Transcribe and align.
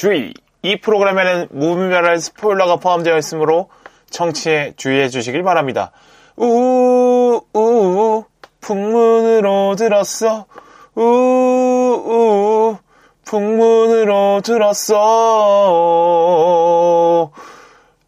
주의! 0.00 0.32
이 0.62 0.80
프로그램에는 0.80 1.48
무분별한 1.50 2.20
스포일러가 2.20 2.76
포함되어 2.76 3.18
있으므로 3.18 3.68
청취에 4.08 4.72
주의해 4.78 5.10
주시길 5.10 5.42
바랍니다. 5.42 5.90
우우 6.36 8.24
풍문으로 8.62 9.76
들었어 9.76 10.46
우우 10.94 12.78
풍문으로 13.26 14.40
들었어 14.42 14.96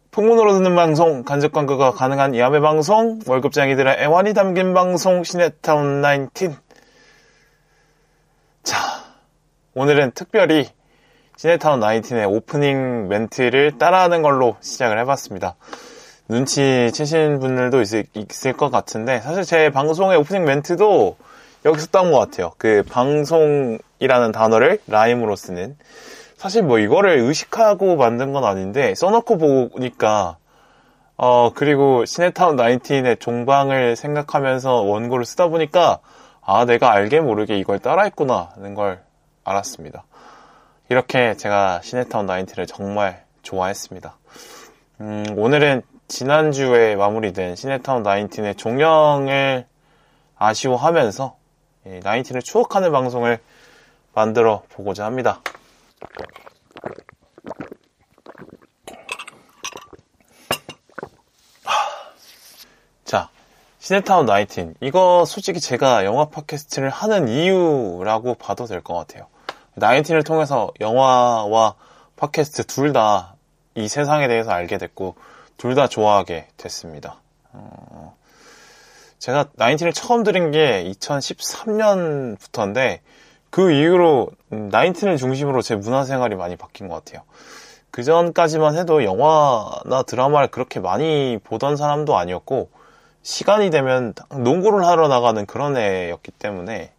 풍문으로 0.09 0.53
듣는 0.53 0.75
방송 0.75 1.23
간접 1.23 1.51
광고가 1.51 1.91
가능한 1.91 2.35
야매 2.35 2.59
방송 2.59 3.19
월급쟁이들의 3.27 3.97
애환이 3.99 4.33
담긴 4.33 4.73
방송 4.73 5.23
시네타운 5.23 6.01
19 6.01 6.55
자, 8.63 8.79
오늘은 9.75 10.13
특별히 10.15 10.69
시네타운 11.43 11.81
19의 11.81 12.31
오프닝 12.31 13.09
멘트를 13.09 13.77
따라하는 13.77 14.21
걸로 14.21 14.55
시작을 14.61 14.97
해봤습니다. 14.99 15.55
눈치채신 16.29 17.39
분들도 17.41 17.81
있을, 17.81 18.05
있을 18.13 18.53
것 18.53 18.69
같은데, 18.69 19.19
사실 19.19 19.43
제 19.43 19.69
방송의 19.69 20.15
오프닝 20.19 20.45
멘트도 20.45 21.17
여기서 21.65 21.87
딴것 21.87 22.17
같아요. 22.17 22.53
그 22.57 22.83
방송이라는 22.89 24.31
단어를 24.31 24.79
라임으로 24.87 25.35
쓰는. 25.35 25.75
사실 26.37 26.63
뭐 26.63 26.79
이거를 26.79 27.17
의식하고 27.17 27.97
만든 27.97 28.31
건 28.31 28.45
아닌데, 28.45 28.95
써놓고 28.95 29.37
보니까, 29.37 30.37
어, 31.17 31.51
그리고 31.53 32.05
시네타운 32.05 32.55
19의 32.55 33.19
종방을 33.19 33.97
생각하면서 33.97 34.83
원고를 34.83 35.25
쓰다 35.25 35.49
보니까, 35.49 35.99
아, 36.39 36.63
내가 36.63 36.93
알게 36.93 37.19
모르게 37.19 37.57
이걸 37.57 37.79
따라했구나, 37.79 38.51
하는 38.55 38.75
걸 38.75 39.01
알았습니다. 39.43 40.05
이렇게 40.93 41.35
제가 41.35 41.81
시네타운 41.81 42.27
19를 42.27 42.67
정말 42.67 43.25
좋아했습니다. 43.41 44.15
음, 45.01 45.25
오늘은 45.35 45.81
지난주에 46.07 46.95
마무리된 46.95 47.55
시네타운 47.55 48.03
19의 48.03 48.55
종영을 48.55 49.65
아쉬워하면서 50.37 51.35
19을 51.87 52.43
추억하는 52.43 52.91
방송을 52.91 53.39
만들어 54.13 54.61
보고자 54.69 55.05
합니다. 55.05 55.41
자, 63.03 63.29
시네타운 63.79 64.27
19. 64.27 64.75
이거 64.81 65.25
솔직히 65.25 65.59
제가 65.59 66.05
영화 66.05 66.25
팟캐스트를 66.29 66.91
하는 66.91 67.27
이유라고 67.27 68.35
봐도 68.35 68.65
될 68.67 68.81
것 68.83 68.93
같아요. 68.93 69.32
19을 69.77 70.25
통해서 70.25 70.71
영화와 70.79 71.75
팟캐스트 72.15 72.65
둘 72.65 72.93
다 72.93 73.33
이 73.75 73.87
세상에 73.87 74.27
대해서 74.27 74.51
알게 74.51 74.77
됐고, 74.77 75.15
둘 75.57 75.73
다 75.75 75.87
좋아하게 75.87 76.47
됐습니다. 76.57 77.21
어, 77.51 78.15
제가 79.19 79.45
19을 79.57 79.93
처음 79.95 80.23
들은 80.23 80.51
게 80.51 80.83
2013년부터인데, 80.91 82.99
그 83.49 83.71
이후로 83.71 84.29
19을 84.51 85.17
중심으로 85.17 85.61
제 85.61 85.75
문화생활이 85.75 86.35
많이 86.35 86.55
바뀐 86.55 86.87
것 86.87 87.03
같아요. 87.03 87.23
그 87.91 88.03
전까지만 88.03 88.77
해도 88.77 89.03
영화나 89.03 90.03
드라마를 90.05 90.49
그렇게 90.49 90.79
많이 90.79 91.39
보던 91.43 91.77
사람도 91.77 92.15
아니었고, 92.15 92.69
시간이 93.23 93.69
되면 93.69 94.13
농구를 94.29 94.85
하러 94.85 95.07
나가는 95.07 95.45
그런 95.45 95.77
애였기 95.77 96.31
때문에 96.31 96.91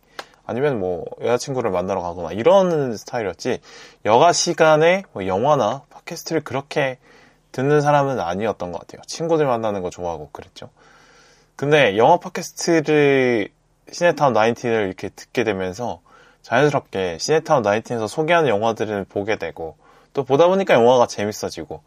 아니면 0.47 0.79
뭐 0.79 1.05
여자친구를 1.21 1.71
만나러 1.71 2.03
가거나 2.03 2.33
이런 2.33 2.97
스타일이었지 2.97 3.61
여가 4.05 4.33
시간에 4.33 5.05
뭐 5.13 5.27
영화나 5.27 5.83
팟캐스트를 5.91 6.43
그렇게 6.43 6.99
듣는 7.53 7.81
사람은 7.81 8.21
아니었던 8.21 8.73
것 8.73 8.81
같아요. 8.81 9.03
친구들 9.07 9.47
만나는 9.47 9.83
거 9.83 9.91
좋아하고 9.91 10.31
그랬죠. 10.33 10.71
근데 11.57 11.97
영화 11.97 12.19
팟캐스트를 12.19 13.49
시네타운 13.91 14.35
19을 14.35 14.87
이렇게 14.87 15.09
듣게 15.09 15.45
되면서 15.45 16.01
자연스럽게 16.43 17.19
시네타운 17.19 17.63
19에서 17.63 18.09
소개하는 18.09 18.49
영화들을 18.49 19.05
보게 19.05 19.37
되고 19.37 19.77
또 20.13 20.25
보다 20.25 20.47
보니까 20.47 20.75
영화가 20.75 21.07
재밌어지고 21.07 21.83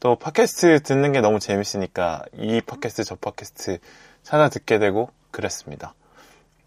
또 0.00 0.16
팟캐스트 0.16 0.82
듣는 0.82 1.12
게 1.12 1.20
너무 1.20 1.38
재밌으니까 1.38 2.24
이 2.34 2.60
팟캐스트 2.60 3.04
저 3.04 3.14
팟캐스트 3.14 3.78
찾아 4.22 4.48
듣게 4.48 4.78
되고 4.78 5.10
그랬습니다. 5.30 5.94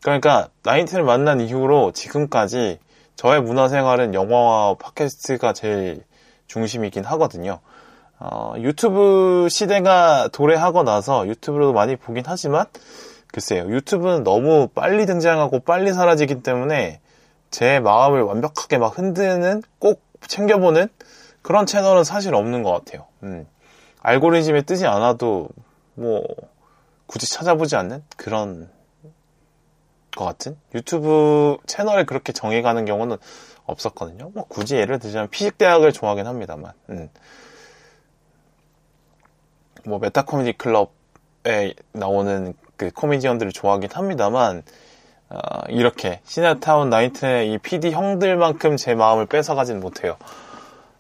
그러니까 0.02 0.50
나인틴을 0.64 1.04
만난 1.04 1.42
이후로 1.42 1.92
지금까지 1.92 2.80
저의 3.16 3.42
문화생활은 3.42 4.14
영화와 4.14 4.76
팟캐스트가 4.76 5.54
제일 5.54 6.04
중심이긴 6.48 7.04
하거든요. 7.04 7.60
어, 8.20 8.54
유튜브 8.58 9.48
시대가 9.50 10.28
도래하고 10.32 10.84
나서 10.84 11.28
유튜브로도 11.28 11.74
많이 11.74 11.96
보긴 11.96 12.24
하지만 12.26 12.66
글쎄요 13.32 13.70
유튜브는 13.70 14.24
너무 14.24 14.70
빨리 14.74 15.06
등장하고 15.06 15.60
빨리 15.60 15.94
사라지기 15.94 16.42
때문에 16.42 17.00
제 17.52 17.80
마음을 17.80 18.24
완벽하게 18.24 18.78
막 18.80 18.98
흔드는 18.98 19.62
꼭 19.80 20.02
챙겨보는 20.28 20.88
그런 21.42 21.66
채널은 21.66 22.04
사실 22.04 22.34
없는 22.34 22.64
것 22.64 22.72
같아요. 22.72 23.06
음. 23.24 23.46
알고리즘에 24.02 24.64
뜨지 24.64 24.86
않아도 24.86 25.50
뭐 25.94 26.24
굳이 27.06 27.30
찾아보지 27.32 27.76
않는 27.76 28.04
그런 28.16 28.70
것 30.18 30.26
같은 30.26 30.58
유튜브 30.74 31.58
채널에 31.68 32.04
그렇게 32.04 32.34
정해가는 32.34 32.86
경우는 32.86 33.18
없었거든요. 33.66 34.32
뭐 34.34 34.46
굳이 34.48 34.76
예를 34.76 35.00
들자면 35.00 35.30
피식대학을 35.30 35.94
좋아하긴 35.94 36.26
합니다만. 36.26 36.74
음. 36.90 37.10
뭐 39.86 40.00
메타 40.00 40.26
코미디 40.26 40.54
클럽에 40.54 41.74
나오는 41.94 42.54
그 42.76 42.92
코미디언들을 42.92 43.52
좋아하긴 43.52 43.90
합니다만 43.94 44.64
어, 45.30 45.38
이렇게 45.70 46.22
시네타운 46.26 46.90
나이트의 46.90 47.54
이 47.54 47.58
PD 47.58 47.92
형들만큼 47.92 48.78
제 48.78 48.96
마음을 48.96 49.26
뺏어가진 49.28 49.80
못해요. 49.80 50.18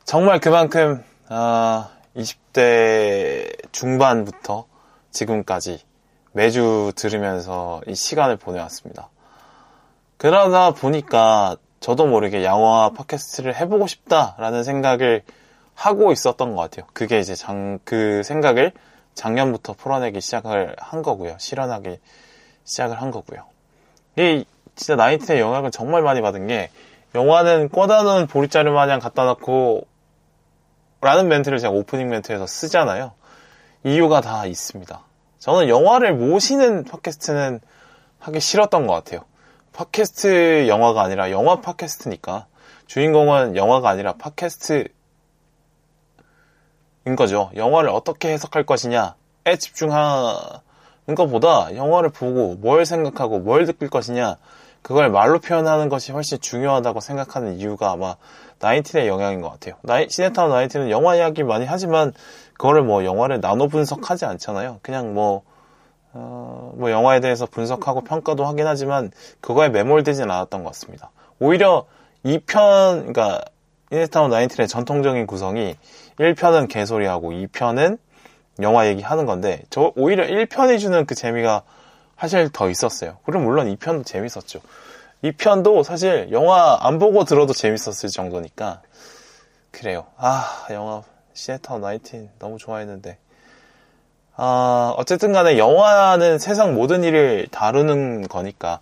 정말 0.03 0.39
그만큼 0.39 1.03
아, 1.27 1.89
20대 2.15 3.71
중반부터 3.71 4.65
지금까지 5.11 5.86
매주 6.37 6.93
들으면서 6.95 7.81
이 7.87 7.95
시간을 7.95 8.37
보내왔습니다. 8.37 9.09
그러다 10.17 10.69
보니까 10.69 11.57
저도 11.79 12.05
모르게 12.05 12.43
영화 12.45 12.91
팟캐스트를 12.91 13.55
해보고 13.55 13.87
싶다라는 13.87 14.63
생각을 14.63 15.23
하고 15.73 16.11
있었던 16.11 16.55
것 16.55 16.61
같아요. 16.61 16.85
그게 16.93 17.19
이제 17.19 17.33
장, 17.33 17.79
그 17.83 18.21
생각을 18.21 18.71
작년부터 19.15 19.73
풀어내기 19.73 20.21
시작을 20.21 20.75
한 20.77 21.01
거고요. 21.01 21.37
실현하기 21.39 21.97
시작을 22.65 23.01
한 23.01 23.09
거고요. 23.09 23.43
이 24.17 24.45
진짜 24.75 24.95
나이트의 24.95 25.39
영향을 25.39 25.71
정말 25.71 26.03
많이 26.03 26.21
받은 26.21 26.45
게 26.45 26.69
영화는 27.15 27.69
꽂아 27.69 28.03
놓은 28.03 28.27
보리자루 28.27 28.73
마냥 28.73 28.99
갖다 28.99 29.25
놓고 29.25 29.87
라는 31.01 31.29
멘트를 31.29 31.57
제가 31.57 31.73
오프닝 31.73 32.09
멘트에서 32.09 32.45
쓰잖아요. 32.45 33.13
이유가 33.83 34.21
다 34.21 34.45
있습니다. 34.45 35.06
저는 35.39 35.69
영화를 35.69 36.15
모시는 36.15 36.83
팟캐스트는 36.85 37.59
하기 38.19 38.39
싫었던 38.39 38.87
것 38.87 38.93
같아요. 38.93 39.21
팟캐스트 39.73 40.67
영화가 40.67 41.01
아니라 41.03 41.29
영화 41.31 41.61
팟캐스트니까 41.61 42.47
주인공은 42.87 43.55
영화가 43.55 43.89
아니라 43.89 44.13
팟캐스트인 44.13 44.87
거죠. 47.15 47.51
영화를 47.55 47.89
어떻게 47.89 48.29
해석할 48.29 48.65
것이냐에 48.65 49.57
집중하는 49.59 51.15
것보다 51.15 51.75
영화를 51.75 52.09
보고 52.09 52.55
뭘 52.55 52.85
생각하고 52.85 53.39
뭘 53.39 53.65
느낄 53.65 53.89
것이냐 53.89 54.37
그걸 54.81 55.09
말로 55.09 55.39
표현하는 55.39 55.89
것이 55.89 56.11
훨씬 56.11 56.39
중요하다고 56.39 57.01
생각하는 57.01 57.57
이유가 57.59 57.91
아마 57.91 58.15
나인틴의 58.59 59.07
영향인 59.07 59.41
것 59.41 59.49
같아요. 59.51 59.75
나이, 59.81 60.07
시네타운 60.09 60.49
나인틴은 60.49 60.89
영화 60.89 61.15
이야기 61.15 61.43
많이 61.43 61.65
하지만 61.65 62.13
그거를 62.57 62.83
뭐 62.83 63.05
영화를 63.05 63.39
나눠 63.39 63.67
분석하지 63.67 64.25
않잖아요. 64.25 64.79
그냥 64.81 65.13
뭐, 65.13 65.43
어, 66.13 66.73
뭐 66.75 66.91
영화에 66.91 67.19
대해서 67.19 67.45
분석하고 67.45 68.01
평가도 68.01 68.45
하긴 68.45 68.65
하지만 68.67 69.11
그거에 69.41 69.69
매몰되지는 69.69 70.29
않았던 70.29 70.63
것 70.63 70.71
같습니다. 70.71 71.11
오히려 71.39 71.85
2편, 72.25 73.13
그러니까 73.13 73.41
시네타운 73.89 74.31
나인틴의 74.31 74.67
전통적인 74.67 75.27
구성이 75.27 75.75
1편은 76.19 76.67
개소리하고 76.67 77.31
2편은 77.31 77.99
영화 78.61 78.87
얘기하는 78.87 79.25
건데 79.25 79.61
저 79.69 79.93
오히려 79.95 80.25
1편이 80.25 80.79
주는 80.79 81.05
그 81.05 81.15
재미가 81.15 81.63
사실 82.17 82.49
더 82.51 82.69
있었어요. 82.69 83.17
그리고 83.25 83.43
물론 83.43 83.73
2편도 83.73 84.05
재밌었죠. 84.05 84.59
2편도 85.23 85.83
사실 85.83 86.29
영화 86.31 86.77
안 86.81 86.99
보고 86.99 87.23
들어도 87.23 87.53
재밌었을 87.53 88.09
정도니까 88.09 88.81
그래요. 89.71 90.05
아 90.17 90.67
영화 90.71 91.03
시네타운 91.37 91.83
19 91.83 92.29
너무 92.39 92.57
좋아했는데 92.57 93.17
아 94.35 94.93
어쨌든 94.97 95.31
간에 95.31 95.57
영화는 95.57 96.39
세상 96.39 96.73
모든 96.73 97.03
일을 97.03 97.47
다루는 97.51 98.27
거니까 98.27 98.79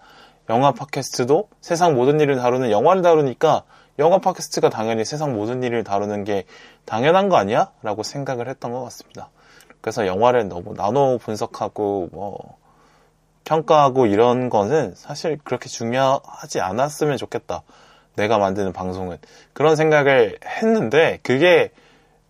영화 0.50 0.72
팟캐스트도 0.72 1.50
세상 1.60 1.96
모든 1.96 2.20
일을 2.20 2.38
다루는 2.38 2.72
영화를 2.72 3.02
다루니까 3.02 3.64
영화 4.00 4.20
팟캐스트가 4.20 4.70
당연히 4.70 5.04
세상 5.06 5.34
모든 5.34 5.64
일을 5.64 5.84
다루는 5.84 6.24
게 6.24 6.46
당연한 6.86 7.30
거 7.30 7.38
아니야? 7.38 7.72
라고 7.82 8.04
생각을 8.04 8.48
했던 8.50 8.72
것 8.72 8.84
같습니다. 8.84 9.30
그래서 9.82 10.06
영화를 10.06 10.48
너무 10.50 10.76
나눠 10.76 11.18
분석하고 11.18 12.10
뭐 12.12 12.58
평가하고 13.46 14.06
이런 14.08 14.50
거는 14.50 14.94
사실 14.96 15.40
그렇게 15.44 15.70
중요하지 15.70 16.60
않았으면 16.60 17.18
좋겠다. 17.18 17.64
내가 18.16 18.38
만드는 18.38 18.74
방송은 18.74 19.18
그런 19.54 19.76
생각을 19.76 20.40
했는데 20.46 21.20
그게 21.24 21.72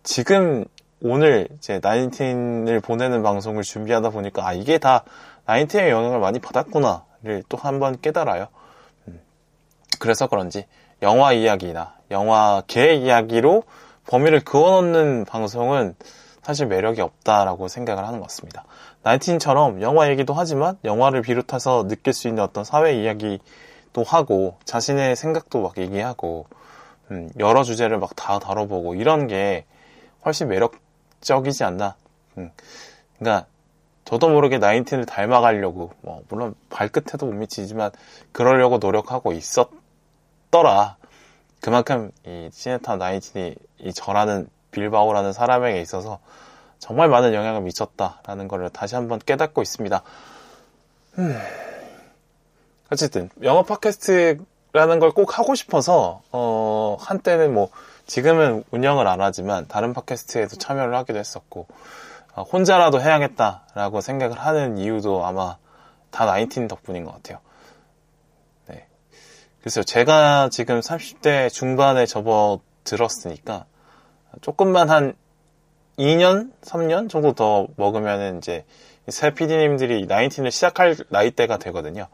지금 0.06 0.64
오늘 1.02 1.48
이제 1.56 1.80
나인틴을 1.82 2.78
보내는 2.80 3.24
방송을 3.24 3.64
준비하다 3.64 4.10
보니까 4.10 4.46
아 4.46 4.52
이게 4.52 4.78
다 4.78 5.02
나인틴의 5.46 5.90
영향을 5.90 6.20
많이 6.20 6.38
받았구나를 6.38 7.42
또 7.48 7.58
한 7.58 7.80
번 7.80 8.00
깨달아요. 8.00 8.46
음. 9.08 9.20
그래서 9.98 10.28
그런지 10.28 10.64
영화 11.02 11.32
이야기나 11.32 11.94
영화계 12.12 12.94
이야기로 12.94 13.64
범위를 14.06 14.44
그어놓는 14.44 15.24
방송은 15.24 15.96
사실 16.40 16.66
매력이 16.66 17.00
없다라고 17.00 17.66
생각을 17.66 18.06
하는 18.06 18.20
것 18.20 18.28
같습니다. 18.28 18.64
나인틴처럼 19.02 19.82
영화 19.82 20.08
얘기도 20.08 20.34
하지만 20.34 20.78
영화를 20.84 21.22
비롯해서 21.22 21.88
느낄 21.88 22.12
수 22.12 22.28
있는 22.28 22.44
어떤 22.44 22.62
사회 22.62 22.94
이야기도 22.94 24.04
하고 24.06 24.56
자신의 24.64 25.16
생각도 25.16 25.62
막 25.62 25.76
얘기하고 25.78 26.46
음, 27.10 27.28
여러 27.40 27.64
주제를 27.64 27.98
막 27.98 28.10
다 28.14 28.38
다뤄보고 28.38 28.94
이런 28.94 29.26
게 29.26 29.64
훨씬 30.26 30.48
매력적이지 30.48 31.64
않나. 31.64 31.96
음, 32.36 32.50
그러니까 33.18 33.46
저도 34.04 34.28
모르게 34.28 34.58
나인틴을 34.58 35.06
닮아가려고 35.06 35.92
뭐 36.02 36.22
물론 36.28 36.54
발끝에도 36.68 37.26
못 37.26 37.32
미치지만 37.32 37.90
그러려고 38.32 38.78
노력하고 38.78 39.32
있었더라. 39.32 40.96
그만큼 41.60 42.10
이 42.26 42.50
시네타 42.52 42.96
나인틴이 42.96 43.54
이 43.78 43.92
저라는 43.92 44.48
빌바오라는 44.72 45.32
사람에게 45.32 45.80
있어서 45.80 46.18
정말 46.78 47.08
많은 47.08 47.32
영향을 47.32 47.62
미쳤다라는 47.62 48.48
것을 48.48 48.68
다시 48.70 48.94
한번 48.94 49.18
깨닫고 49.18 49.62
있습니다. 49.62 50.02
음. 51.18 51.38
어쨌든 52.92 53.30
영어 53.42 53.62
팟캐스트라는 53.64 55.00
걸 55.00 55.10
꼭 55.12 55.38
하고 55.38 55.54
싶어서 55.54 56.22
어, 56.30 56.96
한때는 57.00 57.54
뭐 57.54 57.70
지금은 58.06 58.64
운영을 58.70 59.06
안 59.06 59.20
하지만 59.20 59.66
다른 59.68 59.92
팟캐스트에도 59.92 60.56
참여를 60.56 60.94
하기도 60.96 61.18
했었고 61.18 61.66
어, 62.34 62.42
혼자라도 62.42 63.00
해야겠다라고 63.00 64.00
생각을 64.00 64.38
하는 64.38 64.78
이유도 64.78 65.24
아마 65.24 65.56
다 66.10 66.24
나인틴 66.24 66.68
덕분인 66.68 67.04
것 67.04 67.12
같아요. 67.14 67.38
네. 68.68 68.86
그래서 69.60 69.82
제가 69.82 70.48
지금 70.50 70.80
30대 70.80 71.50
중반에 71.50 72.06
접어들었으니까 72.06 73.66
조금만 74.40 74.90
한 74.90 75.14
2년, 75.98 76.52
3년 76.62 77.08
정도 77.08 77.32
더 77.32 77.66
먹으면은 77.76 78.38
이제 78.38 78.64
새 79.08 79.30
PD님들이 79.30 80.06
나인틴을 80.06 80.50
시작할 80.50 80.96
나이대가 81.08 81.58
되거든요. 81.58 82.08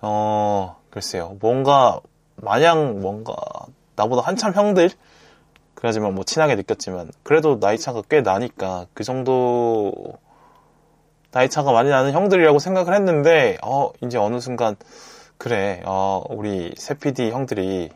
어, 0.00 0.76
글쎄요. 0.90 1.36
뭔가, 1.40 2.00
마냥 2.36 3.00
뭔가, 3.00 3.36
나보다 3.96 4.22
한참 4.22 4.52
형들? 4.52 4.90
그러지만 5.74 6.14
뭐 6.14 6.24
친하게 6.24 6.54
느꼈지만, 6.56 7.10
그래도 7.22 7.60
나이 7.60 7.78
차가 7.78 8.02
꽤 8.08 8.20
나니까, 8.20 8.86
그 8.94 9.04
정도, 9.04 9.92
나이 11.30 11.48
차가 11.48 11.72
많이 11.72 11.90
나는 11.90 12.12
형들이라고 12.12 12.58
생각을 12.58 12.94
했는데, 12.94 13.58
어, 13.62 13.90
이제 14.02 14.18
어느 14.18 14.40
순간, 14.40 14.76
그래, 15.38 15.82
어, 15.84 16.22
우리 16.30 16.72
새 16.76 16.94
PD 16.94 17.30
형들이 17.30 17.90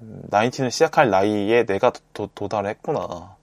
나인틴을 0.00 0.70
시작할 0.70 1.10
나이에 1.10 1.64
내가 1.64 1.92
도, 2.12 2.28
도달했구나. 2.34 3.36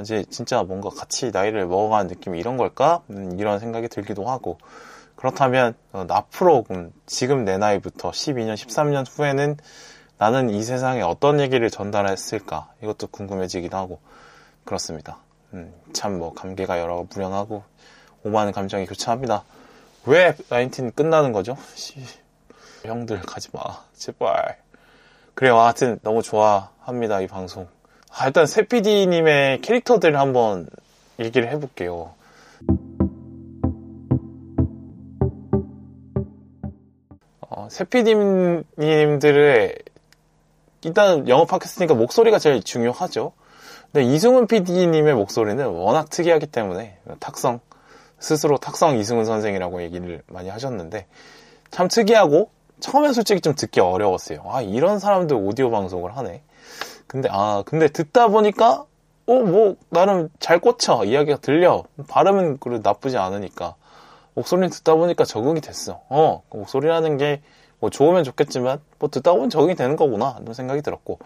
이제 0.00 0.24
진짜 0.30 0.62
뭔가 0.62 0.90
같이 0.90 1.30
나이를 1.30 1.66
먹어가는 1.66 2.06
느낌이 2.08 2.38
이런 2.38 2.56
걸까? 2.56 3.02
음, 3.10 3.36
이런 3.38 3.58
생각이 3.58 3.88
들기도 3.88 4.28
하고. 4.28 4.58
그렇다면, 5.16 5.74
어, 5.92 6.06
앞으로, 6.08 6.64
음, 6.70 6.92
지금 7.06 7.44
내 7.44 7.58
나이부터 7.58 8.10
12년, 8.10 8.54
13년 8.54 9.04
후에는 9.08 9.56
나는 10.18 10.50
이 10.50 10.62
세상에 10.62 11.02
어떤 11.02 11.40
얘기를 11.40 11.68
전달했을까? 11.70 12.70
이것도 12.82 13.08
궁금해지기도 13.08 13.76
하고. 13.76 13.98
그렇습니다. 14.64 15.18
음, 15.52 15.74
참 15.92 16.18
뭐, 16.18 16.32
감개가 16.32 16.80
여러 16.80 17.06
무량하고, 17.12 17.62
오만 18.24 18.50
감정이 18.50 18.86
교차합니다. 18.86 19.44
왜 20.06 20.34
나인틴 20.48 20.92
끝나는 20.92 21.32
거죠? 21.32 21.58
씨, 21.74 22.00
형들 22.84 23.20
가지 23.20 23.50
마. 23.52 23.60
제발. 23.94 24.56
그래요. 25.34 25.58
하여튼 25.58 25.98
너무 26.02 26.22
좋아합니다. 26.22 27.20
이 27.20 27.26
방송. 27.26 27.68
아, 28.10 28.26
일단 28.26 28.46
세피디님의 28.46 29.60
캐릭터들을 29.60 30.18
한번 30.18 30.66
얘기를 31.18 31.50
해볼게요. 31.50 32.14
어, 37.40 37.68
세피디님들의 37.70 39.74
일단 40.86 41.24
팟캐스트니까 41.24 41.94
목소리가 41.94 42.38
제일 42.38 42.62
중요하죠. 42.62 43.32
근데 43.92 44.06
이승훈 44.06 44.46
PD님의 44.46 45.14
목소리는 45.14 45.66
워낙 45.66 46.08
특이하기 46.10 46.46
때문에 46.46 46.98
탁성 47.18 47.58
스스로 48.20 48.56
탁성 48.56 48.96
이승훈 48.96 49.24
선생이라고 49.24 49.82
얘기를 49.82 50.22
많이 50.28 50.48
하셨는데 50.48 51.06
참 51.72 51.88
특이하고 51.88 52.50
처음엔 52.78 53.14
솔직히 53.14 53.40
좀 53.40 53.54
듣기 53.54 53.80
어려웠어요. 53.80 54.42
아, 54.46 54.62
이런 54.62 55.00
사람들 55.00 55.36
오디오 55.36 55.70
방송을 55.70 56.16
하네. 56.16 56.42
근데, 57.06 57.28
아, 57.32 57.62
근데 57.64 57.88
듣다 57.88 58.28
보니까, 58.28 58.84
어, 59.26 59.32
뭐, 59.32 59.76
나름 59.88 60.28
잘 60.40 60.60
꽂혀. 60.60 61.04
이야기가 61.04 61.38
들려. 61.38 61.84
발음은 62.06 62.58
그래 62.58 62.80
나쁘지 62.82 63.16
않으니까. 63.16 63.76
목소리는 64.34 64.68
듣다 64.68 64.94
보니까 64.94 65.24
적응이 65.24 65.62
됐어. 65.62 66.02
어, 66.10 66.42
그 66.50 66.58
목소리라는 66.58 67.16
게, 67.16 67.40
뭐, 67.80 67.90
좋으면 67.90 68.24
좋겠지만, 68.24 68.80
뭐, 68.98 69.08
듣다 69.10 69.32
보면 69.32 69.50
적응이 69.50 69.74
되는 69.74 69.96
거구나. 69.96 70.38
이런 70.42 70.54
생각이 70.54 70.82
들었고. 70.82 71.18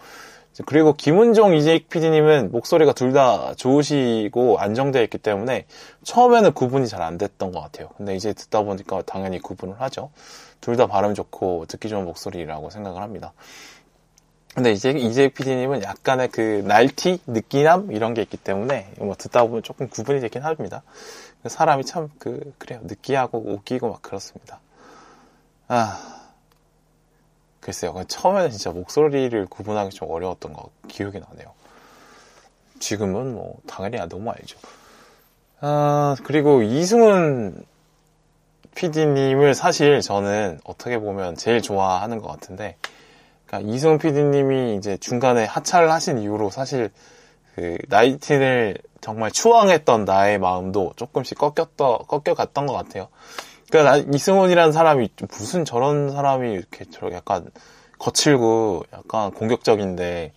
그리고 0.67 0.95
김은종 0.95 1.55
이재익 1.55 1.89
PD님은 1.89 2.51
목소리가 2.51 2.93
둘 2.93 3.13
다 3.13 3.55
좋으시고 3.55 4.59
안정되어 4.59 5.01
있기 5.05 5.19
때문에 5.19 5.65
처음에는 6.03 6.53
구분이 6.55 6.89
잘 6.89 7.03
안 7.03 7.19
됐던 7.19 7.53
것 7.53 7.61
같아요. 7.61 7.89
근데 7.97 8.17
이제 8.17 8.33
듣다 8.33 8.63
보니까 8.63 9.03
당연히 9.03 9.39
구분을 9.39 9.81
하죠. 9.81 10.11
둘 10.61 10.77
다 10.77 10.87
발음 10.89 11.15
좋고 11.15 11.67
듣기 11.69 11.89
좋은 11.89 12.05
목소리라고 12.05 12.69
생각을 12.71 13.01
합니다. 13.01 13.33
근데 14.55 14.73
이제 14.73 14.91
이재익 14.91 15.35
PD님은 15.35 15.85
약간의 15.85 16.29
그 16.29 16.63
날티, 16.67 17.21
느끼남 17.29 17.93
이런 17.93 18.13
게 18.13 18.23
있기 18.23 18.37
때문에 18.37 18.93
뭐 18.99 19.15
듣다 19.17 19.45
보면 19.45 19.63
조금 19.63 19.89
구분이 19.89 20.19
되긴 20.21 20.43
합니다. 20.43 20.83
사람이 21.47 21.85
참 21.85 22.11
그 22.19 22.53
그래요 22.59 22.81
느끼하고 22.83 23.39
웃기고 23.39 23.89
막 23.89 24.03
그렇습니다. 24.03 24.59
아 25.69 26.20
글쎄요. 27.61 27.95
처음에는 28.09 28.51
진짜 28.51 28.71
목소리를 28.71 29.47
구분하기 29.47 29.91
좀 29.91 30.11
어려웠던 30.11 30.53
거 30.53 30.71
기억이 30.89 31.21
나네요. 31.21 31.53
지금은 32.79 33.35
뭐 33.35 33.59
당연히 33.67 33.99
너무 34.09 34.31
알죠. 34.31 34.59
아 35.61 36.17
그리고 36.25 36.63
이승훈 36.63 37.65
PD님을 38.75 39.55
사실 39.55 40.01
저는 40.01 40.61
어떻게 40.65 40.99
보면 40.99 41.35
제일 41.37 41.61
좋아하는 41.61 42.19
것 42.19 42.29
같은데, 42.29 42.77
그러니까 43.47 43.71
이승훈 43.71 43.99
PD님이 43.99 44.77
이제 44.77 44.97
중간에 44.97 45.45
하차를 45.45 45.91
하신 45.93 46.19
이후로 46.19 46.51
사실 46.51 46.91
그 47.55 47.77
나이틴을 47.89 48.79
정말 49.01 49.31
추앙했던 49.31 50.05
나의 50.05 50.39
마음도 50.39 50.93
조금씩 50.97 51.37
꺾였더, 51.37 51.99
꺾여갔던 52.09 52.67
것 52.67 52.73
같아요. 52.73 53.09
그러니까 53.71 54.11
이승훈이라는 54.13 54.73
사람이 54.73 55.09
무슨 55.31 55.65
저런 55.65 56.11
사람이 56.11 56.53
이렇게 56.53 56.85
저 56.91 57.11
약간 57.13 57.51
거칠고 57.99 58.85
약간 58.93 59.31
공격적인데 59.31 60.33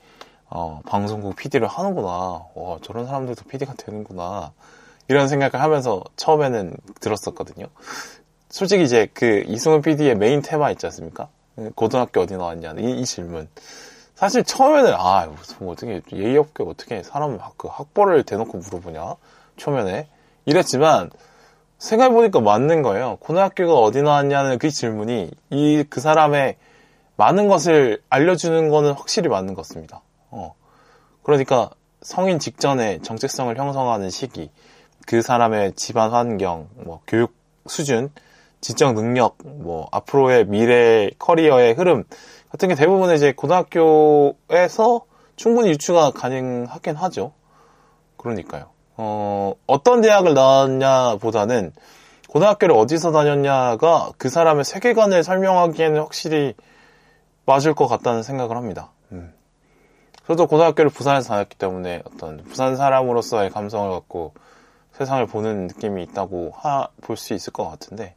어, 0.50 0.82
방송국 0.86 1.36
PD를 1.36 1.68
하는구나. 1.68 2.46
와, 2.54 2.78
저런 2.84 3.08
사람들도 3.08 3.46
PD가 3.46 3.74
되는구나. 3.74 4.52
이런 5.08 5.28
생각을 5.28 5.62
하면서 5.64 6.04
처음에는 6.16 6.76
들었었거든요. 7.00 7.66
솔직히 8.50 8.84
이제 8.84 9.10
그 9.14 9.44
이승훈 9.48 9.82
PD의 9.82 10.16
메인 10.16 10.44
테마 10.44 10.70
있지 10.72 10.86
않습니까? 10.86 11.28
고등학교 11.76 12.22
어디 12.22 12.38
나왔냐는 12.38 12.84
이, 12.84 13.02
이 13.02 13.06
질문. 13.06 13.50
사실 14.14 14.44
처음에는 14.44 14.94
아 14.96 15.26
무슨 15.26 15.68
어떻게 15.68 16.02
예의 16.14 16.38
없게 16.38 16.64
어떻게 16.64 17.02
사람 17.02 17.40
그 17.58 17.68
학벌을 17.68 18.24
대놓고 18.24 18.60
물어보냐 18.60 19.16
초면에 19.58 20.08
이랬지만 20.46 21.10
생각해보니까 21.78 22.40
맞는 22.40 22.82
거예요. 22.82 23.18
고등학교가 23.20 23.74
어디 23.76 24.02
나왔냐는 24.02 24.58
그 24.58 24.70
질문이 24.70 25.32
이 25.52 25.84
그 25.90 26.00
사람의 26.00 26.56
많은 27.16 27.48
것을 27.48 28.02
알려주는 28.10 28.70
거는 28.70 28.94
확실히 28.94 29.30
맞는 29.30 29.54
것 29.54 29.68
같습니다. 29.68 30.02
어. 30.32 30.56
그러니까 31.22 31.70
성인 32.02 32.40
직전에 32.40 33.00
정체성을 33.00 33.56
형성하는 33.58 34.10
시기, 34.10 34.50
그 35.06 35.22
사람의 35.22 35.74
집안 35.74 36.12
환경, 36.12 36.70
뭐 36.76 37.02
교육 37.08 37.36
수준, 37.68 38.10
지적 38.62 38.94
능력, 38.96 39.38
뭐 39.44 39.88
앞으로의 39.92 40.48
미래 40.48 41.10
커리어의 41.20 41.74
흐름 41.74 42.04
같은 42.50 42.70
게 42.70 42.76
대부분 42.76 43.14
이제 43.14 43.34
고등학교에서 43.34 45.06
충분히 45.36 45.70
유추가 45.70 46.12
가능하긴 46.12 46.96
하죠. 46.96 47.34
그러니까요. 48.18 48.73
어, 48.98 49.54
어떤 49.68 50.02
대학을 50.02 50.34
나왔냐 50.34 51.18
보다는 51.18 51.74
고등학교를 52.28 52.76
어디서 52.76 53.12
다녔냐가 53.12 54.12
그 54.18 54.30
사람의 54.30 54.64
세계관을 54.64 55.24
설명하기에는 55.24 56.02
확실히 56.02 56.54
맞을 57.46 57.74
것 57.74 57.88
같다는 57.88 58.24
생각을 58.24 58.56
합니다. 58.56 58.92
음. 59.12 59.34
저도 60.28 60.48
고등학교를 60.48 60.90
부산에서 60.90 61.30
다녔기 61.30 61.58
때문에 61.58 62.02
어떤 62.06 62.38
부산 62.46 62.76
사람으로서의 62.76 63.50
감성을 63.50 63.90
갖고 63.92 64.34
세상을 64.94 65.26
보는 65.28 65.68
느낌이 65.68 66.02
있다고 66.04 66.54
볼 67.02 67.18
수 67.18 67.34
있을 67.34 67.52
것 67.52 67.68
같은데, 67.70 68.16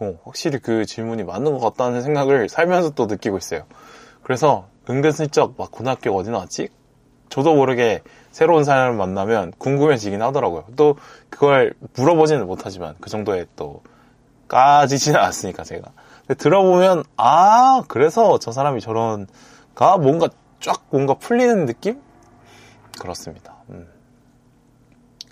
어, 0.00 0.18
확실히 0.24 0.58
그 0.58 0.84
질문이 0.84 1.22
맞는 1.24 1.52
것 1.52 1.60
같다는 1.60 2.02
생각을 2.02 2.48
살면서 2.48 2.90
또 2.90 3.06
느끼고 3.06 3.38
있어요. 3.38 3.64
그래서 4.22 4.66
은근슬쩍 4.90 5.54
막 5.56 5.70
고등학교 5.70 6.14
어디 6.14 6.30
나왔지? 6.30 6.68
저도 7.28 7.54
모르게 7.54 8.02
새로운 8.32 8.64
사람을 8.64 8.96
만나면 8.96 9.52
궁금해지긴 9.58 10.20
하더라고요. 10.22 10.64
또 10.74 10.96
그걸 11.30 11.74
물어보지는 11.94 12.46
못하지만 12.46 12.96
그 13.00 13.10
정도의 13.10 13.46
또 13.54 13.82
까지지는 14.48 15.20
않았으니까 15.20 15.64
제가. 15.64 15.90
들어보면 16.38 17.04
아 17.16 17.82
그래서 17.88 18.38
저 18.38 18.52
사람이 18.52 18.80
저런가 18.80 19.98
뭔가 19.98 20.28
쫙 20.60 20.82
뭔가 20.90 21.14
풀리는 21.14 21.66
느낌? 21.66 22.00
그렇습니다. 22.98 23.54
음. 23.70 23.88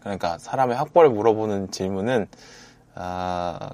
그러니까 0.00 0.38
사람의 0.38 0.76
학벌을 0.76 1.11
물어보는 1.11 1.71
질문은 1.71 2.26
아, 2.95 3.71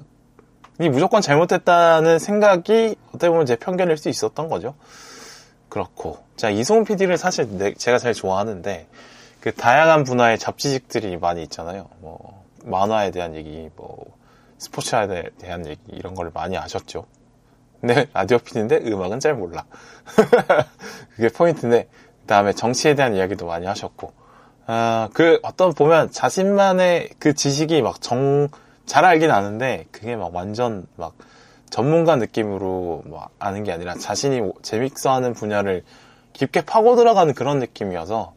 이 0.79 0.89
무조건 0.89 1.21
잘못했다는 1.21 2.19
생각이 2.19 2.95
어떻게 3.09 3.29
보면 3.29 3.45
제 3.45 3.55
편견일 3.55 3.97
수 3.97 4.09
있었던 4.09 4.47
거죠. 4.47 4.75
그렇고 5.69 6.19
자 6.35 6.49
이송훈 6.49 6.85
PD를 6.85 7.17
사실 7.17 7.47
내, 7.57 7.73
제가 7.73 7.97
제일 7.97 8.13
좋아하는데 8.13 8.87
그 9.41 9.53
다양한 9.53 10.03
분야의 10.03 10.39
잡지식들이 10.39 11.17
많이 11.17 11.43
있잖아요. 11.43 11.89
뭐 11.99 12.43
만화에 12.65 13.11
대한 13.11 13.35
얘기, 13.35 13.69
뭐 13.75 14.05
스포츠에 14.57 15.29
대한 15.39 15.65
얘기 15.65 15.79
이런 15.89 16.15
걸 16.15 16.31
많이 16.33 16.55
하셨죠. 16.55 17.05
근데 17.79 18.07
라디오 18.13 18.39
PD인데 18.39 18.77
음악은 18.85 19.19
잘 19.19 19.35
몰라. 19.35 19.65
그게 21.15 21.29
포인트인데 21.29 21.87
그다음에 22.21 22.53
정치에 22.53 22.95
대한 22.95 23.15
이야기도 23.15 23.45
많이 23.45 23.65
하셨고 23.67 24.11
아, 24.65 25.09
그 25.13 25.39
어떤 25.43 25.73
보면 25.73 26.11
자신만의 26.11 27.11
그 27.19 27.33
지식이 27.33 27.81
막 27.81 28.01
정 28.01 28.49
잘 28.87 29.03
알긴 29.03 29.29
아는데 29.29 29.85
그게 29.91 30.15
막 30.15 30.33
완전 30.33 30.87
막 30.95 31.13
전문가 31.69 32.15
느낌으로 32.15 33.03
뭐 33.05 33.27
아는 33.37 33.65
게 33.65 33.71
아니라 33.73 33.93
자신이 33.95 34.41
재밌어 34.63 35.11
하는 35.11 35.33
분야를 35.33 35.83
깊게 36.33 36.61
파고 36.61 36.95
들어가는 36.95 37.33
그런 37.33 37.59
느낌이어서 37.59 38.33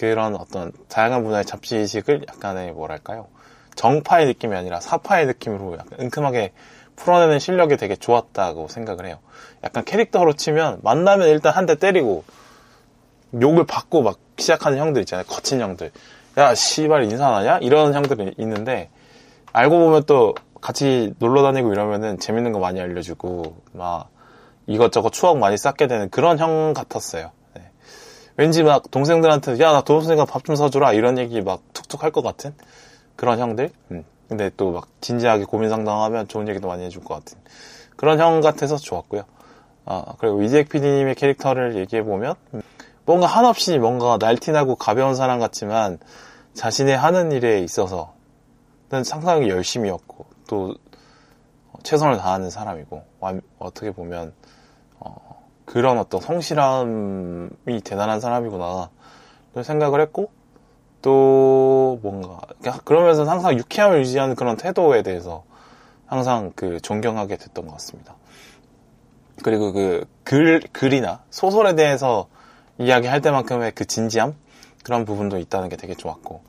그런 0.00 0.34
어떤 0.34 0.72
다양한 0.88 1.22
분야의 1.24 1.44
잡지식을 1.44 2.24
약간의 2.26 2.72
뭐랄까요 2.72 3.26
정파의 3.74 4.24
느낌이 4.28 4.56
아니라 4.56 4.80
사파의 4.80 5.26
느낌으로 5.26 5.74
약간 5.74 6.00
은큼하게 6.00 6.52
풀어내는 6.96 7.38
실력이 7.38 7.76
되게 7.76 7.96
좋았다고 7.96 8.68
생각을 8.68 9.04
해요. 9.06 9.18
약간 9.62 9.84
캐릭터로 9.84 10.32
치면 10.32 10.80
만나면 10.82 11.28
일단 11.28 11.52
한 11.52 11.66
대 11.66 11.74
때리고 11.74 12.24
욕을 13.40 13.66
받고 13.66 14.02
막 14.02 14.18
시작하는 14.38 14.78
형들 14.78 15.02
있잖아요. 15.02 15.26
거친 15.26 15.60
형들. 15.60 15.90
야, 16.38 16.54
씨발 16.54 17.04
인사 17.04 17.28
안 17.28 17.34
하냐? 17.34 17.58
이런 17.58 17.92
형들이 17.94 18.34
있는데 18.38 18.88
알고 19.52 19.78
보면 19.78 20.04
또 20.06 20.34
같이 20.62 21.12
놀러 21.18 21.42
다니고 21.42 21.72
이러면은 21.72 22.18
재밌는 22.18 22.52
거 22.52 22.58
많이 22.58 22.80
알려주고 22.80 23.56
막 23.72 24.08
이것저것 24.66 25.10
추억 25.12 25.38
많이 25.38 25.58
쌓게 25.58 25.86
되는 25.86 26.08
그런 26.10 26.38
형 26.38 26.72
같았어요. 26.74 27.32
네. 28.40 28.44
왠지 28.44 28.62
막 28.62 28.90
동생들한테 28.90 29.58
야나 29.60 29.82
동생아 29.82 30.24
밥좀 30.24 30.56
사주라 30.56 30.92
이런 30.94 31.18
얘기 31.18 31.42
막 31.42 31.60
툭툭 31.74 32.02
할 32.02 32.10
것 32.12 32.22
같은 32.22 32.54
그런 33.16 33.38
형들. 33.38 33.70
음. 33.90 34.04
근데 34.28 34.50
또 34.56 34.70
막 34.72 34.88
진지하게 35.00 35.44
고민 35.44 35.68
상담하면 35.68 36.28
좋은 36.28 36.48
얘기도 36.48 36.68
많이 36.68 36.84
해줄 36.84 37.02
것 37.02 37.14
같은 37.14 37.38
그런 37.96 38.18
형 38.20 38.40
같아서 38.40 38.76
좋았고요. 38.76 39.24
아 39.84 40.04
그리고 40.18 40.42
이재익 40.42 40.68
PD님의 40.68 41.16
캐릭터를 41.16 41.76
얘기해 41.76 42.02
보면 42.04 42.34
음, 42.54 42.62
뭔가 43.04 43.26
한없이 43.26 43.78
뭔가 43.78 44.18
날티나고 44.20 44.76
가벼운 44.76 45.14
사람 45.14 45.38
같지만 45.40 45.98
자신의 46.54 46.96
하는 46.96 47.32
일에 47.32 47.58
있어서 47.60 48.14
상당히 49.04 49.48
열심히였고 49.48 50.26
또 50.48 50.74
최선을 51.82 52.18
다하는 52.18 52.50
사람이고 52.50 53.02
어떻게 53.58 53.90
보면 53.90 54.28
어, 54.28 54.39
그런 55.70 55.98
어떤 55.98 56.20
성실함이 56.20 57.80
대단한 57.84 58.18
사람이구나 58.20 58.90
생각을 59.62 60.00
했고 60.00 60.32
또 61.00 62.00
뭔가 62.02 62.40
그러면서 62.84 63.22
항상 63.22 63.56
유쾌함을 63.56 64.00
유지하는 64.00 64.34
그런 64.34 64.56
태도에 64.56 65.04
대해서 65.04 65.44
항상 66.06 66.50
그 66.56 66.80
존경하게 66.80 67.36
됐던 67.36 67.66
것 67.68 67.72
같습니다. 67.74 68.16
그리고 69.44 69.72
그 69.72 70.06
글, 70.24 70.60
글이나 70.72 71.22
소설에 71.30 71.76
대해서 71.76 72.26
이야기할 72.78 73.20
때만큼의 73.20 73.70
그 73.72 73.84
진지함 73.84 74.34
그런 74.82 75.04
부분도 75.04 75.38
있다는 75.38 75.68
게 75.68 75.76
되게 75.76 75.94
좋았고 75.94 76.42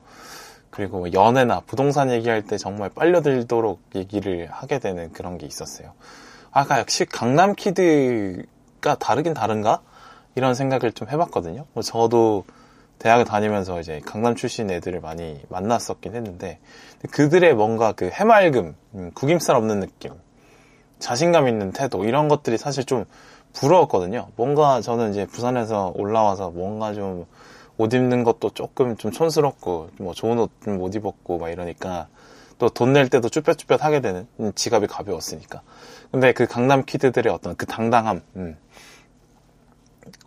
그리고 0.72 0.98
뭐 0.98 1.14
연애나 1.14 1.62
부동산 1.68 2.10
얘기할 2.10 2.42
때 2.42 2.58
정말 2.58 2.90
빨려들도록 2.90 3.82
얘기를 3.94 4.48
하게 4.50 4.80
되는 4.80 5.14
그런 5.14 5.38
게 5.38 5.46
있었어요. 5.46 5.94
아까 6.52 6.80
역시 6.80 7.06
강남 7.06 7.54
kid 7.54 8.46
가 8.82 8.96
다르긴 8.96 9.34
다른가? 9.34 9.82
이런 10.36 10.56
생각을 10.56 10.92
좀 10.94 11.10
해봤거든요. 11.10 11.66
뭐 11.74 11.84
저도 11.84 12.46
대학을 13.00 13.26
다니면서 13.26 13.80
이제 13.80 14.02
강남 14.06 14.36
출신 14.36 14.70
애들을 14.70 15.00
많이 15.02 15.42
만났었긴 15.50 16.16
했는데 16.16 16.60
그들의 17.12 17.54
뭔가 17.56 17.92
그 17.94 18.10
해맑음, 18.10 18.76
음, 18.96 19.12
구김살 19.14 19.56
없는 19.56 19.80
느낌, 19.80 20.14
자신감 21.00 21.48
있는 21.48 21.72
태도 21.72 22.06
이런 22.06 22.28
것들이 22.28 22.58
사실 22.58 22.86
좀 22.86 23.06
부러웠거든요. 23.54 24.28
뭔가 24.36 24.82
저는 24.82 25.12
이제 25.12 25.26
부산에서 25.26 25.94
올라와서 25.96 26.52
뭔가 26.52 26.94
좀 26.94 27.26
옷 27.82 27.94
입는 27.94 28.24
것도 28.24 28.52
조금 28.52 28.96
좀 28.96 29.12
촌스럽고 29.12 29.90
뭐 29.98 30.14
좋은 30.14 30.38
옷못 30.38 30.94
입었고 30.96 31.40
막 31.40 31.50
이러니까 31.50 32.08
또 32.60 32.70
돈 32.70 32.94
낼 32.94 33.10
때도 33.10 33.30
쭈뼛쭈뼛 33.30 33.84
하게 33.84 34.02
되는 34.02 34.28
음, 34.40 34.52
지갑이 34.54 34.86
가벼웠으니까 34.86 35.64
근데 36.12 36.32
그 36.32 36.46
강남 36.46 36.86
키드들의 36.86 37.34
어떤 37.34 37.56
그 37.56 37.66
당당함 37.66 38.22
음. 38.36 38.56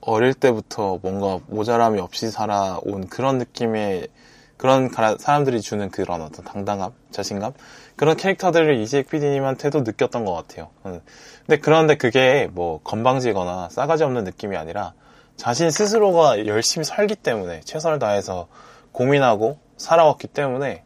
어릴 0.00 0.34
때부터 0.34 0.98
뭔가 1.02 1.40
모자람이 1.48 2.00
없이 2.00 2.30
살아온 2.30 3.08
그런 3.08 3.38
느낌의 3.38 4.08
그런 4.56 4.88
사람들이 5.18 5.60
주는 5.60 5.90
그런 5.90 6.22
어떤 6.22 6.44
당당함, 6.44 6.92
자신감 7.10 7.52
그런 7.96 8.16
캐릭터들을 8.16 8.80
이재익 8.80 9.08
PD님한테도 9.08 9.80
느꼈던 9.80 10.24
것 10.24 10.32
같아요. 10.32 10.70
음. 10.86 11.00
근데 11.46 11.60
그런데 11.60 11.96
그게 11.96 12.48
뭐 12.52 12.80
건방지거나 12.82 13.68
싸가지 13.70 14.04
없는 14.04 14.24
느낌이 14.24 14.56
아니라 14.56 14.94
자신 15.36 15.70
스스로가 15.70 16.46
열심히 16.46 16.84
살기 16.84 17.16
때문에 17.16 17.60
최선을 17.60 17.98
다해서 17.98 18.46
고민하고 18.92 19.58
살아왔기 19.76 20.28
때문에 20.28 20.84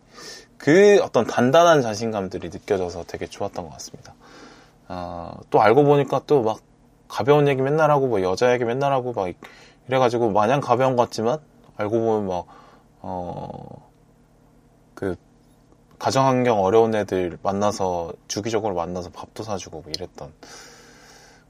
그 0.56 0.98
어떤 1.02 1.26
단단한 1.26 1.82
자신감들이 1.82 2.48
느껴져서 2.50 3.04
되게 3.06 3.26
좋았던 3.26 3.64
것 3.66 3.72
같습니다. 3.74 4.14
어, 4.88 5.38
또 5.50 5.60
알고 5.60 5.84
보니까 5.84 6.22
또 6.26 6.42
막 6.42 6.67
가벼운 7.08 7.48
얘기 7.48 7.62
맨날 7.62 7.90
하고 7.90 8.06
뭐 8.06 8.22
여자 8.22 8.52
얘기 8.52 8.64
맨날 8.64 8.92
하고 8.92 9.12
막 9.12 9.28
이래가지고 9.88 10.30
마냥 10.30 10.60
가벼운 10.60 10.96
것 10.96 11.04
같지만 11.04 11.38
알고 11.76 11.98
보면 11.98 12.28
막 12.28 12.46
어, 13.00 13.90
그 14.94 15.16
가정환경 15.98 16.62
어려운 16.62 16.94
애들 16.94 17.38
만나서 17.42 18.12
주기적으로 18.28 18.74
만나서 18.74 19.10
밥도 19.10 19.42
사주고 19.42 19.80
뭐 19.80 19.92
이랬던. 19.94 20.32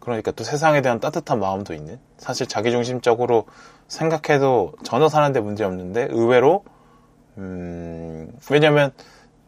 그러니까 0.00 0.30
또 0.30 0.44
세상에 0.44 0.80
대한 0.80 1.00
따뜻한 1.00 1.38
마음도 1.38 1.74
있는. 1.74 1.98
사실 2.16 2.46
자기중심적으로 2.46 3.44
생각해도 3.88 4.72
전혀 4.84 5.08
사는데 5.08 5.40
문제 5.40 5.64
없는데 5.64 6.08
의외로 6.10 6.64
음, 7.36 8.32
왜냐면 8.50 8.92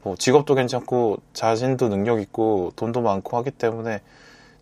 뭐 0.03 0.17
직업도 0.17 0.55
괜찮고 0.55 1.19
자신도 1.33 1.89
능력 1.89 2.21
있고 2.21 2.73
돈도 2.77 3.01
많고 3.01 3.37
하기 3.39 3.51
때문에 3.51 4.01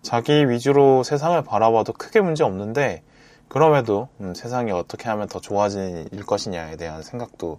자기 0.02 0.48
위주로 0.48 1.02
세상을 1.02 1.40
바라봐도 1.42 1.92
크게 1.92 2.20
문제 2.20 2.44
없는데 2.44 3.02
그럼에도 3.48 4.08
음, 4.20 4.34
세상이 4.34 4.72
어떻게 4.72 5.08
하면 5.08 5.28
더 5.28 5.40
좋아질 5.40 6.24
것이냐에 6.26 6.76
대한 6.76 7.02
생각도 7.02 7.58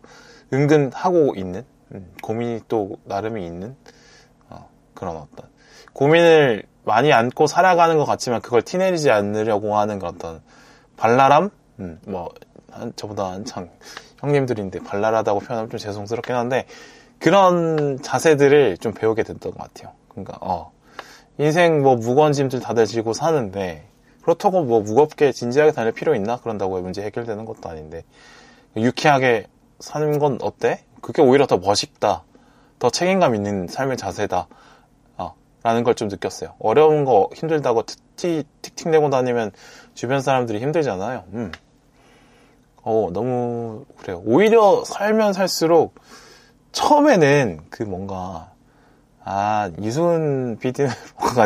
은근 0.53 0.91
하고 0.93 1.33
있는 1.35 1.65
음, 1.93 2.11
고민이 2.21 2.61
또 2.67 2.97
나름이 3.05 3.45
있는 3.45 3.75
어, 4.49 4.69
그런 4.93 5.17
어떤 5.17 5.49
고민을 5.93 6.63
많이 6.83 7.11
안고 7.11 7.47
살아가는 7.47 7.97
것 7.97 8.05
같지만 8.05 8.41
그걸 8.41 8.61
티내리지 8.61 9.11
않으려고 9.11 9.77
하는 9.77 9.99
그런 9.99 10.15
어떤 10.15 10.41
발랄함? 10.97 11.49
음, 11.79 11.99
뭐, 12.05 12.29
한, 12.71 12.93
저보다 12.95 13.31
한창 13.31 13.69
형님들인데 14.19 14.79
발랄하다고 14.79 15.39
표현하면 15.39 15.69
좀 15.69 15.77
죄송스럽긴 15.77 16.35
한데 16.35 16.65
그런 17.19 18.01
자세들을 18.01 18.77
좀 18.77 18.93
배우게 18.93 19.23
됐던 19.23 19.53
것 19.53 19.57
같아요. 19.57 19.93
그러니까, 20.09 20.37
어, 20.41 20.71
인생 21.39 21.81
뭐 21.81 21.95
무거운 21.95 22.33
짐들 22.33 22.59
다들 22.59 22.85
지고 22.85 23.13
사는데 23.13 23.87
그렇다고 24.21 24.63
뭐 24.63 24.81
무겁게 24.81 25.31
진지하게 25.31 25.71
다닐 25.71 25.93
필요 25.93 26.13
있나? 26.13 26.37
그런다고 26.37 26.79
문제 26.81 27.01
해결되는 27.01 27.45
것도 27.45 27.69
아닌데 27.69 28.03
유쾌하게 28.75 29.47
사는 29.79 30.19
건 30.19 30.37
어때? 30.41 30.83
그게 31.01 31.21
오히려 31.21 31.47
더 31.47 31.57
멋있다. 31.57 32.23
더 32.77 32.89
책임감 32.89 33.35
있는 33.35 33.67
삶의 33.67 33.95
자세다. 33.97 34.47
어, 35.17 35.33
라는 35.63 35.83
걸 35.83 35.95
좀 35.95 36.09
느꼈어요. 36.09 36.55
어려운 36.59 37.05
거 37.05 37.29
힘들다고 37.33 37.83
틱틱, 37.83 38.47
틱틱 38.61 38.89
내고 38.89 39.09
다니면 39.09 39.51
주변 39.93 40.21
사람들이 40.21 40.59
힘들잖아요. 40.59 41.23
음. 41.33 41.51
어, 42.83 43.09
너무, 43.13 43.85
그래요. 43.97 44.21
오히려 44.25 44.83
살면 44.85 45.33
살수록 45.33 45.95
처음에는 46.73 47.61
그 47.69 47.83
뭔가, 47.83 48.51
아, 49.31 49.69
이순 49.79 50.57
PD는 50.59 50.89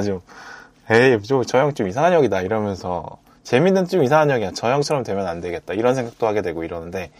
좀, 0.05 0.21
에이, 0.89 1.17
저형 1.45 1.73
좀 1.73 1.89
이상한 1.89 2.13
형이다. 2.13 2.41
이러면서, 2.41 3.17
재밌는 3.43 3.87
좀 3.87 4.03
이상한 4.03 4.31
형이야. 4.31 4.51
저 4.55 4.71
형처럼 4.71 5.03
되면 5.03 5.27
안 5.27 5.41
되겠다. 5.41 5.73
이런 5.73 5.93
생각도 5.93 6.25
하게 6.25 6.41
되고 6.41 6.63
이러는데, 6.63 7.11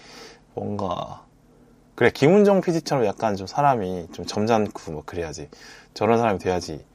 뭔가, 0.54 1.26
그래, 1.96 2.12
김은정 2.12 2.62
PD처럼 2.62 3.06
약간 3.06 3.36
좀 3.36 3.46
사람이 3.46 4.08
좀 4.14 4.26
점잖고 4.26 4.94
뭐 4.94 5.04
그래야지. 5.06 5.50
저런 5.94 6.18
사람이 6.18 6.40
돼야지. 6.40 6.86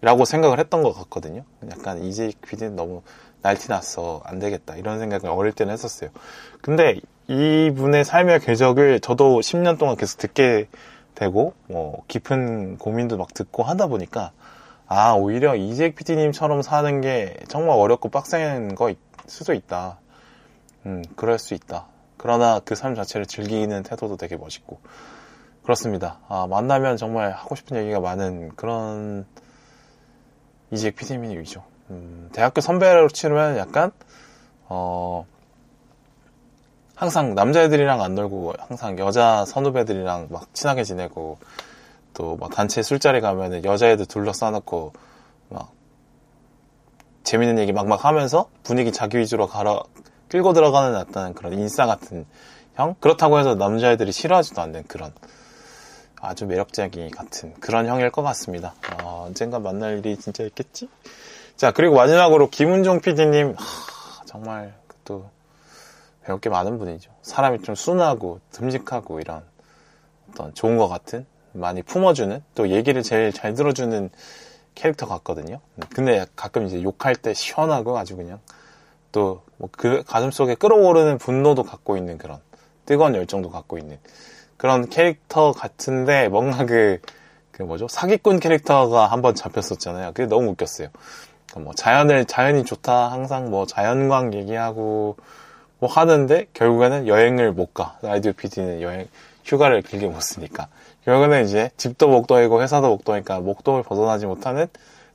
라고 0.00 0.24
생각을 0.24 0.58
했던 0.58 0.82
것 0.82 0.94
같거든요. 0.94 1.44
약간 1.70 2.02
이재익 2.02 2.40
PD는 2.40 2.76
너무 2.76 3.02
날티났어. 3.42 4.22
안 4.24 4.38
되겠다. 4.38 4.76
이런 4.76 5.00
생각을 5.00 5.28
어릴 5.28 5.52
때는 5.52 5.74
했었어요. 5.74 6.08
근데 6.62 6.98
이분의 7.28 8.06
삶의 8.06 8.40
궤적을 8.40 9.00
저도 9.00 9.40
10년 9.40 9.78
동안 9.78 9.96
계속 9.96 10.16
듣게 10.16 10.68
되고, 11.18 11.54
뭐, 11.68 12.04
깊은 12.06 12.78
고민도 12.78 13.16
막 13.16 13.34
듣고 13.34 13.64
하다 13.64 13.88
보니까, 13.88 14.30
아, 14.86 15.12
오히려 15.14 15.56
이재익 15.56 15.96
PD님처럼 15.96 16.62
사는 16.62 17.00
게 17.00 17.36
정말 17.48 17.76
어렵고 17.76 18.08
빡센 18.08 18.76
거 18.76 18.94
수도 19.26 19.52
있다. 19.52 19.98
음, 20.86 21.02
그럴 21.16 21.38
수 21.38 21.54
있다. 21.54 21.86
그러나 22.16 22.60
그 22.60 22.74
삶 22.74 22.94
자체를 22.94 23.26
즐기는 23.26 23.82
태도도 23.82 24.16
되게 24.16 24.36
멋있고. 24.36 24.78
그렇습니다. 25.64 26.18
아, 26.28 26.46
만나면 26.48 26.96
정말 26.96 27.32
하고 27.32 27.54
싶은 27.56 27.76
얘기가 27.76 28.00
많은 28.00 28.50
그런 28.56 29.26
이재익 30.70 30.96
PD님이죠. 30.96 31.62
음, 31.90 32.30
대학교 32.32 32.60
선배로 32.60 33.08
치면 33.08 33.58
약간, 33.58 33.90
어, 34.68 35.26
항상 36.98 37.36
남자애들이랑 37.36 38.02
안 38.02 38.16
놀고 38.16 38.54
항상 38.58 38.98
여자 38.98 39.44
선후배들이랑 39.44 40.28
막 40.30 40.52
친하게 40.52 40.82
지내고 40.82 41.38
또 42.12 42.36
막 42.36 42.50
단체 42.50 42.82
술자리 42.82 43.20
가면은 43.20 43.64
여자애들 43.64 44.06
둘러싸놓고 44.06 44.92
막 45.48 45.70
재밌는 47.22 47.60
얘기 47.60 47.72
막막 47.72 48.04
하면서 48.04 48.50
분위기 48.64 48.90
자기 48.90 49.18
위주로 49.18 49.46
갈아 49.46 49.80
끌고 50.28 50.52
들어가는 50.52 50.96
어떤 50.96 51.34
그런 51.34 51.52
인싸 51.52 51.86
같은 51.86 52.26
형 52.74 52.96
그렇다고 52.98 53.38
해서 53.38 53.54
남자애들이 53.54 54.10
싫어하지도 54.10 54.60
않는 54.60 54.82
그런 54.88 55.12
아주 56.20 56.46
매력적이 56.46 57.10
같은 57.10 57.54
그런 57.60 57.86
형일 57.86 58.10
것 58.10 58.22
같습니다. 58.22 58.74
어, 59.04 59.22
언젠가 59.28 59.60
만날 59.60 59.98
일이 59.98 60.16
진짜 60.16 60.42
있겠지? 60.42 60.88
자 61.54 61.70
그리고 61.70 61.94
마지막으로 61.94 62.50
김은종 62.50 63.02
PD님 63.02 63.54
하, 63.56 64.24
정말 64.24 64.74
또 65.04 65.30
배울 66.28 66.40
게 66.40 66.50
많은 66.50 66.78
분이죠. 66.78 67.10
사람이 67.22 67.62
좀 67.62 67.74
순하고 67.74 68.40
듬직하고 68.52 69.18
이런 69.20 69.42
어떤 70.30 70.52
좋은 70.52 70.76
것 70.76 70.86
같은 70.86 71.24
많이 71.52 71.80
품어주는 71.80 72.42
또 72.54 72.68
얘기를 72.68 73.02
제일 73.02 73.32
잘 73.32 73.54
들어주는 73.54 74.10
캐릭터 74.74 75.06
같거든요. 75.06 75.60
근데 75.94 76.26
가끔 76.36 76.66
이제 76.66 76.82
욕할 76.82 77.16
때 77.16 77.32
시원하고 77.32 77.96
아주 77.96 78.14
그냥 78.14 78.40
또 79.10 79.42
뭐 79.56 79.68
그 79.72 80.04
가슴 80.06 80.30
속에 80.30 80.54
끌어오르는 80.54 81.16
분노도 81.16 81.62
갖고 81.62 81.96
있는 81.96 82.18
그런 82.18 82.40
뜨거운 82.84 83.14
열정도 83.14 83.50
갖고 83.50 83.78
있는 83.78 83.98
그런 84.58 84.88
캐릭터 84.90 85.52
같은데 85.52 86.28
뭔가 86.28 86.66
그, 86.66 87.00
그 87.50 87.62
뭐죠 87.62 87.88
사기꾼 87.88 88.38
캐릭터가 88.38 89.06
한번 89.06 89.34
잡혔었잖아요. 89.34 90.12
그게 90.12 90.26
너무 90.26 90.50
웃겼어요. 90.50 90.88
그러니까 91.46 91.60
뭐 91.64 91.72
자연을 91.74 92.26
자연이 92.26 92.64
좋다 92.64 93.10
항상 93.10 93.50
뭐 93.50 93.64
자연광 93.66 94.34
얘기하고 94.34 95.16
뭐 95.78 95.88
하는데 95.88 96.46
결국에는 96.52 97.06
여행을 97.06 97.52
못 97.52 97.74
가. 97.74 97.98
아이디어 98.02 98.32
PD는 98.32 98.82
여행 98.82 99.06
휴가를 99.44 99.82
길게 99.82 100.06
못 100.06 100.20
쓰니까 100.20 100.68
결국에는 101.04 101.44
이제 101.44 101.70
집도 101.76 102.08
목동이고 102.08 102.62
회사도 102.62 102.88
목동이니까 102.88 103.40
목동을 103.40 103.82
벗어나지 103.82 104.26
못하는 104.26 104.66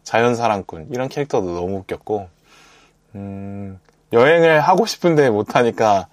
자연사랑꾼 0.04 0.88
이런 0.91 1.08
캐릭터도 1.08 1.54
너무 1.54 1.78
웃겼고 1.78 2.28
음, 3.15 3.80
여행을 4.12 4.60
하고 4.62 4.86
싶은데 4.86 5.30
못 5.30 5.56
하니까 5.56 6.08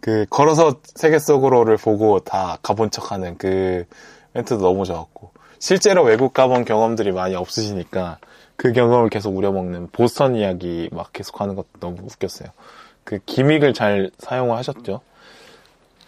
그 0.00 0.26
걸어서 0.30 0.80
세계 0.84 1.18
속으로를 1.18 1.76
보고 1.76 2.20
다 2.20 2.58
가본 2.62 2.90
척하는 2.90 3.36
그 3.38 3.84
멘트도 4.32 4.60
너무 4.60 4.84
좋았고 4.84 5.30
실제로 5.58 6.02
외국 6.02 6.32
가본 6.32 6.64
경험들이 6.64 7.12
많이 7.12 7.34
없으시니까 7.34 8.18
그 8.56 8.72
경험을 8.72 9.10
계속 9.10 9.36
우려먹는 9.36 9.88
보스턴 9.88 10.36
이야기 10.36 10.88
막 10.92 11.12
계속 11.12 11.40
하는 11.40 11.54
것도 11.54 11.68
너무 11.80 11.98
웃겼어요. 12.02 12.48
그 13.10 13.18
기믹을 13.26 13.74
잘 13.74 14.08
사용을 14.20 14.56
하셨죠. 14.56 15.00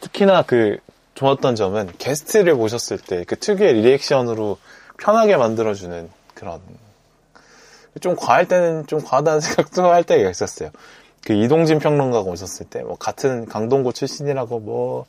특히나 0.00 0.42
그 0.42 0.78
좋았던 1.14 1.56
점은 1.56 1.90
게스트를 1.98 2.54
모셨을 2.54 2.98
때 2.98 3.24
그 3.24 3.36
특유의 3.36 3.74
리액션으로 3.74 4.58
편하게 4.98 5.36
만들어주는 5.36 6.08
그런 6.34 6.60
좀 8.00 8.14
과할 8.14 8.46
때는 8.46 8.86
좀 8.86 9.02
과하다는 9.02 9.40
생각도 9.42 9.82
할 9.86 10.04
때가 10.04 10.30
있었어요. 10.30 10.70
그 11.24 11.32
이동진 11.32 11.80
평론가가 11.80 12.30
오셨을 12.30 12.66
때, 12.66 12.82
뭐, 12.82 12.96
같은 12.96 13.46
강동구 13.46 13.92
출신이라고 13.92 14.60
뭐, 14.60 15.06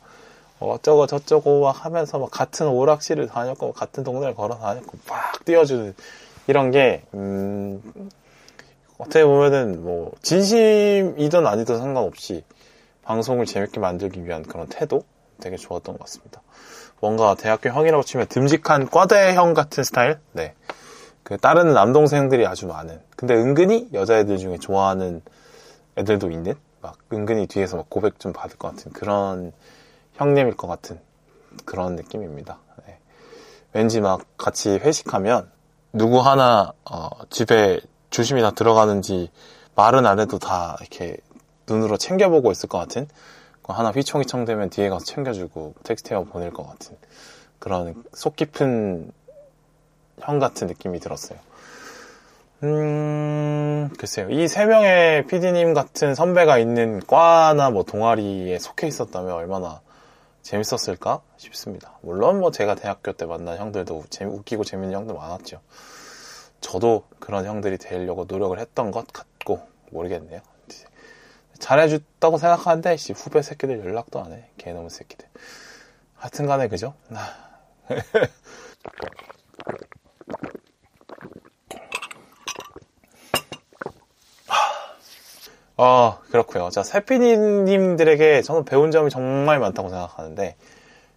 어쩌고 0.58 1.06
저쩌고 1.06 1.62
막 1.62 1.84
하면서 1.84 2.18
막 2.18 2.30
같은 2.30 2.66
오락실을 2.66 3.28
다녔고, 3.28 3.72
같은 3.72 4.02
동네를 4.02 4.34
걸어 4.34 4.58
다녔고, 4.58 4.98
막 5.08 5.44
띄워주는 5.44 5.94
이런 6.48 6.70
게, 6.72 7.02
음, 7.14 7.82
어떻게 8.98 9.24
보면은 9.24 9.82
뭐, 9.82 10.12
진심이든 10.22 11.46
아니든 11.46 11.78
상관없이 11.78 12.44
방송을 13.02 13.46
재밌게 13.46 13.80
만들기 13.80 14.24
위한 14.24 14.42
그런 14.42 14.66
태도? 14.68 15.04
되게 15.40 15.56
좋았던 15.56 15.98
것 15.98 16.04
같습니다. 16.04 16.42
뭔가 17.00 17.34
대학교 17.34 17.70
형이라고 17.70 18.04
치면 18.04 18.28
듬직한 18.28 18.88
과대형 18.88 19.52
같은 19.54 19.84
스타일? 19.84 20.18
네. 20.32 20.54
그 21.22 21.36
다른 21.38 21.72
남동생들이 21.72 22.46
아주 22.46 22.66
많은. 22.66 23.00
근데 23.16 23.34
은근히 23.34 23.88
여자애들 23.92 24.38
중에 24.38 24.58
좋아하는 24.58 25.22
애들도 25.96 26.30
있는 26.30 26.54
막 26.80 26.98
은근히 27.12 27.46
뒤에서 27.46 27.76
막 27.76 27.90
고백 27.90 28.20
좀 28.20 28.32
받을 28.32 28.56
것 28.58 28.70
같은 28.70 28.92
그런 28.92 29.52
형님일 30.14 30.56
것 30.56 30.66
같은 30.66 31.00
그런 31.64 31.96
느낌입니다. 31.96 32.58
네. 32.86 32.98
왠지 33.72 34.00
막 34.00 34.22
같이 34.36 34.70
회식하면 34.70 35.50
누구 35.92 36.20
하나 36.20 36.72
어, 36.90 37.08
집에 37.30 37.80
다 38.42 38.50
들어가는지 38.52 39.30
말은 39.74 40.06
안 40.06 40.20
해도 40.20 40.38
다 40.38 40.76
이렇게 40.80 41.16
눈으로 41.68 41.96
챙겨보고 41.96 42.52
있을 42.52 42.68
것 42.68 42.78
같은 42.78 43.08
하나 43.62 43.90
휘청휘청 43.90 44.44
되면 44.44 44.68
뒤에 44.70 44.88
가서 44.90 45.04
챙겨주고 45.06 45.74
텍스트하고 45.84 46.26
보낼 46.26 46.52
것 46.52 46.66
같은 46.68 46.96
그런 47.58 48.04
속 48.12 48.36
깊은 48.36 49.10
형 50.20 50.38
같은 50.38 50.66
느낌이 50.66 51.00
들었어요. 51.00 51.38
음, 52.62 53.90
글쎄요. 53.98 54.30
이 54.30 54.46
세 54.48 54.64
명의 54.64 55.26
PD님 55.26 55.74
같은 55.74 56.14
선배가 56.14 56.58
있는 56.58 57.00
과나 57.06 57.70
뭐 57.70 57.82
동아리에 57.82 58.58
속해 58.58 58.86
있었다면 58.86 59.32
얼마나 59.32 59.80
재밌었을까 60.42 61.20
싶습니다. 61.36 61.98
물론 62.02 62.40
뭐 62.40 62.50
제가 62.50 62.74
대학교 62.74 63.12
때 63.12 63.26
만난 63.26 63.58
형들도 63.58 64.04
재미, 64.10 64.30
웃기고 64.30 64.64
재밌는 64.64 64.94
형들 64.94 65.14
많았죠. 65.14 65.60
저도 66.64 67.04
그런 67.20 67.44
형들이 67.44 67.76
되려고 67.76 68.24
노력을 68.26 68.58
했던 68.58 68.90
것 68.90 69.06
같고, 69.12 69.60
모르겠네요. 69.90 70.40
잘해줬다고 71.58 72.38
생각하는데, 72.38 72.96
씨, 72.96 73.12
후배 73.12 73.42
새끼들 73.42 73.84
연락도 73.84 74.24
안 74.24 74.32
해. 74.32 74.48
개놈 74.56 74.88
새끼들. 74.88 75.28
하여튼 76.16 76.46
간에, 76.46 76.68
그죠? 76.68 76.94
아, 85.76 86.18
그렇고요. 86.30 86.70
자, 86.70 86.82
세피디님들에게 86.82 88.40
저는 88.40 88.64
배운 88.64 88.90
점이 88.90 89.10
정말 89.10 89.58
많다고 89.58 89.90
생각하는데, 89.90 90.56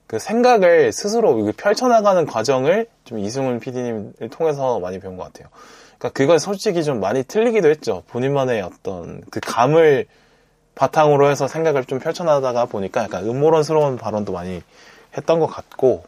그 0.08 0.20
생각을 0.20 0.92
스스로 0.94 1.52
펼쳐나가는 1.58 2.26
과정을 2.26 2.88
좀 3.04 3.20
이승훈 3.20 3.60
PD님을 3.60 4.30
통해서 4.32 4.80
많이 4.80 5.00
배운 5.00 5.18
것 5.18 5.26
같아요. 5.26 5.50
그러니까 5.98 6.18
그건 6.18 6.40
솔직히 6.40 6.84
좀 6.84 7.00
많이 7.00 7.24
틀리기도 7.24 7.70
했죠. 7.70 8.04
본인만의 8.08 8.62
어떤 8.62 9.22
그 9.30 9.40
감을 9.42 10.06
바탕으로 10.76 11.30
해서 11.30 11.48
생각을 11.48 11.86
좀 11.86 12.00
펼쳐나가다 12.00 12.66
보니까 12.66 13.04
약간 13.04 13.26
음모론스러운 13.26 13.98
발언도 13.98 14.32
많이 14.32 14.62
했던 15.18 15.40
것 15.40 15.48
같고, 15.48 16.06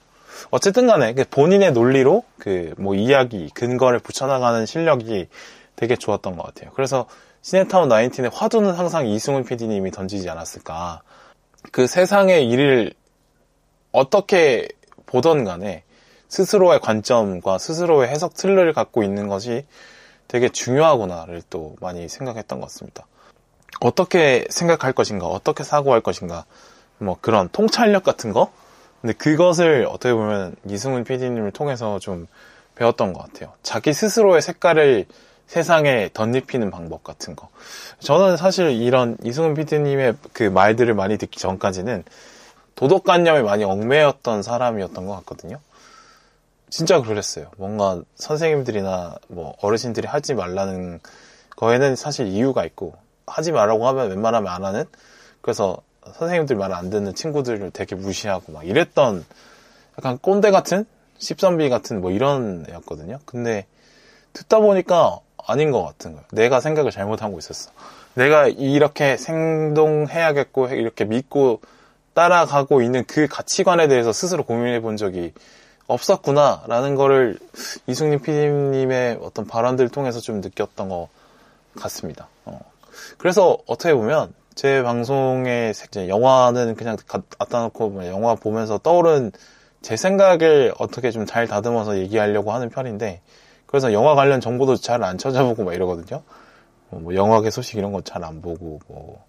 어쨌든 0.52 0.88
간에 0.88 1.14
그 1.14 1.26
본인의 1.30 1.74
논리로 1.74 2.24
그 2.38 2.74
뭐 2.78 2.96
이야기, 2.96 3.50
근거를 3.54 4.00
붙여나가는 4.00 4.66
실력이 4.66 5.28
되게 5.76 5.96
좋았던 5.96 6.38
것 6.38 6.44
같아요. 6.44 6.72
그래서 6.76 7.08
시네타운 7.42 7.90
19의 7.90 8.32
화두는 8.34 8.74
항상 8.74 9.08
이승훈 9.08 9.44
PD님이 9.44 9.92
던지지 9.92 10.30
않았을까. 10.30 11.02
그 11.72 11.88
세상의 11.88 12.48
일을 12.48 12.94
어떻게 13.92 14.68
보던 15.06 15.44
간에 15.44 15.84
스스로의 16.28 16.80
관점과 16.80 17.58
스스로의 17.58 18.10
해석 18.10 18.36
틀을 18.36 18.74
갖고 18.74 19.04
있는 19.04 19.28
것이 19.28 19.66
되게 20.28 20.50
중요하구나를 20.50 21.42
또 21.50 21.76
많이 21.82 22.08
생각했던 22.08 22.60
것 22.60 22.68
같습니다. 22.68 23.08
어떻게 23.82 24.46
생각할 24.50 24.94
것인가, 24.94 25.26
어떻게 25.26 25.64
사고할 25.64 26.02
것인가, 26.02 26.46
뭐 27.00 27.18
그런 27.20 27.50
통찰력 27.50 28.04
같은 28.04 28.32
거? 28.32 28.52
근데 29.02 29.14
그것을 29.14 29.88
어떻게 29.90 30.14
보면 30.14 30.56
이승훈 30.68 31.04
PD님을 31.04 31.52
통해서 31.52 32.00
좀 32.00 32.28
배웠던 32.76 33.14
것 33.14 33.24
같아요. 33.24 33.54
자기 33.64 33.94
스스로의 33.94 34.42
색깔을 34.42 35.06
세상에 35.48 36.10
덧입히는 36.14 36.70
방법 36.70 37.04
같은 37.04 37.36
거. 37.36 37.50
저는 38.00 38.38
사실 38.38 38.70
이런 38.70 39.18
이승훈 39.24 39.56
PD님의 39.56 40.16
그 40.34 40.44
말들을 40.44 40.94
많이 40.94 41.18
듣기 41.18 41.40
전까지는 41.40 42.04
도덕관념에 42.80 43.42
많이 43.42 43.66
얽매였던 43.66 44.42
사람이었던 44.42 45.06
것 45.06 45.14
같거든요. 45.18 45.60
진짜 46.70 47.02
그랬어요. 47.02 47.48
뭔가 47.58 48.02
선생님들이나 48.16 49.18
뭐 49.28 49.54
어르신들이 49.62 50.08
하지 50.08 50.34
말라는 50.34 51.02
거에는 51.58 51.98
사실 51.98 52.28
이유가 52.28 52.64
있고 52.64 52.94
하지 53.28 53.52
말라고 53.52 53.86
하면 53.90 54.10
웬만하면 54.12 54.50
안 54.50 54.64
하는 54.64 54.86
그래서 55.42 55.80
선생님들 56.14 56.56
말안 56.56 56.90
듣는 56.90 57.16
친구들을 57.16 57.72
되게 57.72 57.96
무시하고 57.96 58.54
막 58.54 58.66
이랬던 58.66 59.26
약간 59.98 60.18
꼰대 60.18 60.52
같은 60.52 60.86
십선비 61.18 61.68
같은 61.68 62.00
뭐 62.00 62.12
이런 62.12 62.66
애였거든요. 62.70 63.20
근데 63.26 63.66
듣다 64.32 64.60
보니까 64.60 65.20
아닌 65.36 65.72
것 65.72 65.84
같은 65.84 66.14
거예요. 66.14 66.26
내가 66.32 66.62
생각을 66.62 66.92
잘못하고 66.92 67.40
있었어. 67.40 67.72
내가 68.14 68.48
이렇게 68.48 69.18
생동해야겠고 69.18 70.70
이렇게 70.70 71.04
믿고 71.04 71.60
따라가고 72.20 72.82
있는 72.82 73.06
그 73.08 73.28
가치관에 73.28 73.88
대해서 73.88 74.12
스스로 74.12 74.44
고민해 74.44 74.82
본 74.82 74.98
적이 74.98 75.32
없었구나라는 75.88 76.96
거를 76.96 77.40
이승님 77.88 78.22
PD님의 78.24 79.20
어떤 79.22 79.48
발언들을 79.48 79.90
통해서 79.90 80.20
좀 80.20 80.42
느꼈던 80.42 80.90
것 80.90 81.08
같습니다. 81.78 82.28
어. 82.44 82.60
그래서 83.18 83.58
어떻게 83.68 83.94
보면 83.94 84.34
제 84.54 84.84
방송에 84.84 85.72
영화는 86.10 86.76
그냥 86.76 86.98
갖다 87.08 87.62
놓고 87.62 87.90
뭐 87.90 88.06
영화 88.08 88.36
보면서 88.36 88.78
떠오른 88.80 89.32
제 89.82 89.96
생각을 89.96 90.74
어떻게 90.78 91.12
좀 91.12 91.26
잘 91.26 91.48
다듬어서 91.48 92.00
얘기하려고 92.00 92.52
하는 92.52 92.70
편인데 92.70 93.22
그래서 93.66 93.94
영화 93.94 94.14
관련 94.14 94.42
정보도 94.42 94.76
잘 94.76 95.06
안 95.06 95.18
찾아보고 95.18 95.64
막 95.64 95.74
이러거든요. 95.74 96.22
뭐 96.90 97.16
영화계 97.16 97.50
소식 97.50 97.78
이런 97.78 97.94
거 97.94 98.02
잘 98.02 98.26
안 98.26 98.42
보고 98.42 98.82
뭐 98.88 99.24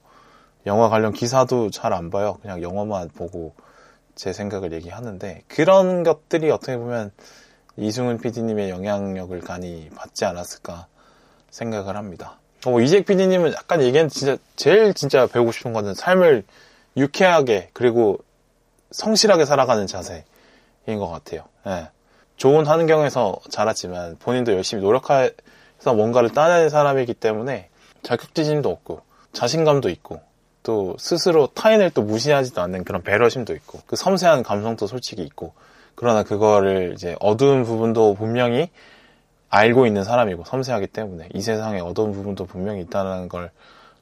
영화 0.66 0.88
관련 0.88 1.12
기사도 1.12 1.70
잘 1.70 1.92
안 1.92 2.10
봐요. 2.10 2.38
그냥 2.42 2.62
영화만 2.62 3.08
보고 3.08 3.54
제 4.14 4.32
생각을 4.32 4.72
얘기하는데 4.72 5.42
그런 5.48 6.02
것들이 6.02 6.50
어떻게 6.50 6.76
보면 6.76 7.10
이승훈 7.76 8.18
PD님의 8.18 8.68
영향력을 8.70 9.40
많이 9.48 9.88
받지 9.94 10.24
않았을까 10.24 10.86
생각을 11.50 11.96
합니다. 11.96 12.38
어, 12.66 12.78
이재 12.80 13.02
PD님은 13.02 13.52
약간 13.54 13.80
얘기한 13.80 14.08
진짜 14.08 14.36
제일 14.56 14.92
진짜 14.92 15.26
배우고 15.26 15.52
싶은 15.52 15.72
거는 15.72 15.94
삶을 15.94 16.44
유쾌하게 16.96 17.70
그리고 17.72 18.18
성실하게 18.90 19.46
살아가는 19.46 19.86
자세인 19.86 20.24
것 20.98 21.08
같아요. 21.08 21.44
네. 21.64 21.88
좋은 22.36 22.66
환경에서 22.66 23.38
자랐지만 23.50 24.16
본인도 24.18 24.52
열심히 24.52 24.82
노력해서 24.82 25.94
뭔가를 25.94 26.30
따내는 26.30 26.68
사람이기 26.68 27.14
때문에 27.14 27.70
자격지심도 28.02 28.68
없고 28.68 29.02
자신감도 29.32 29.88
있고 29.90 30.20
또 30.70 30.94
스스로 31.00 31.48
타인을 31.48 31.90
또 31.90 32.02
무시하지도 32.02 32.60
않는 32.60 32.84
그런 32.84 33.02
배려심도 33.02 33.54
있고 33.54 33.80
그 33.88 33.96
섬세한 33.96 34.44
감성도 34.44 34.86
솔직히 34.86 35.22
있고 35.22 35.52
그러나 35.96 36.22
그거를 36.22 36.92
이제 36.94 37.16
어두운 37.18 37.64
부분도 37.64 38.14
분명히 38.14 38.70
알고 39.48 39.86
있는 39.86 40.04
사람이고 40.04 40.44
섬세하기 40.44 40.86
때문에 40.86 41.28
이 41.34 41.42
세상에 41.42 41.80
어두운 41.80 42.12
부분도 42.12 42.46
분명히 42.46 42.82
있다는 42.82 43.28
걸 43.28 43.50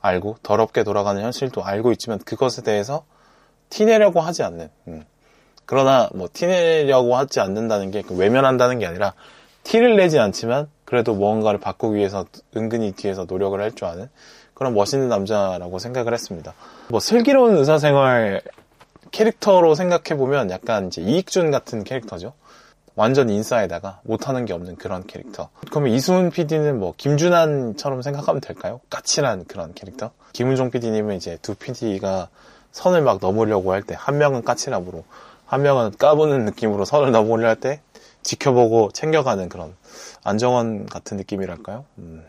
알고 0.02 0.36
더럽게 0.42 0.84
돌아가는 0.84 1.22
현실도 1.22 1.64
알고 1.64 1.90
있지만 1.92 2.18
그것에 2.18 2.60
대해서 2.60 3.06
티내려고 3.70 4.20
하지 4.20 4.42
않는 4.42 4.68
음. 4.88 5.04
그러나 5.64 6.10
뭐 6.14 6.28
티내려고 6.30 7.16
하지 7.16 7.40
않는다는 7.40 7.90
게그 7.90 8.14
외면한다는 8.14 8.78
게 8.78 8.84
아니라 8.84 9.14
티를 9.62 9.96
내지 9.96 10.18
않지만 10.18 10.68
그래도 10.84 11.14
무언가를 11.14 11.60
바꾸기 11.60 11.96
위해서 11.96 12.26
은근히 12.54 12.92
뒤에서 12.92 13.24
노력을 13.24 13.58
할 13.58 13.72
줄 13.72 13.86
아는 13.86 14.10
그런 14.58 14.74
멋있는 14.74 15.08
남자라고 15.08 15.78
생각을 15.78 16.12
했습니다. 16.12 16.52
뭐 16.88 16.98
슬기로운 17.00 17.56
의사생활 17.56 18.42
캐릭터로 19.12 19.74
생각해보면 19.74 20.50
약간 20.50 20.88
이제 20.88 21.00
이익준 21.00 21.50
같은 21.50 21.84
캐릭터죠. 21.84 22.32
완전 22.96 23.30
인싸에다가 23.30 24.00
못하는 24.02 24.44
게 24.44 24.52
없는 24.52 24.74
그런 24.76 25.06
캐릭터. 25.06 25.48
그러면 25.70 25.92
이수훈 25.92 26.30
PD는 26.30 26.80
뭐 26.80 26.92
김준환처럼 26.96 28.02
생각하면 28.02 28.40
될까요? 28.40 28.80
까칠한 28.90 29.44
그런 29.44 29.72
캐릭터. 29.74 30.10
김은종 30.32 30.70
PD님은 30.72 31.16
이제 31.16 31.38
두 31.40 31.54
PD가 31.54 32.28
선을 32.72 33.02
막 33.02 33.18
넘으려고 33.20 33.72
할 33.72 33.82
때 33.82 33.94
한 33.94 34.18
명은 34.18 34.42
까칠함으로 34.42 35.04
한 35.46 35.62
명은 35.62 35.92
까부는 35.98 36.44
느낌으로 36.46 36.84
선을 36.84 37.12
넘으려 37.12 37.48
할 37.48 37.56
때 37.60 37.80
지켜보고 38.24 38.90
챙겨가는 38.92 39.48
그런 39.48 39.74
안정원 40.24 40.86
같은 40.86 41.16
느낌이랄까요? 41.16 41.84
음. 41.98 42.24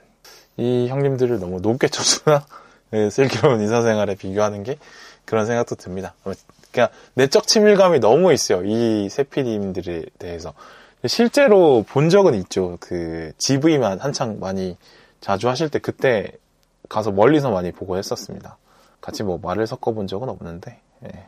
이 0.60 0.88
형님들을 0.88 1.40
너무 1.40 1.60
높게 1.62 1.88
쳐주나 1.88 2.46
네, 2.92 3.10
슬기로운 3.12 3.62
인사생활에 3.62 4.16
비교하는 4.16 4.64
게 4.64 4.78
그런 5.26 5.46
생각도 5.46 5.76
듭니다. 5.76 6.14
그러니까 6.72 6.96
내적 7.14 7.48
친밀감이 7.48 8.00
너무 8.00 8.34
있어요. 8.34 8.64
이 8.66 9.10
세피님들에 9.10 10.06
대해서. 10.18 10.54
실제로 11.06 11.84
본 11.88 12.10
적은 12.10 12.36
있죠. 12.36 12.78
그 12.80 13.32
GV만 13.38 14.00
한창 14.00 14.40
많이 14.40 14.78
자주 15.22 15.48
하실 15.48 15.70
때 15.70 15.80
그때 15.80 16.32
가서 16.90 17.12
멀리서 17.12 17.52
많이 17.52 17.72
보고 17.72 17.98
했었습니다. 17.98 18.58
같이 19.00 19.24
뭐 19.24 19.40
말을 19.42 19.66
섞어본 19.68 20.08
적은 20.08 20.28
없는데 20.30 20.80
예. 21.06 21.26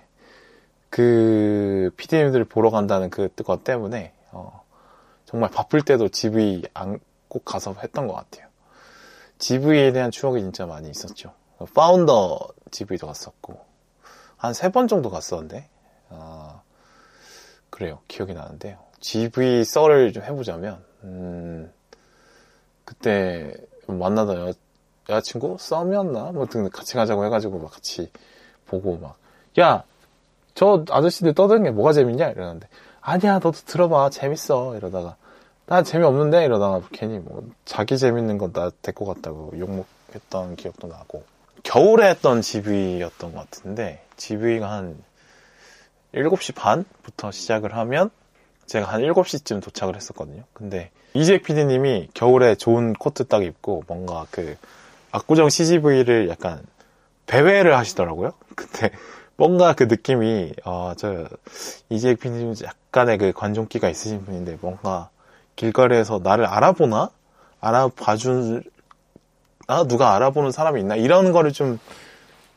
그 0.90 1.92
PD님들 1.96 2.44
보러 2.46 2.70
간다는 2.70 3.10
그 3.10 3.30
것 3.46 3.64
때문에 3.64 4.12
어, 4.32 4.62
정말 5.26 5.50
바쁠 5.52 5.84
때도 5.84 6.10
GV 6.10 6.64
안 6.74 7.00
꼭 7.32 7.46
가서 7.46 7.74
했던 7.82 8.08
것 8.08 8.14
같아요. 8.14 8.48
GV에 9.42 9.92
대한 9.92 10.12
추억이 10.12 10.40
진짜 10.42 10.66
많이 10.66 10.90
있었죠. 10.90 11.34
파운더 11.74 12.48
GV도 12.72 13.08
갔었고 13.08 13.60
한 14.38 14.52
세 14.54 14.70
번 14.72 14.88
정도 14.88 15.10
갔었는데 15.10 15.68
어, 16.10 16.62
그래요. 17.70 18.00
기억이 18.08 18.34
나는데요. 18.34 18.78
GV 19.00 19.64
썰을 19.64 20.14
좀 20.14 20.24
해보자면 20.24 20.84
음, 21.04 21.72
그때 22.86 23.54
만나던 23.88 24.50
여, 24.50 24.54
여자친구? 25.10 25.58
썸이었나? 25.60 26.32
뭐 26.34 26.46
등 26.46 26.70
같이 26.70 26.94
가자고 26.96 27.26
해가지고 27.26 27.60
막 27.60 27.72
같이 27.72 28.12
보고 28.68 28.98
막 28.98 29.18
야 29.60 29.84
저 30.54 30.84
아저씨들 30.90 31.34
떠드는 31.34 31.64
게 31.64 31.72
뭐가 31.72 31.94
재밌냐? 31.94 32.30
이러는데 32.30 32.68
아니야 33.02 33.36
너도 33.36 33.52
들어봐. 33.54 34.10
재밌어. 34.12 34.76
이러다가 34.76 35.16
난 35.72 35.86
재미없는데 35.86 36.44
이러다가 36.44 36.82
괜히 36.92 37.18
뭐 37.18 37.48
자기 37.64 37.98
재밌는 37.98 38.38
건 38.38 38.52
나 38.52 38.72
데리고 38.82 39.06
갔다고 39.06 39.54
욕먹했던 39.58 40.58
기억도 40.58 40.88
나고 40.88 41.24
겨울에 41.64 42.10
했던 42.10 42.42
GV였던 42.42 43.32
것 43.32 43.40
같은데 43.40 44.04
GV가 44.18 44.70
한 44.70 45.02
7시 46.14 46.56
반부터 46.56 47.32
시작을 47.32 47.74
하면 47.78 48.10
제가 48.66 48.86
한 48.92 49.00
7시쯤 49.02 49.64
도착을 49.64 49.96
했었거든요. 49.96 50.44
근데 50.52 50.92
이재 51.14 51.38
PD님이 51.38 52.10
겨울에 52.14 52.56
좋은 52.56 52.92
코트 52.92 53.26
딱 53.26 53.42
입고 53.42 53.86
뭔가 53.88 54.26
그 54.30 54.58
압구정 55.12 55.48
CGV를 55.50 56.28
약간 56.28 56.62
배회를 57.28 57.78
하시더라고요. 57.78 58.34
근데 58.58 58.92
뭔가 59.38 59.72
그 59.72 59.84
느낌이 59.84 60.52
어 60.66 60.96
저 60.98 61.30
이재 61.90 62.16
PD님 62.16 62.56
약간의 62.62 63.18
그 63.18 63.32
관종기가 63.32 63.88
있으신 63.88 64.26
분인데 64.26 64.58
뭔가 64.60 65.10
길거리에서 65.62 66.20
나를 66.24 66.46
알아보나? 66.46 67.12
알아봐준, 67.60 68.64
아, 69.68 69.84
누가 69.84 70.16
알아보는 70.16 70.52
사람이 70.52 70.82
있나? 70.82 70.96
이런 70.96 71.32
거를 71.32 71.54
좀 71.54 71.80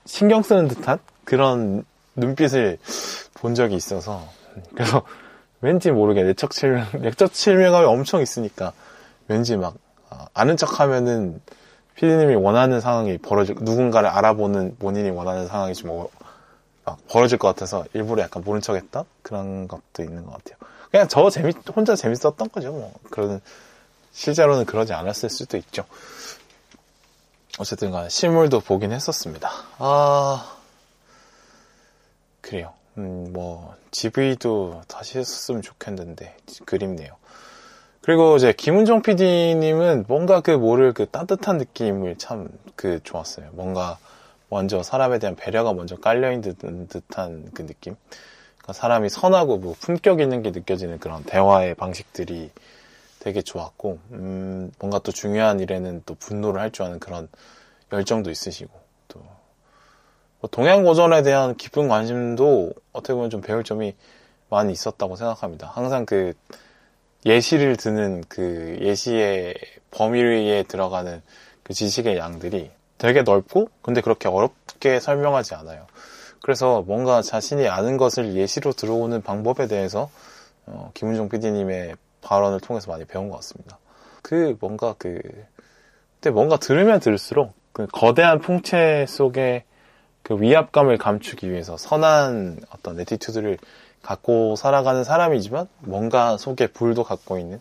신경 0.06 0.42
쓰는 0.42 0.68
듯한 0.68 0.98
그런 1.24 1.84
눈빛을 2.16 2.78
본 3.34 3.54
적이 3.54 3.74
있어서. 3.76 4.26
그래서 4.74 5.02
왠지 5.60 5.90
모르게 5.90 6.22
내적 6.22 6.52
칠명, 6.52 6.86
내적 7.02 7.34
칠명감이 7.34 7.84
엄청 7.84 8.22
있으니까 8.22 8.72
왠지 9.28 9.58
막, 9.58 9.74
아, 10.08 10.26
아는 10.32 10.56
척 10.56 10.80
하면은 10.80 11.42
피디님이 11.96 12.36
원하는 12.36 12.80
상황이 12.80 13.18
벌어질, 13.18 13.56
누군가를 13.60 14.08
알아보는 14.08 14.76
본인이 14.78 15.10
원하는 15.10 15.46
상황이 15.46 15.74
좀 15.74 15.90
어, 15.90 16.96
벌어질 17.10 17.36
것 17.36 17.48
같아서 17.48 17.84
일부러 17.92 18.22
약간 18.22 18.42
모른 18.44 18.62
척 18.62 18.76
했다? 18.76 19.04
그런 19.22 19.68
것도 19.68 20.02
있는 20.02 20.24
것 20.24 20.32
같아요. 20.32 20.56
그냥 20.94 21.08
저 21.08 21.28
재미 21.28 21.52
혼자 21.74 21.96
재밌었던 21.96 22.50
거죠. 22.52 22.70
뭐 22.70 22.92
그런 23.10 23.40
실제로는 24.12 24.64
그러지 24.64 24.92
않았을 24.92 25.28
수도 25.28 25.56
있죠. 25.56 25.84
어쨌든 27.58 27.90
간 27.90 28.08
실물도 28.08 28.60
보긴 28.60 28.92
했었습니다. 28.92 29.50
아, 29.78 30.56
그래요. 32.40 32.74
음, 32.96 33.32
뭐, 33.32 33.74
GV도 33.90 34.82
다시 34.86 35.18
했었으면 35.18 35.62
좋겠는데, 35.62 36.36
그립네요. 36.64 37.16
그리고 38.00 38.36
이제 38.36 38.52
김은정 38.52 39.02
PD님은 39.02 40.04
뭔가 40.06 40.42
그 40.42 40.52
뭐를 40.52 40.92
그 40.92 41.06
따뜻한 41.06 41.58
느낌을 41.58 42.18
참 42.18 42.48
그 42.76 43.00
좋았어요. 43.02 43.50
뭔가 43.52 43.98
먼저 44.48 44.84
사람에 44.84 45.18
대한 45.18 45.34
배려가 45.34 45.72
먼저 45.72 45.96
깔려 45.96 46.30
있는 46.30 46.86
듯한 46.86 47.50
그 47.52 47.66
느낌? 47.66 47.96
그러니까 48.64 48.72
사람이 48.72 49.10
선하고 49.10 49.58
뭐 49.58 49.74
품격 49.78 50.20
있는 50.20 50.42
게 50.42 50.50
느껴지는 50.50 50.98
그런 50.98 51.22
대화의 51.22 51.74
방식들이 51.74 52.50
되게 53.20 53.42
좋았고, 53.42 53.98
음, 54.12 54.72
뭔가 54.78 54.98
또 55.00 55.12
중요한 55.12 55.60
일에는 55.60 56.02
또 56.06 56.14
분노를 56.14 56.60
할 56.60 56.70
줄 56.70 56.86
아는 56.86 56.98
그런 56.98 57.28
열정도 57.92 58.30
있으시고, 58.30 58.72
또, 59.08 59.20
뭐 60.40 60.48
동양 60.50 60.82
고전에 60.84 61.22
대한 61.22 61.56
깊은 61.56 61.88
관심도 61.88 62.72
어떻게 62.92 63.12
보면 63.14 63.28
좀 63.30 63.42
배울 63.42 63.64
점이 63.64 63.94
많이 64.48 64.72
있었다고 64.72 65.16
생각합니다. 65.16 65.68
항상 65.68 66.06
그 66.06 66.32
예시를 67.26 67.76
드는 67.76 68.24
그 68.28 68.78
예시의 68.80 69.54
범위에 69.90 70.62
들어가는 70.64 71.22
그 71.62 71.74
지식의 71.74 72.16
양들이 72.16 72.70
되게 72.96 73.22
넓고, 73.22 73.68
근데 73.82 74.00
그렇게 74.00 74.28
어렵게 74.28 75.00
설명하지 75.00 75.54
않아요. 75.54 75.86
그래서 76.44 76.82
뭔가 76.82 77.22
자신이 77.22 77.68
아는 77.68 77.96
것을 77.96 78.34
예시로 78.34 78.72
들어오는 78.72 79.22
방법에 79.22 79.66
대해서 79.66 80.10
어, 80.66 80.90
김훈종 80.92 81.30
PD님의 81.30 81.96
발언을 82.20 82.60
통해서 82.60 82.90
많이 82.90 83.06
배운 83.06 83.30
것 83.30 83.36
같습니다. 83.36 83.78
그 84.20 84.54
뭔가 84.60 84.94
그 84.98 85.22
근데 86.20 86.30
뭔가 86.34 86.58
들으면 86.58 87.00
들을수록 87.00 87.54
그 87.72 87.86
거대한 87.86 88.40
풍채 88.40 89.06
속에 89.08 89.64
그 90.22 90.38
위압감을 90.38 90.98
감추기 90.98 91.50
위해서 91.50 91.78
선한 91.78 92.60
어떤 92.68 93.00
attitude를 93.00 93.56
갖고 94.02 94.54
살아가는 94.54 95.02
사람이지만 95.02 95.66
뭔가 95.78 96.36
속에 96.36 96.66
불도 96.66 97.04
갖고 97.04 97.38
있는 97.38 97.58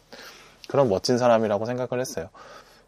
그런 0.68 0.90
멋진 0.90 1.18
사람이라고 1.18 1.66
생각을 1.68 2.02
했어요. 2.02 2.28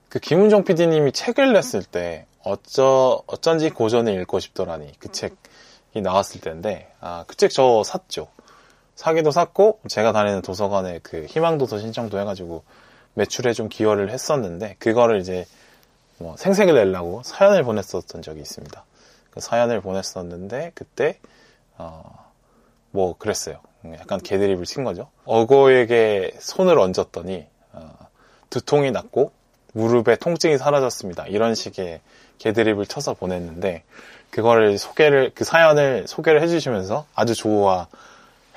그 0.10 0.20
김훈종 0.20 0.66
PD님이 0.66 1.14
책을 1.14 1.54
냈을 1.54 1.84
때 1.84 2.26
어쩌 2.44 3.24
어쩐지 3.28 3.70
고전을 3.70 4.14
읽고 4.20 4.42
싶더라니 4.42 4.92
그 5.00 5.10
책이 5.10 5.36
나왔을 6.02 6.42
때인데 6.42 6.92
아 7.02 7.24
그 7.28 7.36
책 7.36 7.50
저 7.52 7.84
샀죠. 7.84 8.28
사기도 8.96 9.32
샀고 9.32 9.80
제가 9.90 10.12
다니는 10.14 10.42
도서관에 10.42 11.00
그 11.04 11.26
희망도서 11.26 11.80
신청도 11.80 12.18
해가지고 12.20 12.64
매출에 13.16 13.54
좀 13.54 13.68
기여를 13.70 14.10
했었는데 14.12 14.76
그거를 14.80 15.20
이제 15.20 15.46
뭐 16.18 16.36
생색을 16.38 16.74
내려고 16.76 17.22
사연을 17.24 17.64
보냈었던 17.64 18.22
적이 18.22 18.42
있습니다. 18.42 18.86
그 19.32 19.40
사연을 19.42 19.82
보냈었는데 19.82 20.72
그때 20.76 21.20
어 21.78 22.04
뭐 22.92 23.18
그랬어요. 23.18 23.60
약간 24.00 24.22
개드립을 24.22 24.64
친 24.66 24.86
거죠. 24.86 25.10
어거에게 25.26 26.32
손을 26.40 26.80
얹었더니 26.80 27.46
어 27.74 27.90
두통이 28.50 28.92
났고 28.92 29.34
무릎에 29.74 30.16
통증이 30.16 30.58
사라졌습니다. 30.58 31.28
이런 31.28 31.56
식의 31.56 32.00
개드립을 32.38 32.86
쳐서 32.86 33.14
보냈는데 33.14 33.84
그거를 34.36 34.78
소개를 34.78 35.32
그 35.34 35.46
사연을 35.46 36.10
소개를 36.10 36.42
해주시면서 36.42 37.06
아주 37.16 37.34
좋아 37.36 37.88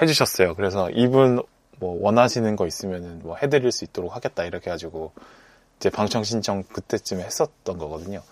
해주셨어요. 0.02 0.56
그래서 0.56 0.90
이분 0.90 1.40
뭐 1.78 1.96
원하시는 2.02 2.56
거 2.56 2.66
있으면은 2.66 3.20
뭐 3.22 3.36
해드릴 3.36 3.70
수 3.70 3.84
있도록 3.84 4.16
하겠다 4.16 4.42
이렇게 4.42 4.70
해가지고 4.70 5.12
이제 5.76 5.88
방청 5.88 6.24
신청 6.24 6.64
그때쯤에 6.64 7.22
했었던 7.22 7.78
거거든요. 7.78 8.22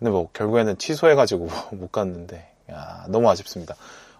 근데 0.00 0.10
뭐 0.10 0.30
결국에는 0.32 0.78
취소해가지고 0.78 1.48
못 1.78 1.92
갔는데 1.92 2.50
야, 2.72 3.04
너무 3.06 3.30
아쉽습니다. 3.30 3.76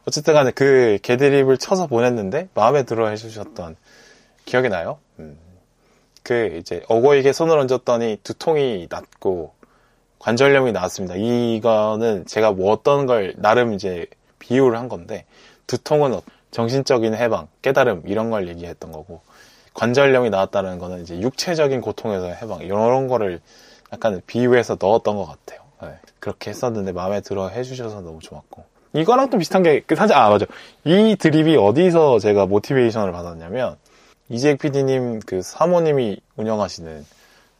어쨌든 0.07 0.35
간에 0.35 0.53
그 0.53 1.01
개드립을 1.03 1.59
쳐서 1.59 1.89
보냈는데 1.89 2.51
마음에 2.55 2.85
들어 2.85 3.09
해주셨던 3.09 3.75
기억이 4.45 4.69
나요. 4.69 5.01
음. 5.19 5.37
그 6.23 6.57
이제 6.61 6.85
어거에게 6.89 7.33
손을 7.33 7.59
얹었더니 7.59 8.19
두통이 8.23 8.87
났고 8.89 9.55
관절염이 10.21 10.73
나왔습니다. 10.73 11.17
이거는 11.17 12.27
제가 12.27 12.53
뭐 12.53 12.71
어떤 12.73 13.07
걸 13.07 13.35
나름 13.37 13.73
이제 13.73 14.07
비유를 14.39 14.79
한 14.79 14.89
건데 14.89 15.25
두통은 15.67 16.21
정신적인 16.51 17.15
해방, 17.15 17.49
깨달음 17.63 18.03
이런 18.07 18.31
걸 18.31 18.49
얘기했던 18.49 18.93
거고 18.93 19.21
관절염이 19.75 20.31
나왔다는 20.31 20.79
거는 20.79 21.03
이제 21.03 21.19
육체적인 21.21 21.81
고통에서 21.81 22.27
해방 22.27 22.61
이런 22.61 23.09
거를 23.09 23.41
약간 23.93 24.21
비유해서 24.27 24.77
넣었던 24.79 25.17
것 25.17 25.27
같아요. 25.27 25.61
네. 25.83 25.99
그렇게 26.19 26.51
했었는데 26.51 26.93
마음에 26.93 27.21
들어 27.23 27.49
해주셔서 27.49 28.03
너무 28.03 28.19
좋았고 28.21 28.65
이거랑 28.93 29.31
또 29.31 29.39
비슷한 29.39 29.63
게그 29.63 29.95
사실 29.95 30.15
아 30.17 30.29
맞아 30.29 30.45
이 30.85 31.17
드립이 31.19 31.57
어디서 31.57 32.19
제가 32.19 32.47
모티베이션을 32.47 33.13
받았냐면 33.13 33.77
이재익 34.29 34.59
PD님 34.59 35.21
그 35.21 35.41
사모님이 35.41 36.21
운영하시는 36.37 37.07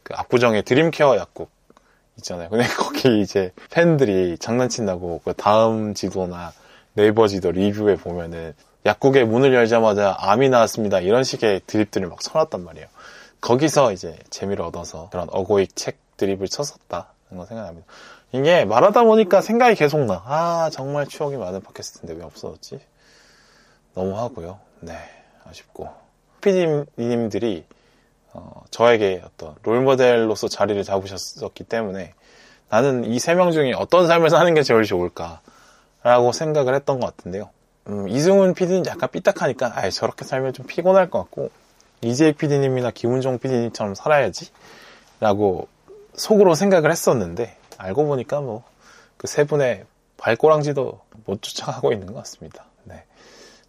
그 0.03 0.13
압구정의 0.15 0.63
드림케어 0.63 1.17
약국 1.17 1.49
있잖아요. 2.21 2.49
근데 2.49 2.65
거기 2.77 3.21
이제 3.21 3.51
팬들이 3.69 4.37
장난친다고 4.37 5.21
그 5.23 5.33
다음 5.33 5.93
지도나 5.93 6.53
네이버 6.93 7.27
지도 7.27 7.51
리뷰에 7.51 7.95
보면은 7.95 8.53
약국의 8.85 9.25
문을 9.25 9.53
열자마자 9.53 10.15
암이 10.19 10.49
나왔습니다. 10.49 10.99
이런 10.99 11.23
식의 11.23 11.61
드립들을 11.67 12.07
막 12.07 12.21
써놨단 12.21 12.63
말이에요. 12.63 12.87
거기서 13.41 13.91
이제 13.91 14.17
재미를 14.29 14.63
얻어서 14.63 15.09
그런 15.11 15.27
어고익 15.31 15.75
책 15.75 15.97
드립을 16.17 16.47
쳤었다는 16.47 17.37
거 17.37 17.45
생각납니다. 17.45 17.87
이게 18.33 18.65
말하다 18.65 19.03
보니까 19.03 19.41
생각이 19.41 19.75
계속 19.75 19.99
나. 20.05 20.23
아, 20.25 20.69
정말 20.71 21.05
추억이 21.07 21.37
많은 21.37 21.61
팟캐스트인데 21.61 22.13
왜 22.19 22.23
없어졌지? 22.23 22.79
너무 23.93 24.17
하고요. 24.17 24.59
네, 24.79 24.93
아쉽고. 25.45 25.89
피디님들이 26.41 27.65
어, 28.33 28.63
저에게 28.71 29.21
어떤 29.25 29.55
롤모델로서 29.63 30.47
자리를 30.47 30.81
잡으셨기 30.83 31.63
때문에 31.65 32.13
나는 32.69 33.03
이 33.05 33.17
세 33.19 33.35
명 33.35 33.51
중에 33.51 33.73
어떤 33.73 34.07
삶을 34.07 34.29
사는 34.29 34.53
게 34.53 34.63
제일 34.63 34.83
좋을까라고 34.83 36.31
생각을 36.33 36.73
했던 36.75 36.99
것 36.99 37.15
같은데요. 37.15 37.49
음, 37.87 38.07
이승훈 38.07 38.53
PD는 38.53 38.85
약간 38.85 39.09
삐딱하니까 39.11 39.73
아 39.75 39.89
저렇게 39.89 40.23
살면 40.23 40.53
좀 40.53 40.65
피곤할 40.67 41.09
것 41.09 41.19
같고 41.19 41.49
이재익 42.01 42.37
PD님이나 42.37 42.91
김은종 42.91 43.39
PD님처럼 43.39 43.95
살아야지 43.95 44.49
라고 45.19 45.67
속으로 46.15 46.55
생각을 46.55 46.91
했었는데 46.91 47.57
알고 47.77 48.05
보니까 48.05 48.41
뭐 48.41 48.63
그 49.17 49.27
세 49.27 49.43
분의 49.43 49.85
발꼬랑지도 50.17 50.99
못 51.25 51.41
쫓아가고 51.43 51.91
있는 51.91 52.07
것 52.07 52.15
같습니다. 52.15 52.65
네. 52.85 53.03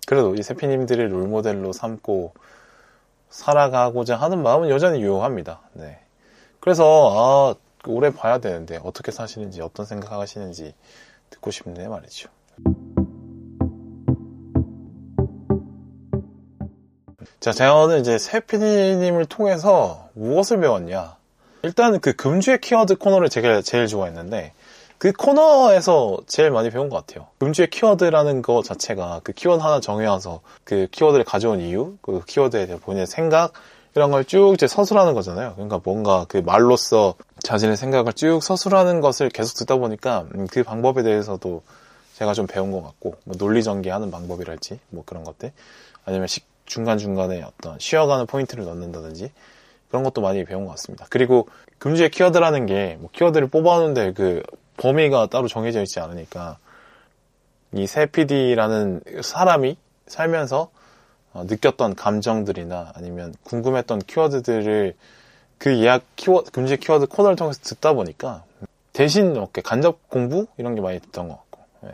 그래도 0.07 0.35
이 0.35 0.43
세피님들을 0.43 1.13
롤모델로 1.13 1.73
삼고 1.75 2.33
살아가고자 3.33 4.17
하는 4.17 4.43
마음은 4.43 4.69
여전히 4.69 5.03
유효합니다. 5.03 5.61
네. 5.73 5.99
그래서 6.61 7.57
아 7.57 7.89
오래 7.89 8.11
봐야 8.13 8.39
되는데 8.39 8.79
어떻게 8.85 9.11
사시는지 9.11 9.61
어떤 9.61 9.87
생각하시는지 9.87 10.75
듣고 11.31 11.51
싶네 11.51 11.89
말이죠. 11.89 12.29
자, 17.41 17.51
저는 17.51 18.01
이제 18.01 18.19
세피디님을 18.19 19.27
통해서 19.27 20.09
무엇을 20.13 20.61
배웠냐? 20.61 21.17
일단 21.65 21.99
그 21.99 22.13
금주의 22.13 22.61
키워드 22.61 22.99
코너를 22.99 23.29
제가 23.29 23.63
제일 23.63 23.89
좋아했는데 23.89 24.53
그 25.03 25.11
코너에서 25.11 26.19
제일 26.29 26.53
많이 26.53 26.71
배운 26.71 26.89
것 26.89 26.95
같아요. 26.95 27.27
금주의 27.39 27.69
키워드라는 27.69 28.41
거 28.41 28.63
자체가 28.63 29.23
그 29.25 29.33
키워드 29.33 29.61
하나 29.61 29.81
정해와서 29.81 30.43
그 30.63 30.87
키워드를 30.93 31.25
가져온 31.25 31.61
이유, 31.61 31.97
그 32.03 32.25
키워드에 32.25 32.67
대한 32.67 32.81
본인의 32.81 33.09
생각 33.09 33.53
이런 33.97 34.13
걸 34.13 34.23
쭉 34.23 34.55
이제 34.55 34.69
서술하는 34.69 35.15
거잖아요. 35.15 35.55
그러니까 35.55 35.81
뭔가 35.83 36.25
그 36.29 36.37
말로써 36.37 37.15
자신의 37.43 37.77
생각을 37.77 38.13
쭉 38.13 38.45
서술하는 38.45 39.01
것을 39.01 39.29
계속 39.31 39.57
듣다 39.57 39.75
보니까 39.75 40.27
음, 40.37 40.47
그 40.47 40.63
방법에 40.63 41.03
대해서도 41.03 41.63
제가 42.15 42.33
좀 42.33 42.47
배운 42.47 42.71
것 42.71 42.81
같고 42.85 43.17
뭐 43.25 43.35
논리 43.37 43.65
전개하는 43.65 44.13
방법이랄지 44.13 44.79
뭐 44.91 45.03
그런 45.05 45.25
것들 45.25 45.51
아니면 46.05 46.29
식 46.29 46.47
중간 46.65 46.99
중간에 46.99 47.43
어떤 47.43 47.77
쉬어가는 47.81 48.27
포인트를 48.27 48.65
넣는다든지 48.67 49.33
그런 49.89 50.05
것도 50.05 50.21
많이 50.21 50.45
배운 50.45 50.65
것 50.65 50.71
같습니다. 50.71 51.07
그리고 51.11 51.49
금주의 51.79 52.09
키워드라는 52.09 52.67
게 52.67 52.99
뭐 53.01 53.11
키워드를 53.13 53.49
뽑아오는데 53.49 54.13
그 54.13 54.45
범위가 54.77 55.27
따로 55.27 55.49
정해져 55.49 55.81
있지 55.83 56.01
않으니까 56.01 56.59
이 57.75 57.87
세피디라는 57.87 59.03
사람이 59.23 59.77
살면서 60.07 60.71
어, 61.33 61.45
느꼈던 61.45 61.95
감정들이나 61.95 62.93
아니면 62.95 63.35
궁금했던 63.45 64.01
키워드들을 64.01 64.95
그 65.59 65.79
예약 65.79 66.05
키워드, 66.17 66.51
금지 66.51 66.77
키워드 66.77 67.07
코너를 67.07 67.37
통해서 67.37 67.61
듣다 67.63 67.95
보니까 67.95 68.45
대신 68.93 69.35
이렇게 69.35 69.63
간접 69.63 70.09
공부 70.09 70.47
이런 70.59 70.75
게 70.75 70.81
많이 70.81 71.01
됐던 71.01 71.29
것 71.29 71.37
같고 71.37 71.61
네. 71.83 71.93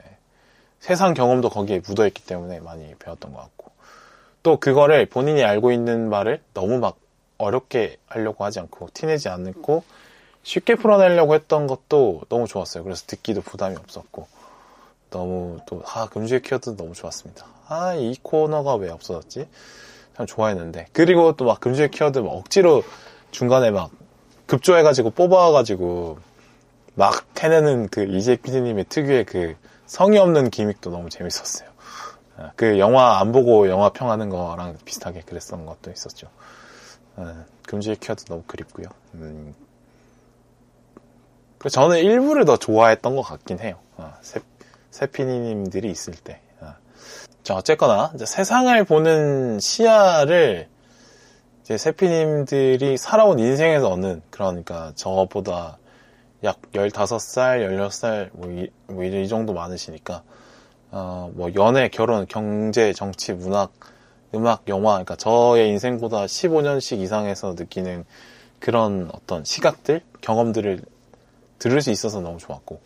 세상 0.80 1.14
경험도 1.14 1.50
거기에 1.50 1.80
묻어있기 1.86 2.24
때문에 2.24 2.60
많이 2.60 2.94
배웠던 2.98 3.32
것 3.32 3.40
같고 3.40 3.70
또 4.42 4.58
그거를 4.58 5.06
본인이 5.06 5.44
알고 5.44 5.70
있는 5.70 6.08
말을 6.08 6.40
너무 6.54 6.78
막 6.78 6.96
어렵게 7.38 7.98
하려고 8.06 8.44
하지 8.44 8.58
않고 8.58 8.88
티내지 8.92 9.28
않고 9.28 9.84
쉽게 10.48 10.76
풀어내려고 10.76 11.34
했던 11.34 11.66
것도 11.66 12.22
너무 12.30 12.46
좋았어요. 12.46 12.82
그래서 12.82 13.04
듣기도 13.06 13.42
부담이 13.42 13.76
없었고 13.76 14.26
너무 15.10 15.58
또 15.66 15.82
아 15.84 16.08
금주의 16.08 16.40
키워드 16.40 16.74
너무 16.76 16.94
좋았습니다. 16.94 17.44
아 17.68 17.94
이 17.94 18.16
코너가 18.22 18.76
왜 18.76 18.88
없어졌지? 18.88 19.46
참 20.16 20.24
좋아했는데 20.26 20.86
그리고 20.94 21.36
또 21.36 21.44
막 21.44 21.60
금주의 21.60 21.90
키워드 21.90 22.20
막 22.20 22.30
억지로 22.32 22.82
중간에 23.30 23.70
막 23.70 23.90
급조해가지고 24.46 25.10
뽑아가지고 25.10 26.18
막 26.94 27.26
해내는 27.38 27.88
그 27.88 28.04
이재 28.04 28.36
PD님의 28.36 28.86
특유의 28.88 29.24
그 29.26 29.54
성의 29.84 30.18
없는 30.18 30.48
기믹도 30.48 30.90
너무 30.90 31.10
재밌었어요. 31.10 31.68
아, 32.38 32.52
그 32.56 32.78
영화 32.78 33.20
안 33.20 33.32
보고 33.32 33.68
영화 33.68 33.90
평하는 33.90 34.30
거랑 34.30 34.78
비슷하게 34.86 35.20
그랬던 35.26 35.66
것도 35.66 35.90
있었죠. 35.90 36.28
아, 37.16 37.44
금주의 37.66 37.96
키워드 37.96 38.24
너무 38.24 38.44
그립고요. 38.46 38.86
음. 39.14 39.54
저는 41.70 41.98
일부를 41.98 42.44
더 42.44 42.56
좋아했던 42.56 43.16
것 43.16 43.22
같긴 43.22 43.58
해요. 43.60 43.76
아, 43.96 44.16
세, 44.20 44.40
세피니님들이 44.90 45.90
있을 45.90 46.14
때. 46.14 46.40
자, 47.48 47.54
어쨌거나 47.54 48.12
세상을 48.22 48.84
보는 48.84 49.58
시야를 49.58 50.68
이제 51.62 51.78
세피님들이 51.78 52.98
살아온 52.98 53.38
인생에서 53.38 53.88
얻는 53.88 54.20
그러니까 54.28 54.92
저보다 54.96 55.78
약 56.44 56.60
15살, 56.72 57.66
16살 57.66 58.28
뭐 58.32 58.50
이, 58.50 58.68
뭐 58.86 59.02
이 59.04 59.28
정도 59.28 59.54
많으시니까 59.54 60.22
어, 60.90 61.30
뭐 61.34 61.50
연애, 61.54 61.88
결혼, 61.88 62.26
경제, 62.26 62.92
정치, 62.92 63.32
문학, 63.32 63.72
음악, 64.34 64.64
영화 64.68 64.92
그러니까 64.92 65.16
저의 65.16 65.70
인생보다 65.70 66.26
15년씩 66.26 66.98
이상해서 67.00 67.54
느끼는 67.56 68.04
그런 68.58 69.08
어떤 69.14 69.42
시각들, 69.42 70.02
경험들을 70.20 70.82
들을 71.58 71.80
수 71.80 71.90
있어서 71.90 72.20
너무 72.20 72.38
좋았고 72.38 72.80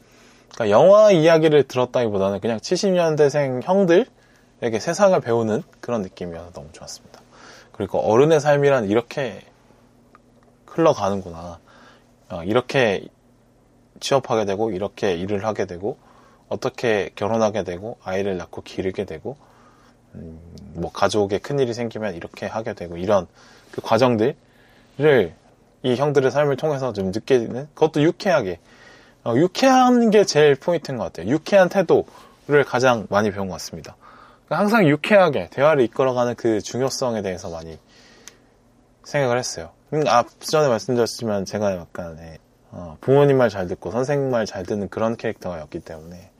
그러니까 0.55 0.71
영화 0.71 1.11
이야기를 1.11 1.65
들었다기보다는 1.65 2.41
그냥 2.41 2.59
70년대생 2.59 3.63
형들에게 3.63 4.79
세상을 4.79 5.19
배우는 5.21 5.63
그런 5.81 6.03
느낌이어서 6.03 6.53
너무 6.53 6.69
좋았습니다. 6.73 7.21
그리고 7.73 7.99
어른의 8.01 8.41
삶이란 8.41 8.89
이렇게 8.89 9.41
흘러가는구나. 10.67 11.59
어, 12.31 12.43
이렇게 12.45 13.07
취업하게 14.01 14.45
되고, 14.45 14.71
이렇게 14.71 15.15
일을 15.15 15.45
하게 15.45 15.67
되고, 15.67 15.99
어떻게 16.49 17.11
결혼하게 17.15 17.65
되고, 17.65 17.99
아이를 18.03 18.37
낳고 18.37 18.63
기르게 18.63 19.05
되고, 19.05 19.37
음, 20.15 20.41
뭐 20.75 20.91
가족에 20.93 21.39
큰 21.39 21.59
일이 21.59 21.73
생기면 21.73 22.15
이렇게 22.15 22.47
하게 22.47 22.75
되고, 22.75 22.97
이런 22.97 23.27
그 23.71 23.81
과정들을 23.81 24.35
이 25.83 25.97
형들의 25.97 26.31
삶을 26.31 26.57
통해서 26.57 26.93
좀 26.93 27.07
느끼는, 27.13 27.69
그것도 27.75 28.03
유쾌하게, 28.03 28.61
어, 29.25 29.35
유쾌한 29.37 30.11
게 30.11 30.25
제일 30.25 30.55
포인트인 30.55 30.97
것 30.99 31.05
같아요. 31.05 31.29
유쾌한 31.29 31.69
태도를 31.69 32.65
가장 32.67 33.07
많이 33.11 33.31
배운 33.31 33.49
것 33.49 33.55
같습니다. 33.55 33.97
항상 34.49 34.87
유쾌하게 34.87 35.49
대화를 35.51 35.83
이끌어가는 35.85 36.35
그 36.35 36.61
중요성에 36.61 37.23
대해서 37.23 37.49
많이 37.51 37.79
생각을 39.05 39.39
했어요. 39.39 39.71
음, 39.93 40.05
앞전에 40.07 40.69
말씀드렸지만 40.69 41.45
제가 41.45 41.77
약간 41.77 42.19
예, 42.21 42.39
어, 42.71 42.97
부모님 43.01 43.39
말 43.39 43.49
잘 43.51 43.67
듣고 43.67 43.91
선생님 43.91 44.31
말 44.31 44.47
잘 44.47 44.65
듣는 44.65 44.89
그런 44.89 45.17
캐릭터였기 45.17 45.81
때문에 45.81 46.31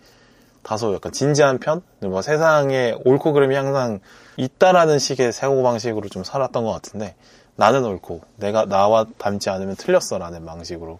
다소 0.63 0.95
약간 0.95 1.11
진지한 1.13 1.59
편? 1.59 1.83
뭐 2.01 2.23
세상에 2.23 2.95
옳고 3.05 3.33
그름이 3.33 3.55
항상 3.55 4.01
있다라는 4.37 4.99
식의 4.99 5.33
사고방식으로 5.33 6.09
좀 6.09 6.23
살았던 6.23 6.65
것 6.65 6.71
같은데 6.73 7.15
나는 7.57 7.85
옳고 7.85 8.23
내가 8.37 8.65
나와 8.65 9.07
닮지 9.19 9.51
않으면 9.51 9.77
틀렸어라는 9.77 10.45
방식으로 10.47 10.99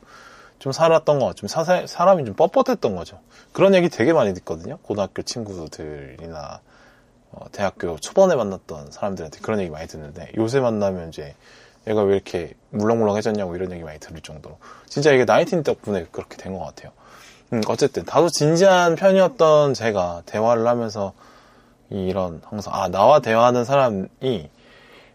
좀 0.59 0.71
살았던 0.73 1.19
것 1.19 1.27
같죠. 1.27 1.49
사람이 1.87 2.25
좀 2.25 2.35
뻣뻣했던 2.35 2.95
거죠. 2.97 3.19
그런 3.53 3.75
얘기 3.75 3.89
되게 3.89 4.13
많이 4.13 4.33
듣거든요. 4.35 4.79
고등학교 4.83 5.23
친구들이나 5.23 6.61
어, 7.33 7.47
대학교 7.51 7.97
초반에 7.99 8.35
만났던 8.37 8.93
사람들한테 8.93 9.41
그런 9.41 9.59
얘기 9.61 9.71
많이 9.71 9.89
듣는데 9.89 10.31
요새 10.37 10.61
만나면 10.61 11.09
이제 11.09 11.35
얘가 11.89 12.03
왜 12.03 12.15
이렇게 12.15 12.55
물렁물렁해졌냐고 12.71 13.57
이런 13.57 13.73
얘기 13.73 13.83
많이 13.83 13.99
들을 13.99 14.21
정도로 14.21 14.59
진짜 14.87 15.11
이게 15.13 15.25
나이틴 15.25 15.63
덕분에 15.65 16.07
그렇게 16.13 16.37
된 16.37 16.53
것 16.53 16.65
같아요. 16.65 16.93
음, 17.53 17.61
어쨌든 17.67 18.05
다소 18.05 18.29
진지한 18.29 18.95
편이었던 18.95 19.75
제가 19.75 20.23
대화를 20.27 20.67
하면서 20.67 21.13
이런 21.91 22.41
항상 22.45 22.73
아 22.75 22.89
나와 22.89 23.21
대화하는 23.21 23.65
사람이 23.65 24.49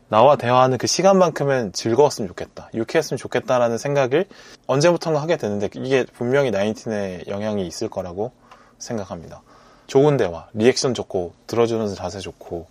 나와 0.10 0.38
대화하는 0.38 0.78
그 0.78 0.88
시간만큼은 0.88 1.74
즐거웠으면 1.74 2.30
좋겠다, 2.30 2.70
유쾌했으면 2.74 3.18
좋겠다라는 3.18 3.78
생각을 3.78 4.26
언제부턴가 4.66 5.22
하게 5.22 5.38
되는데 5.38 5.70
이게 5.76 6.06
분명히 6.06 6.50
나인틴의 6.52 7.26
영향이 7.28 7.68
있을 7.68 7.90
거라고 7.90 8.32
생각합니다. 8.78 9.42
좋은 9.88 10.18
대화, 10.18 10.48
리액션 10.54 10.94
좋고 10.94 11.34
들어주는 11.48 11.94
자세 11.96 12.20
좋고 12.20 12.68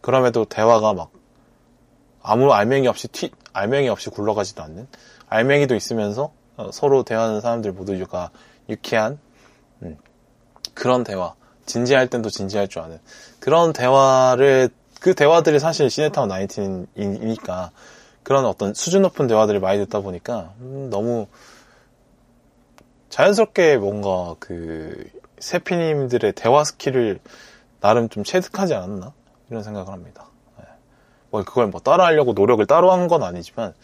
그럼에도 0.00 0.44
대화가 0.44 0.92
막 0.92 1.10
아무 2.22 2.52
알맹이 2.52 2.88
없이 2.88 3.08
튀, 3.08 3.30
알맹이 3.52 3.88
없이 3.88 4.10
굴러가지도 4.10 4.62
않는 4.62 4.88
알맹이도 5.28 5.74
있으면서 5.74 6.32
어, 6.56 6.70
서로 6.72 7.04
대화하는 7.04 7.40
사람들 7.40 7.72
모두가 7.72 8.30
유쾌한 8.68 9.18
음, 9.82 9.98
그런 10.74 11.04
대화, 11.04 11.34
진지할 11.66 12.08
땐도 12.08 12.28
진지할 12.28 12.68
줄 12.68 12.82
아는 12.82 12.98
그런 13.40 13.72
대화를 13.72 14.70
그 15.02 15.14
대화들이 15.14 15.58
사실 15.58 15.90
시네타운 15.90 16.28
나인틴이니까 16.28 17.72
그런 18.22 18.44
어떤 18.44 18.72
수준 18.72 19.02
높은 19.02 19.26
대화들을 19.26 19.58
많이 19.58 19.78
듣다 19.80 20.00
보니까 20.00 20.52
음, 20.60 20.90
너무 20.90 21.26
자연스럽게 23.08 23.78
뭔가 23.78 24.36
그 24.38 25.04
세 25.40 25.54
PD님들의 25.54 26.32
대화 26.34 26.62
스킬을 26.62 27.18
나름 27.80 28.08
좀 28.08 28.22
체득하지 28.22 28.74
않았나 28.74 29.12
이런 29.50 29.64
생각을 29.64 29.92
합니다. 29.92 30.26
네. 30.56 30.64
뭐 31.30 31.42
그걸 31.42 31.66
뭐 31.66 31.80
따라하려고 31.80 32.32
노력을 32.32 32.64
따로 32.66 32.92
한 32.92 33.08
건 33.08 33.24
아니지만 33.24 33.74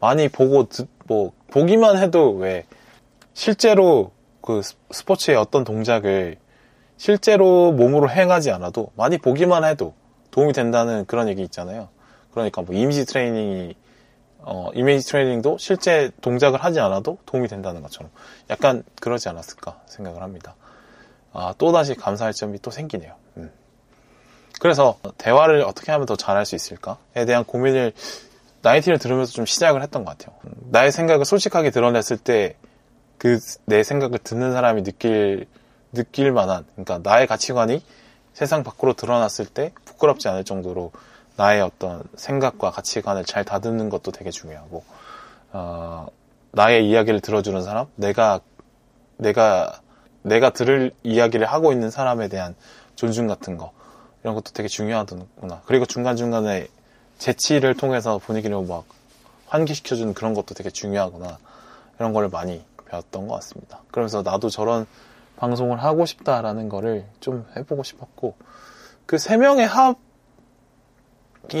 많이 0.00 0.28
보고 0.28 0.68
듣, 0.68 0.86
뭐 1.06 1.32
보기만 1.50 1.96
해도 1.96 2.32
왜 2.34 2.66
실제로 3.32 4.10
그 4.42 4.60
스포츠의 4.90 5.38
어떤 5.38 5.64
동작을 5.64 6.36
실제로 6.98 7.72
몸으로 7.72 8.10
행하지 8.10 8.50
않아도 8.50 8.90
많이 8.96 9.16
보기만 9.16 9.64
해도 9.64 9.94
도움이 10.32 10.52
된다는 10.52 11.04
그런 11.06 11.28
얘기 11.28 11.42
있잖아요. 11.42 11.88
그러니까 12.32 12.62
뭐 12.62 12.74
이미지 12.74 13.04
트레이닝이 13.04 13.76
어, 14.38 14.70
이미지 14.74 15.06
트레이닝도 15.08 15.58
실제 15.58 16.10
동작을 16.20 16.64
하지 16.64 16.80
않아도 16.80 17.18
도움이 17.26 17.46
된다는 17.46 17.80
것처럼 17.82 18.10
약간 18.50 18.82
그러지 19.00 19.28
않았을까 19.28 19.80
생각을 19.86 20.20
합니다. 20.22 20.56
아, 21.32 21.54
또다시 21.56 21.94
감사할 21.94 22.32
점이 22.32 22.58
또 22.60 22.72
생기네요. 22.72 23.14
음. 23.36 23.52
그래서 24.60 24.98
대화를 25.18 25.62
어떻게 25.62 25.92
하면 25.92 26.06
더 26.06 26.16
잘할 26.16 26.44
수 26.44 26.56
있을까에 26.56 27.24
대한 27.24 27.44
고민을 27.44 27.92
나이티를 28.62 28.98
들으면서 28.98 29.32
좀 29.32 29.46
시작을 29.46 29.80
했던 29.82 30.04
것 30.04 30.18
같아요. 30.18 30.36
나의 30.70 30.90
생각을 30.90 31.24
솔직하게 31.24 31.70
드러냈을 31.70 32.16
때 32.16 32.56
그 33.22 33.38
내 33.66 33.84
생각을 33.84 34.18
듣는 34.18 34.50
사람이 34.52 34.82
느낄 34.82 35.46
느낄 35.92 36.32
만한 36.32 36.64
그러니까 36.74 37.08
나의 37.08 37.28
가치관이 37.28 37.80
세상 38.34 38.62
밖으로 38.62 38.94
드러났을 38.94 39.46
때 39.46 39.72
부끄럽지 39.84 40.28
않을 40.28 40.44
정도로 40.44 40.92
나의 41.36 41.62
어떤 41.62 42.02
생각과 42.16 42.70
가치관을 42.70 43.24
잘 43.24 43.44
다듬는 43.44 43.88
것도 43.88 44.12
되게 44.12 44.30
중요하고 44.30 44.84
어, 45.52 46.06
나의 46.52 46.88
이야기를 46.88 47.20
들어주는 47.20 47.62
사람, 47.62 47.86
내가 47.96 48.40
내가 49.16 49.80
내가 50.22 50.50
들을 50.50 50.92
이야기를 51.02 51.46
하고 51.46 51.72
있는 51.72 51.90
사람에 51.90 52.28
대한 52.28 52.54
존중 52.94 53.26
같은 53.26 53.56
거 53.56 53.72
이런 54.22 54.34
것도 54.34 54.52
되게 54.52 54.68
중요하구나. 54.68 55.62
그리고 55.66 55.86
중간 55.86 56.16
중간에 56.16 56.68
재치를 57.18 57.74
통해서 57.76 58.18
분위기를 58.18 58.60
막 58.62 58.84
환기시켜주는 59.46 60.14
그런 60.14 60.34
것도 60.34 60.54
되게 60.54 60.70
중요하구나. 60.70 61.38
이런 61.98 62.12
걸 62.12 62.28
많이 62.28 62.64
배웠던 62.86 63.28
것 63.28 63.34
같습니다. 63.36 63.80
그러면서 63.90 64.22
나도 64.22 64.48
저런 64.48 64.86
방송을 65.42 65.82
하고 65.82 66.06
싶다라는 66.06 66.68
거를 66.68 67.04
좀 67.18 67.44
해보고 67.56 67.82
싶었고 67.82 68.36
그 69.06 69.18
세 69.18 69.36
명의 69.36 69.66
합이 69.66 69.96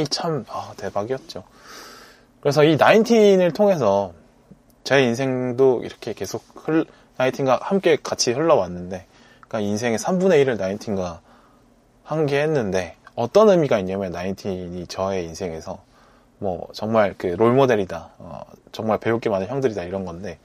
참 0.08 0.44
아, 0.48 0.72
대박이었죠. 0.76 1.42
그래서 2.40 2.62
이 2.62 2.76
나인틴을 2.76 3.50
통해서 3.52 4.12
제 4.84 5.02
인생도 5.02 5.82
이렇게 5.84 6.12
계속 6.12 6.44
흘, 6.54 6.86
나이팅과 7.16 7.58
함께 7.60 7.96
같이 8.00 8.30
흘러왔는데, 8.32 9.04
그러니까 9.40 9.60
인생의 9.60 9.98
3분의 9.98 10.44
1을 10.44 10.58
나이팅과 10.58 11.20
함께 12.04 12.40
했는데, 12.40 12.96
어떤 13.16 13.48
의미가 13.50 13.80
있냐면 13.80 14.12
나이틴이 14.12 14.86
저의 14.86 15.24
인생에서 15.24 15.82
뭐 16.38 16.68
정말 16.72 17.14
그 17.18 17.26
롤모델이다, 17.26 18.10
어, 18.18 18.40
정말 18.70 18.98
배울 18.98 19.18
게 19.20 19.28
많은 19.28 19.48
형들이다 19.48 19.82
이런 19.82 20.04
건데, 20.04 20.38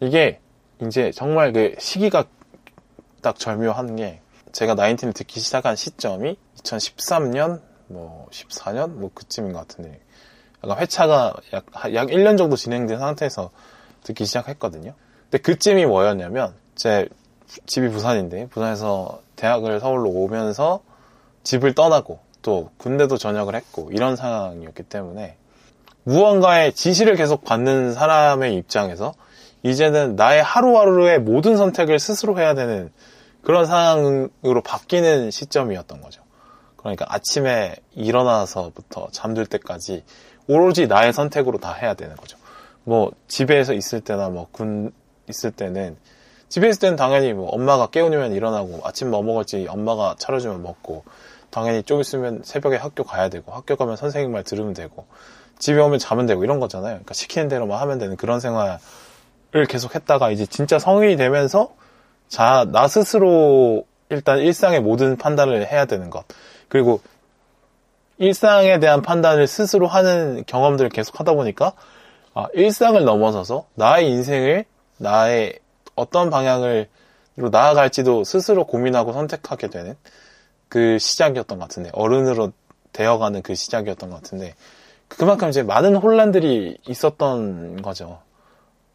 이게 0.00 0.40
이제 0.80 1.10
정말 1.10 1.52
그 1.52 1.74
시기가 1.78 2.24
딱 3.22 3.38
절묘한 3.38 3.96
게, 3.96 4.20
제가 4.52 4.74
나인틴을 4.74 5.12
듣기 5.12 5.40
시작한 5.40 5.76
시점이 5.76 6.36
2013년, 6.62 7.60
뭐 7.88 8.28
14년 8.30 8.90
뭐 8.90 9.10
그쯤인 9.14 9.52
것 9.52 9.66
같은데, 9.66 10.00
약간 10.64 10.78
회차가 10.78 11.34
약, 11.52 11.66
약 11.94 12.08
1년 12.08 12.36
정도 12.36 12.56
진행된 12.56 12.98
상태에서 12.98 13.50
듣기 14.02 14.24
시작했거든요. 14.24 14.94
근데 15.24 15.38
그쯤이 15.38 15.86
뭐였냐면 15.86 16.54
제 16.74 17.08
집이 17.66 17.88
부산인데 17.90 18.48
부산에서 18.48 19.20
대학을 19.36 19.80
서울로 19.80 20.10
오면서 20.10 20.80
집을 21.42 21.74
떠나고 21.74 22.18
또 22.42 22.70
군대도 22.78 23.16
전역을 23.16 23.54
했고 23.54 23.90
이런 23.92 24.16
상황이었기 24.16 24.84
때문에 24.84 25.36
무언가의 26.04 26.72
지시를 26.72 27.16
계속 27.16 27.44
받는 27.44 27.92
사람의 27.92 28.54
입장에서 28.56 29.14
이제는 29.62 30.16
나의 30.16 30.42
하루하루의 30.42 31.20
모든 31.20 31.56
선택을 31.56 31.98
스스로 31.98 32.38
해야 32.38 32.54
되는 32.54 32.90
그런 33.42 33.66
상황으로 33.66 34.62
바뀌는 34.64 35.30
시점이었던 35.30 36.00
거죠. 36.00 36.22
그러니까 36.76 37.06
아침에 37.08 37.76
일어나서부터 37.94 39.08
잠들 39.10 39.46
때까지 39.46 40.04
오로지 40.46 40.86
나의 40.86 41.12
선택으로 41.12 41.58
다 41.58 41.72
해야 41.72 41.94
되는 41.94 42.14
거죠. 42.16 42.38
뭐 42.84 43.10
집에서 43.26 43.74
있을 43.74 44.00
때나 44.00 44.28
뭐 44.28 44.48
군 44.52 44.92
있을 45.28 45.50
때는 45.50 45.96
집에 46.48 46.68
있을 46.68 46.80
때는 46.80 46.96
당연히 46.96 47.34
뭐 47.34 47.50
엄마가 47.50 47.88
깨우면 47.88 48.32
일어나고 48.32 48.80
아침 48.84 49.10
뭐 49.10 49.22
먹을지 49.22 49.66
엄마가 49.68 50.16
차려주면 50.18 50.62
먹고 50.62 51.04
당연히 51.50 51.82
좀 51.82 52.00
있으면 52.00 52.40
새벽에 52.44 52.76
학교 52.76 53.04
가야 53.04 53.28
되고 53.28 53.52
학교 53.52 53.76
가면 53.76 53.96
선생님 53.96 54.32
말 54.32 54.44
들으면 54.44 54.72
되고 54.72 55.06
집에 55.58 55.80
오면 55.80 55.98
자면 55.98 56.26
되고 56.26 56.44
이런 56.44 56.60
거잖아요. 56.60 56.92
그러니까 56.92 57.12
시키는 57.14 57.48
대로만 57.48 57.80
하면 57.80 57.98
되는 57.98 58.16
그런 58.16 58.40
생활 58.40 58.78
을 59.54 59.64
계속 59.64 59.94
했다가 59.94 60.30
이제 60.30 60.44
진짜 60.44 60.78
성인이 60.78 61.16
되면서 61.16 61.72
자, 62.28 62.66
나 62.70 62.86
스스로 62.86 63.86
일단 64.10 64.40
일상의 64.40 64.80
모든 64.80 65.16
판단을 65.16 65.66
해야 65.66 65.86
되는 65.86 66.10
것. 66.10 66.24
그리고 66.68 67.00
일상에 68.18 68.78
대한 68.78 69.00
판단을 69.00 69.46
스스로 69.46 69.86
하는 69.86 70.44
경험들을 70.46 70.90
계속 70.90 71.18
하다 71.18 71.32
보니까 71.32 71.72
아, 72.34 72.48
일상을 72.52 73.02
넘어서서 73.02 73.66
나의 73.74 74.10
인생을 74.10 74.64
나의 74.98 75.58
어떤 75.94 76.28
방향으로 76.28 76.86
나아갈지도 77.50 78.24
스스로 78.24 78.66
고민하고 78.66 79.12
선택하게 79.12 79.68
되는 79.68 79.96
그 80.68 80.98
시작이었던 80.98 81.58
것 81.58 81.64
같은데 81.64 81.90
어른으로 81.94 82.52
되어가는 82.92 83.42
그 83.42 83.54
시작이었던 83.54 84.10
것 84.10 84.16
같은데 84.16 84.54
그만큼 85.08 85.48
이제 85.48 85.62
많은 85.62 85.96
혼란들이 85.96 86.78
있었던 86.86 87.80
거죠. 87.80 88.20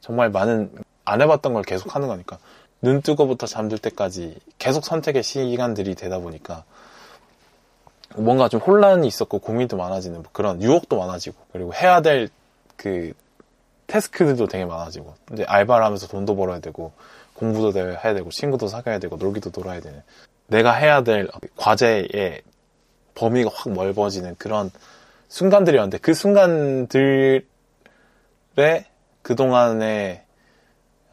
정말 0.04 0.30
많은 0.30 0.70
안 1.06 1.22
해봤던 1.22 1.54
걸 1.54 1.64
계속 1.64 1.96
하는 1.96 2.10
거니까. 2.10 2.38
눈 2.82 3.02
뜨고부터 3.02 3.48
잠들 3.48 3.78
때까지 3.78 4.38
계속 4.58 4.84
선택의 4.84 5.24
시간들이 5.24 5.96
되다 5.96 6.20
보니까 6.20 6.66
뭔가 8.18 8.50
좀 8.50 8.60
혼란이 8.60 9.08
있었고 9.08 9.40
고민도 9.40 9.78
많아지는 9.78 10.22
뭐 10.22 10.26
그런 10.34 10.62
유혹도 10.62 10.98
많아지고 10.98 11.38
그리고 11.54 11.74
해야 11.74 12.02
될그 12.02 13.14
테스크들도 13.88 14.48
되게 14.48 14.66
많아지고 14.66 15.16
이제 15.32 15.46
알바를 15.46 15.86
하면서 15.86 16.08
돈도 16.08 16.36
벌어야 16.36 16.60
되고 16.60 16.92
공부도 17.36 17.80
해야 17.80 18.14
되고 18.14 18.30
친구도 18.30 18.68
사귀어야 18.68 19.00
되고 19.00 19.16
놀기도 19.16 19.52
놀아야 19.56 19.80
되는. 19.80 20.04
내가 20.48 20.74
해야 20.74 21.02
될 21.04 21.30
과제의 21.56 22.42
범위가 23.16 23.50
확 23.54 23.72
넓어지는 23.72 24.36
그런 24.38 24.70
순간들이었는데 25.30 26.00
그 26.00 26.14
순간들에 26.14 27.46
그동안에 29.24 30.24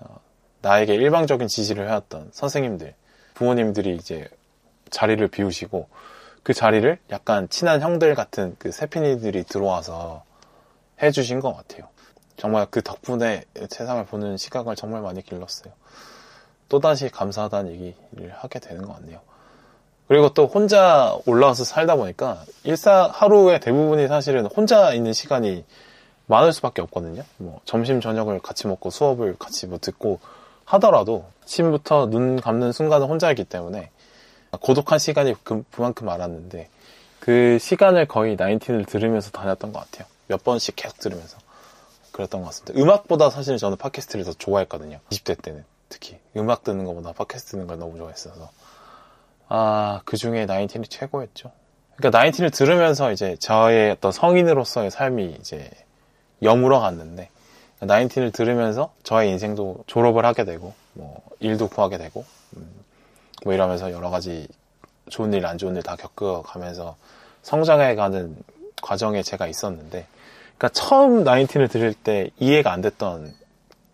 어, 0.01 0.21
나에게 0.61 0.95
일방적인 0.95 1.49
지시를 1.49 1.89
해왔던 1.89 2.31
선생님들, 2.33 2.95
부모님들이 3.35 3.97
이제 3.97 4.29
자리를 4.91 5.27
비우시고 5.29 5.89
그 6.43 6.53
자리를 6.53 6.99
약간 7.11 7.49
친한 7.49 7.81
형들 7.81 8.15
같은 8.15 8.57
그 8.59 8.71
세핀이들이 8.73 9.45
들어와서 9.45 10.25
해주신 11.03 11.41
것 11.41 11.55
같아요. 11.55 11.89
정말 12.37 12.67
그 12.71 12.83
덕분에 12.83 13.45
세상을 13.69 14.05
보는 14.07 14.37
시각을 14.37 14.75
정말 14.75 15.03
많이 15.03 15.23
길렀어요. 15.23 15.73
또다시 16.69 17.09
감사하다는 17.11 17.73
얘기를 17.73 18.33
하게 18.33 18.59
되는 18.61 18.83
것 18.87 18.95
같네요. 18.95 19.21
그리고 20.09 20.33
또 20.33 20.47
혼자 20.47 21.17
올라와서 21.27 21.65
살다 21.65 21.97
보니까 21.97 22.43
일상 22.65 23.11
하루의 23.13 23.61
대부분이 23.61 24.09
사실은 24.09 24.47
혼자 24.47 24.93
있는 24.93 25.13
시간이 25.13 25.65
많을 26.31 26.53
수밖에 26.53 26.81
없거든요. 26.83 27.23
뭐 27.37 27.61
점심 27.65 28.01
저녁을 28.01 28.41
같이 28.41 28.67
먹고 28.67 28.91
수업을 28.91 29.37
같이 29.39 29.67
뭐 29.67 29.79
듣고 29.79 30.21
하더라도 30.65 31.27
아침부터 31.43 32.07
눈 32.07 32.41
감는 32.41 32.73
순간은 32.73 33.07
혼자이기 33.07 33.45
때문에 33.45 33.91
고독한 34.61 34.99
시간이 34.99 35.35
그, 35.43 35.65
그만큼 35.71 36.07
많았는데 36.07 36.69
그 37.19 37.59
시간을 37.61 38.07
거의 38.07 38.37
나인틴을 38.37 38.85
들으면서 38.85 39.31
다녔던 39.31 39.73
것 39.73 39.81
같아요. 39.81 40.07
몇 40.29 40.43
번씩 40.43 40.77
계속 40.77 40.99
들으면서 40.99 41.37
그랬던 42.13 42.41
것 42.41 42.47
같습니다. 42.47 42.81
음악보다 42.81 43.31
사실 43.31 43.59
저는 43.59 43.77
팟캐스트를 43.77 44.25
더 44.25 44.33
좋아했거든요. 44.33 45.01
20대 45.11 45.43
때는 45.43 45.65
특히 45.89 46.19
음악 46.37 46.63
듣는 46.63 46.85
것보다 46.85 47.13
팟캐스트 47.13 47.51
듣는 47.53 47.67
걸 47.67 47.79
너무 47.79 47.99
좋아했어서 47.99 48.51
아, 49.49 50.01
그 50.05 50.17
중에 50.17 50.47
나인틴이 50.47 50.87
최고였죠. 50.87 51.51
그러니까 51.97 52.17
나인틴을 52.17 52.51
들으면서 52.51 53.13
이제 53.13 53.37
저의 53.41 53.91
어떤 53.91 54.13
성인으로서의 54.13 54.91
삶이 54.91 55.37
이제 55.41 55.69
여물어 56.43 56.81
갔는데 56.81 57.29
나인틴을 57.81 58.33
들으면서 58.33 58.93
저의 59.03 59.31
인생도 59.31 59.85
졸업을 59.87 60.25
하게 60.27 60.45
되고 60.45 60.75
뭐 60.93 61.23
일도 61.41 61.69
구하게 61.69 61.99
되고 61.99 62.25
음, 62.57 62.69
뭐 63.45 63.55
이러면서 63.55 63.91
여러 63.93 64.11
가지 64.11 64.47
좋은 65.09 65.33
일, 65.33 65.47
안 65.47 65.59
좋은 65.59 65.77
일 65.77 65.83
다 65.83 65.97
겪어가면서 65.97 66.97
성장해가는 67.43 68.37
과정에 68.83 69.23
제가 69.23 69.47
있었는데 69.47 70.07
그러니까 70.59 70.69
처음 70.71 71.25
나인틴을 71.25 71.69
들을 71.69 71.95
때 71.95 72.31
이해가 72.39 72.71
안 72.71 72.83
됐던 72.83 73.33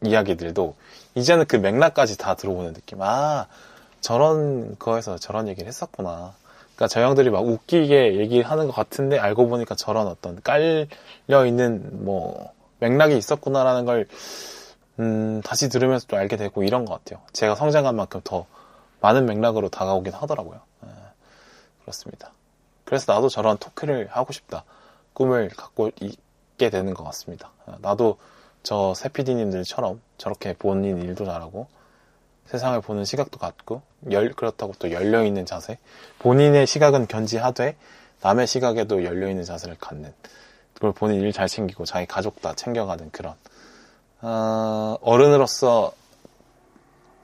이야기들도 0.05 0.75
이제는 1.15 1.47
그 1.47 1.57
맥락까지 1.57 2.19
다 2.19 2.35
들어오는 2.35 2.75
느낌. 2.75 3.01
아, 3.03 3.47
저런 4.01 4.77
거에서 4.79 5.17
저런 5.17 5.49
얘기를 5.49 5.67
했었구나. 5.69 6.35
그러니까 6.77 6.89
저 6.89 7.01
형들이 7.01 7.31
막 7.31 7.45
웃기게 7.45 8.17
얘기하는 8.17 8.67
것 8.67 8.75
같은데 8.75 9.19
알고 9.19 9.49
보니까 9.49 9.75
저런 9.75 10.07
어떤 10.07 10.41
깔려 10.43 11.47
있는 11.47 12.05
뭐 12.05 12.53
맥락이 12.81 13.17
있었구나라는 13.17 13.87
걸 13.87 14.07
음, 14.99 15.41
다시 15.43 15.69
들으면서 15.69 16.07
또 16.07 16.17
알게 16.17 16.37
되고 16.37 16.63
이런 16.63 16.85
것 16.85 16.95
같아요. 16.95 17.25
제가 17.33 17.55
성장한 17.55 17.97
만큼 17.97 18.21
더 18.25 18.47
많은 19.01 19.25
맥락으로 19.27 19.71
다가오긴 19.71 20.13
하더라고요. 20.13 20.61
네, 20.83 20.89
그렇습니다. 21.83 22.33
그래서 22.85 23.13
나도 23.13 23.29
저런 23.29 23.57
토크를 23.57 24.09
하고 24.11 24.33
싶다. 24.33 24.65
꿈을 25.15 25.49
갖고 25.49 25.91
있게 26.01 26.69
되는 26.71 26.93
것 26.93 27.05
같습니다. 27.05 27.51
나도 27.79 28.19
저 28.63 28.93
세피디님들처럼 28.95 30.01
저렇게 30.19 30.55
본인 30.55 31.01
일도 31.01 31.25
잘하고 31.25 31.69
세상을 32.47 32.81
보는 32.81 33.05
시각도 33.05 33.39
같고 33.39 33.83
열 34.11 34.33
그렇다고 34.33 34.73
또 34.79 34.91
열려 34.91 35.25
있는 35.25 35.47
자세. 35.47 35.79
본인의 36.19 36.67
시각은 36.67 37.07
견지하되 37.07 37.77
남의 38.23 38.47
시각에도 38.47 39.05
열려 39.05 39.29
있는 39.29 39.45
자세를 39.45 39.77
갖는 39.79 40.13
그걸 40.75 40.93
본인 40.93 41.21
일 41.21 41.33
잘 41.33 41.49
챙기고 41.49 41.85
자기 41.85 42.07
가족 42.07 42.41
다 42.41 42.55
챙겨가는 42.55 43.11
그런. 43.11 43.35
어, 44.21 44.97
어른으로서 45.01 45.93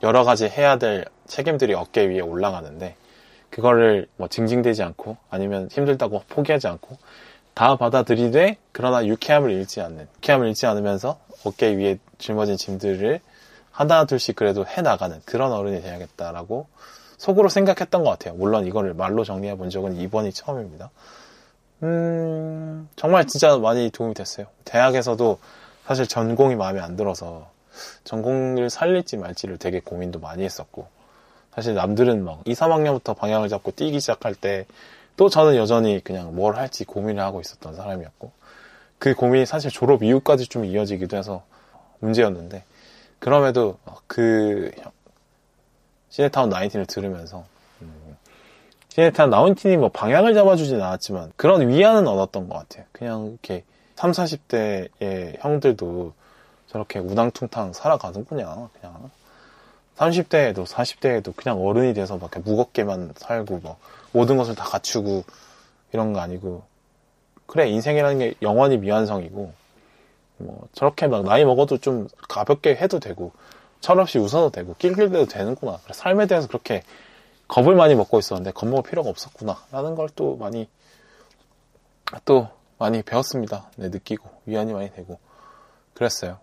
여러 0.03 0.25
가지 0.25 0.47
해야 0.47 0.79
될 0.79 1.05
책임들이 1.27 1.75
어깨 1.75 2.07
위에 2.07 2.21
올라가는데 2.21 2.97
그거를 3.51 4.09
뭐 4.17 4.29
징징대지 4.29 4.83
않고 4.83 5.17
아니면 5.31 5.69
힘들다고 5.71 6.23
포기하지 6.29 6.67
않고 6.69 6.97
다 7.55 7.77
받아들이되 7.77 8.57
그러나 8.73 9.07
유쾌함을 9.07 9.51
잃지 9.51 9.81
않는 9.81 10.09
유쾌함을 10.17 10.49
잃지 10.49 10.67
않으면서 10.67 11.19
어깨 11.45 11.77
위에 11.77 11.99
짊어진 12.19 12.57
짐들을 12.57 13.21
하나 13.73 14.05
둘씩 14.05 14.37
그래도 14.37 14.65
해 14.67 14.83
나가는 14.83 15.21
그런 15.25 15.53
어른이 15.53 15.83
돼야겠다라고 15.83 16.67
속으로 17.17 17.49
생각했던 17.49 18.05
것 18.05 18.11
같아요. 18.11 18.35
물론 18.35 18.67
이거를 18.67 18.95
말로 18.95 19.25
정리해 19.25 19.57
본 19.57 19.71
적은 19.71 19.97
이번이 19.97 20.33
처음입니다. 20.33 20.91
음, 21.83 22.89
정말 22.97 23.27
진짜 23.27 23.57
많이 23.57 23.91
도움이 23.91 24.15
됐어요. 24.15 24.47
대학에서도 24.65 25.39
사실 25.87 26.07
전공이 26.07 26.55
마음에 26.55 26.81
안 26.81 26.97
들어서 26.97 27.49
전공을 28.05 28.71
살릴지 28.71 29.17
말지를 29.17 29.59
되게 29.59 29.81
고민도 29.81 30.21
많이 30.21 30.45
했었고 30.45 30.87
사실 31.55 31.75
남들은 31.75 32.25
막 32.25 32.43
2, 32.45 32.53
3학년부터 32.53 33.17
방향을 33.17 33.49
잡고 33.49 33.73
뛰기 33.73 33.99
시작할 33.99 34.35
때 34.35 34.67
또 35.17 35.29
저는 35.29 35.57
여전히 35.57 36.01
그냥 36.03 36.35
뭘 36.35 36.57
할지 36.57 36.85
고민을 36.85 37.23
하고 37.23 37.41
있었던 37.41 37.75
사람이었고 37.75 38.33
그 38.99 39.15
고민이 39.15 39.47
사실 39.47 39.71
졸업 39.71 40.03
이후까지 40.03 40.47
좀 40.47 40.65
이어지기도 40.65 41.17
해서 41.17 41.45
문제였는데 42.01 42.65
그럼에도 43.23 43.79
그 44.09 44.73
시네타운 46.09 46.49
나인틴을 46.49 46.87
들으면서 46.87 47.45
음, 47.81 48.17
시네타운 48.89 49.31
나인틴이 49.31 49.77
뭐 49.77 49.91
방향을 49.91 50.35
잡아주진 50.35 50.83
않았지만 50.83 51.33
그런 51.37 51.69
위안은 51.69 52.09
얻었던 52.09 52.49
것 52.49 52.59
같아요. 52.59 52.85
그냥 52.91 53.27
이렇게 53.27 53.63
3, 53.95 54.11
40대의 54.11 55.41
형들도 55.41 56.13
저렇게 56.67 56.99
우당퉁탕 56.99 57.73
살아가는구나 57.75 58.69
그냥. 58.81 59.11
30대에도 59.97 60.67
40대에도 60.67 61.37
그냥 61.37 61.65
어른이 61.65 61.95
돼서 61.95 62.17
막 62.17 62.29
무겁게만 62.43 63.13
살고 63.15 63.59
뭐 63.59 63.77
모든 64.11 64.37
것을 64.37 64.57
다 64.57 64.65
갖추고 64.65 65.23
이런 65.93 66.13
거 66.13 66.19
아니고. 66.19 66.65
그래 67.47 67.69
인생이라는 67.69 68.19
게 68.19 68.35
영원히 68.43 68.79
미완성이고 68.79 69.62
뭐 70.39 70.69
저렇게 70.73 71.07
막 71.07 71.25
나이 71.25 71.45
먹어도 71.45 71.79
좀 71.79 72.09
가볍게 72.29 72.75
해도 72.75 72.99
되고 73.01 73.33
철없이 73.81 74.19
웃어도 74.19 74.51
되고 74.51 74.75
낄낄대도 74.79 75.27
되는구나. 75.27 75.79
삶에 75.93 76.27
대해서 76.27 76.49
그렇게 76.49 76.83
겁을 77.49 77.75
많이 77.75 77.95
먹고 77.95 78.19
있었는데 78.19 78.53
겁먹을 78.53 78.83
필요가 78.89 79.11
없었구나 79.11 79.65
라는 79.71 79.95
걸 79.95 80.09
또 80.15 80.37
많이 80.37 80.69
또 82.25 82.49
많이 82.79 83.03
배웠습니다. 83.03 83.71
네, 83.77 83.89
느끼고 83.89 84.29
위안이 84.47 84.73
많이 84.73 84.93
되고 84.93 85.19
그랬어요. 85.95 86.39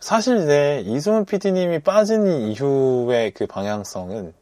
사실 0.00 0.38
이제 0.38 0.82
이승훈 0.86 1.24
PD님이 1.24 1.78
빠진 1.80 2.26
이후의 2.26 3.32
그 3.32 3.46
방향성은 3.46 4.34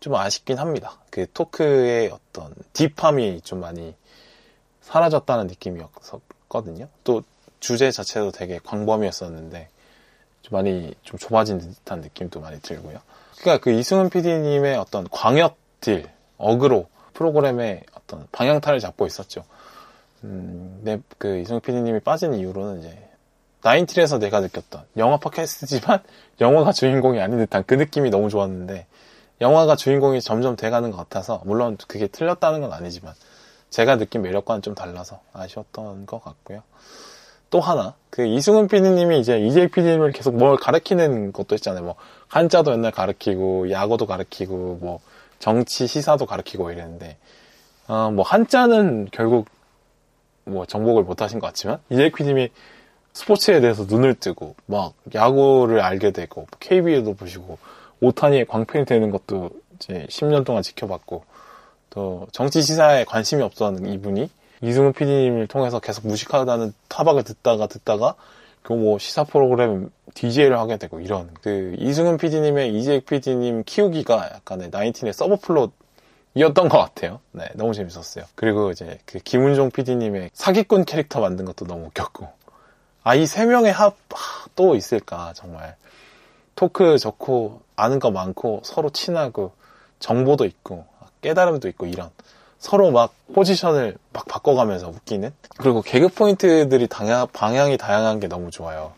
좀 0.00 0.14
아쉽긴 0.14 0.58
합니다. 0.58 0.98
그 1.10 1.26
토크의 1.32 2.10
어떤 2.10 2.54
딥함이 2.72 3.40
좀 3.42 3.60
많이 3.60 3.94
사라졌다는 4.82 5.46
느낌이었거든요. 5.48 6.88
또 7.04 7.22
주제 7.60 7.90
자체도 7.90 8.32
되게 8.32 8.60
광범위했었는데 8.62 9.68
좀 10.42 10.56
많이 10.56 10.94
좀 11.02 11.18
좁아진 11.18 11.58
듯한 11.58 12.00
느낌도 12.00 12.40
많이 12.40 12.60
들고요. 12.60 13.00
그러니까 13.38 13.62
그 13.62 13.70
이승훈 13.72 14.10
PD님의 14.10 14.76
어떤 14.76 15.08
광역 15.10 15.56
딜, 15.80 16.08
어그로 16.38 16.88
프로그램의 17.14 17.82
어떤 17.94 18.26
방향타를 18.32 18.78
잡고 18.80 19.06
있었죠. 19.06 19.44
음, 20.24 20.80
네, 20.82 21.00
그 21.18 21.38
이승훈 21.38 21.60
PD님이 21.60 22.00
빠진 22.00 22.34
이후로는 22.34 22.80
이제 22.80 22.98
나인틸에서 23.62 24.18
내가 24.18 24.40
느꼈던 24.40 24.84
영화 24.96 25.16
팟캐스트지만 25.16 26.02
영화가 26.40 26.72
주인공이 26.72 27.20
아닌 27.20 27.38
듯한 27.38 27.64
그 27.66 27.74
느낌이 27.74 28.10
너무 28.10 28.28
좋았는데 28.28 28.86
영화가 29.40 29.76
주인공이 29.76 30.20
점점 30.20 30.56
돼가는 30.56 30.90
것 30.90 30.96
같아서 30.96 31.42
물론 31.44 31.76
그게 31.88 32.06
틀렸다는 32.06 32.60
건 32.60 32.72
아니지만 32.72 33.14
제가 33.70 33.96
느낀 33.96 34.22
매력과는 34.22 34.62
좀 34.62 34.74
달라서 34.74 35.20
아쉬웠던 35.32 36.06
것 36.06 36.22
같고요. 36.22 36.62
또 37.50 37.60
하나 37.60 37.94
그 38.10 38.26
이승훈 38.26 38.66
PD님이 38.68 39.20
이제 39.20 39.38
EJ 39.38 39.68
PD님을 39.68 40.12
계속 40.12 40.36
뭘 40.36 40.56
가르치는 40.56 41.32
것도 41.32 41.54
있잖아요. 41.56 41.84
뭐 41.84 41.94
한자도 42.28 42.72
옛날 42.72 42.90
가르치고 42.90 43.70
야구도 43.70 44.06
가르치고 44.06 44.78
뭐 44.80 45.00
정치 45.38 45.86
시사도 45.86 46.26
가르치고 46.26 46.70
이랬는데 46.70 47.16
어, 47.88 48.10
뭐 48.10 48.24
한자는 48.24 49.08
결국 49.12 49.48
뭐 50.44 50.64
정복을 50.64 51.02
못하신 51.04 51.38
것 51.38 51.46
같지만 51.48 51.78
EJ 51.90 52.12
PD님이 52.12 52.50
스포츠에 53.12 53.60
대해서 53.60 53.84
눈을 53.84 54.14
뜨고 54.14 54.54
막 54.66 54.92
야구를 55.14 55.80
알게 55.80 56.10
되고 56.10 56.46
KBL도 56.60 57.14
보시고 57.14 57.58
오타니의 58.00 58.46
광팬이 58.46 58.84
되는 58.84 59.10
것도 59.10 59.50
이제 59.76 60.06
10년 60.08 60.44
동안 60.44 60.62
지켜봤고 60.62 61.24
또 61.90 62.26
정치 62.32 62.62
시사에 62.62 63.04
관심이 63.04 63.42
없었던 63.42 63.86
이분이 63.86 64.30
이승훈 64.62 64.92
PD님을 64.92 65.46
통해서 65.48 65.80
계속 65.80 66.06
무식하다는 66.06 66.72
타박을 66.88 67.24
듣다가 67.24 67.66
듣다가 67.66 68.14
그 68.62 68.72
뭐 68.74 68.98
시사 68.98 69.22
프로그램 69.24 69.90
DJ를 70.14 70.58
하게 70.58 70.76
되고 70.76 70.98
이런 71.00 71.30
그 71.42 71.74
이승훈 71.78 72.16
PD님의 72.16 72.74
이재익 72.76 73.06
PD님 73.06 73.62
키우기가 73.64 74.30
약간의 74.34 74.70
나인틴의 74.70 75.12
subplot 75.14 75.72
이었던 76.34 76.68
것 76.68 76.78
같아요. 76.78 77.20
네, 77.32 77.46
너무 77.54 77.72
재밌었어요. 77.74 78.24
그리고 78.34 78.70
이제 78.72 78.98
그 79.06 79.18
김훈종 79.20 79.70
PD님의 79.70 80.30
사기꾼 80.34 80.84
캐릭터 80.84 81.20
만든 81.20 81.44
것도 81.44 81.64
너무 81.66 81.86
웃겼고 81.86 82.28
아 83.04 83.14
이 83.16 83.24
세 83.26 83.46
명의 83.46 83.72
합 83.72 83.94
또 84.56 84.74
있을까 84.74 85.32
정말 85.36 85.76
토크 86.56 86.98
좋고 86.98 87.60
아는 87.76 87.98
거 87.98 88.10
많고 88.10 88.62
서로 88.64 88.90
친하고 88.90 89.52
정보도 89.98 90.44
있고 90.44 90.86
깨달음도 91.22 91.68
있고 91.68 91.86
이런 91.86 92.10
서로 92.58 92.90
막 92.90 93.12
포지션을 93.34 93.96
막 94.12 94.26
바꿔가면서 94.26 94.88
웃기는 94.88 95.32
그리고 95.58 95.82
개그 95.82 96.08
포인트들이 96.08 96.88
당양, 96.88 97.26
방향이 97.32 97.76
다양한 97.76 98.18
게 98.18 98.28
너무 98.28 98.50
좋아요. 98.50 98.92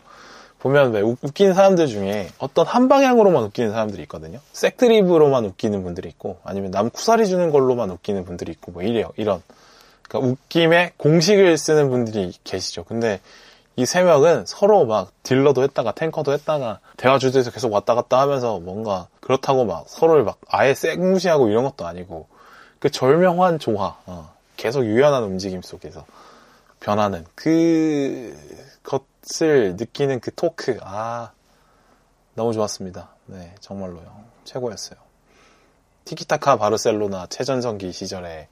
보면 0.59 0.91
왜 0.91 1.01
웃기는 1.01 1.53
사람들 1.53 1.87
중에 1.87 2.29
어떤 2.37 2.65
한 2.65 2.89
방향으로만 2.89 3.43
웃기는 3.43 3.71
사람들이 3.71 4.01
있거든요. 4.03 4.39
색드립으로만 4.51 5.45
웃기는 5.45 5.83
분들이 5.83 6.09
있고 6.09 6.37
아니면 6.43 6.71
남 6.71 6.89
쿠사리 6.89 7.27
주는 7.27 7.49
걸로만 7.49 7.89
웃기는 7.91 8.25
분들이 8.25 8.51
있고 8.51 8.73
뭐 8.73 8.83
이래요. 8.83 9.11
이런 9.15 9.41
그러니까 10.01 10.31
웃김에 10.31 10.93
공식을 10.97 11.57
쓰는 11.57 11.89
분들이 11.89 12.33
계시죠. 12.43 12.83
근데 12.83 13.21
이 13.79 13.85
세 13.85 14.03
명은 14.03 14.45
서로 14.45 14.85
막 14.85 15.11
딜러도 15.23 15.63
했다가 15.63 15.93
탱커도 15.93 16.33
했다가 16.33 16.79
대화 16.97 17.17
주제에서 17.17 17.49
계속 17.51 17.71
왔다 17.71 17.95
갔다 17.95 18.19
하면서 18.19 18.59
뭔가 18.59 19.07
그렇다고 19.21 19.63
막 19.65 19.87
서로를 19.87 20.23
막 20.25 20.37
아예 20.49 20.73
쌩무시하고 20.73 21.47
이런 21.47 21.63
것도 21.63 21.87
아니고 21.87 22.27
그 22.79 22.89
절묘한 22.89 23.59
조화, 23.59 23.97
어, 24.05 24.33
계속 24.57 24.85
유연한 24.85 25.23
움직임 25.23 25.61
속에서 25.61 26.05
변하는 26.81 27.25
그 27.35 28.35
것을 28.83 29.75
느끼는 29.77 30.19
그 30.19 30.33
토크, 30.35 30.77
아, 30.81 31.31
너무 32.35 32.53
좋았습니다. 32.53 33.09
네, 33.27 33.53
정말로요. 33.59 34.23
최고였어요. 34.45 34.99
티키타카 36.05 36.57
바르셀로나 36.57 37.27
최전성기 37.27 37.91
시절에 37.91 38.47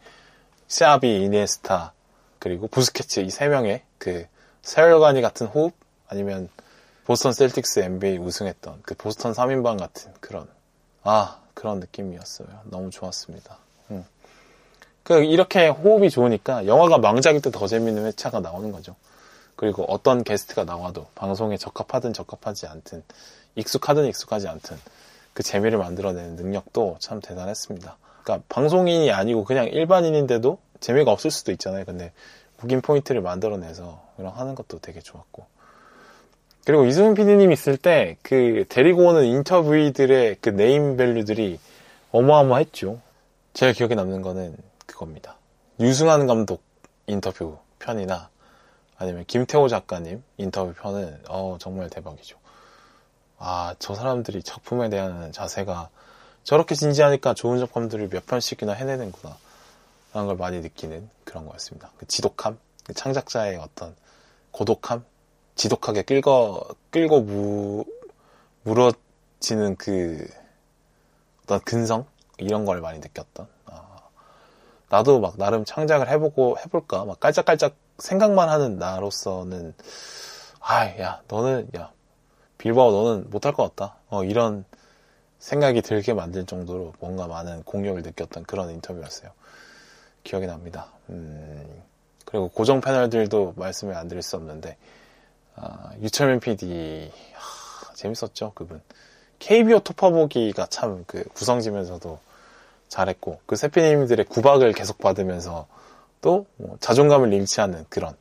샤비, 0.68 1.24
이니에스타, 1.24 1.94
그리고 2.40 2.68
부스케츠 2.68 3.22
이 3.22 3.30
세 3.30 3.48
명의 3.48 3.82
그 3.98 4.26
세 4.68 4.80
얼간이 4.80 5.22
같은 5.22 5.48
호흡 5.48 5.74
아니면 6.10 6.50
보스턴 7.06 7.32
셀틱스 7.32 7.80
NBA 7.80 8.18
우승했던 8.18 8.82
그 8.84 8.96
보스턴 8.96 9.32
3인방 9.32 9.80
같은 9.80 10.12
그런 10.20 10.46
아 11.04 11.40
그런 11.54 11.80
느낌이었어요. 11.80 12.48
너무 12.66 12.90
좋았습니다. 12.90 13.58
그 15.04 15.24
이렇게 15.24 15.70
호흡이 15.70 16.10
좋으니까 16.10 16.66
영화가 16.68 16.98
망작일 16.98 17.42
때 17.42 17.50
더 17.50 17.66
재밌는 17.66 18.08
회차가 18.08 18.42
나오는 18.42 18.74
거죠. 18.74 18.98
그리고 19.56 19.86
어떤 19.86 20.26
게스트가 20.26 20.66
나와도 20.66 21.08
방송에 21.16 21.56
적합하든 21.56 22.12
적합하지 22.12 22.68
않든 22.68 23.04
익숙하든 23.56 24.06
익숙하지 24.08 24.50
않든 24.50 24.78
그 25.34 25.44
재미를 25.44 25.78
만들어내는 25.78 26.36
능력도 26.36 26.98
참 27.00 27.22
대단했습니다. 27.22 27.96
그러니까 28.22 28.46
방송인이 28.50 29.10
아니고 29.14 29.46
그냥 29.46 29.68
일반인인데도 29.68 30.60
재미가 30.82 31.10
없을 31.10 31.32
수도 31.32 31.54
있잖아요. 31.54 31.86
근데 31.86 32.12
웃긴 32.62 32.82
포인트를 32.82 33.22
만들어내서 33.22 34.02
이런 34.18 34.32
하는 34.34 34.56
것도 34.56 34.80
되게 34.80 35.00
좋았고. 35.00 35.46
그리고 36.66 36.86
이승훈 36.86 37.14
PD님 37.14 37.52
있을 37.52 37.78
때 37.78 38.18
그 38.24 38.66
데리고 38.68 39.06
오는 39.08 39.24
인터뷰들의 39.26 40.38
그 40.42 40.50
네임 40.50 40.98
밸류들이 40.98 41.60
어마어마했죠. 42.12 43.00
제가 43.54 43.72
기억에 43.72 43.96
남는 43.96 44.22
거는 44.22 44.58
그겁니다. 44.86 45.38
류승완 45.80 46.28
감독 46.28 46.62
인터뷰 47.06 47.58
편이나 47.80 48.30
아니면 48.98 49.24
김태호 49.28 49.68
작가님 49.68 50.24
인터뷰 50.38 50.74
편은 50.74 51.22
어, 51.30 51.58
정말 51.60 51.90
대박이죠. 51.90 52.38
아, 53.40 53.76
저 53.80 53.94
사람들이 53.94 54.42
작품에 54.44 54.90
대한 54.90 55.32
자세가 55.32 55.90
저렇게 56.44 56.76
진지하니까 56.76 57.34
좋은 57.34 57.60
작품들을 57.60 58.10
몇 58.10 58.26
편씩이나 58.26 58.74
해내는구나. 58.74 59.38
라는 60.18 60.26
걸 60.30 60.36
많이 60.36 60.62
느끼는 60.62 61.08
그런 61.26 61.46
거였습니다. 61.46 61.92
그 62.00 62.08
지독함, 62.08 62.58
그 62.84 62.92
창작자의 62.92 63.58
어떤 63.58 63.96
고독함, 64.50 65.06
지독하게 65.54 66.02
끌고, 66.02 66.70
끌고 66.90 67.22
무, 67.22 67.86
물어지는 68.64 69.76
그 69.76 70.28
어떤 71.44 71.60
근성? 71.60 72.08
이런 72.40 72.66
걸 72.66 72.82
많이 72.82 72.98
느꼈던 72.98 73.48
나도 74.90 75.20
막 75.20 75.38
나름 75.38 75.66
창작을 75.66 76.10
해보고 76.10 76.58
해볼까 76.66 77.06
막 77.06 77.20
깔짝깔짝 77.20 77.76
생각만 78.00 78.50
하는 78.50 78.80
나로서는 78.80 79.76
아야 80.60 81.22
너는 81.28 81.70
야 81.76 81.92
빌바오 82.58 82.92
너는 82.92 83.30
못할 83.30 83.54
것 83.54 83.76
같다 83.76 83.98
어 84.10 84.24
이런 84.24 84.66
생각이 85.40 85.82
들게 85.82 86.14
만들 86.14 86.46
정도로 86.46 86.94
뭔가 87.00 87.28
많은 87.28 87.64
공력을 87.64 88.02
느꼈던 88.02 88.44
그런 88.44 88.70
인터뷰였어요 88.70 89.32
기억이 90.28 90.46
납니다 90.46 90.88
음, 91.10 91.82
그리고 92.26 92.50
고정 92.50 92.82
패널들도 92.82 93.54
말씀을 93.56 93.96
안 93.96 94.08
드릴 94.08 94.22
수 94.22 94.36
없는데 94.36 94.76
아, 95.56 95.92
유철민 96.02 96.40
PD 96.40 97.12
하, 97.34 97.94
재밌었죠 97.94 98.52
그분 98.54 98.82
KBO 99.40 99.80
톺아보기가 99.80 100.66
참 100.68 101.06
그 101.08 101.24
구성지면서도 101.34 102.20
잘했고 102.90 103.40
그 103.46 103.56
세 103.56 103.66
PD님들의 103.66 104.26
구박을 104.26 104.74
계속 104.74 104.98
받으면서 104.98 105.68
또 106.22 106.46
뭐 106.58 106.78
자존감을 106.80 107.32
잃지 107.34 107.62
않는 107.62 107.86
그런 107.90 108.16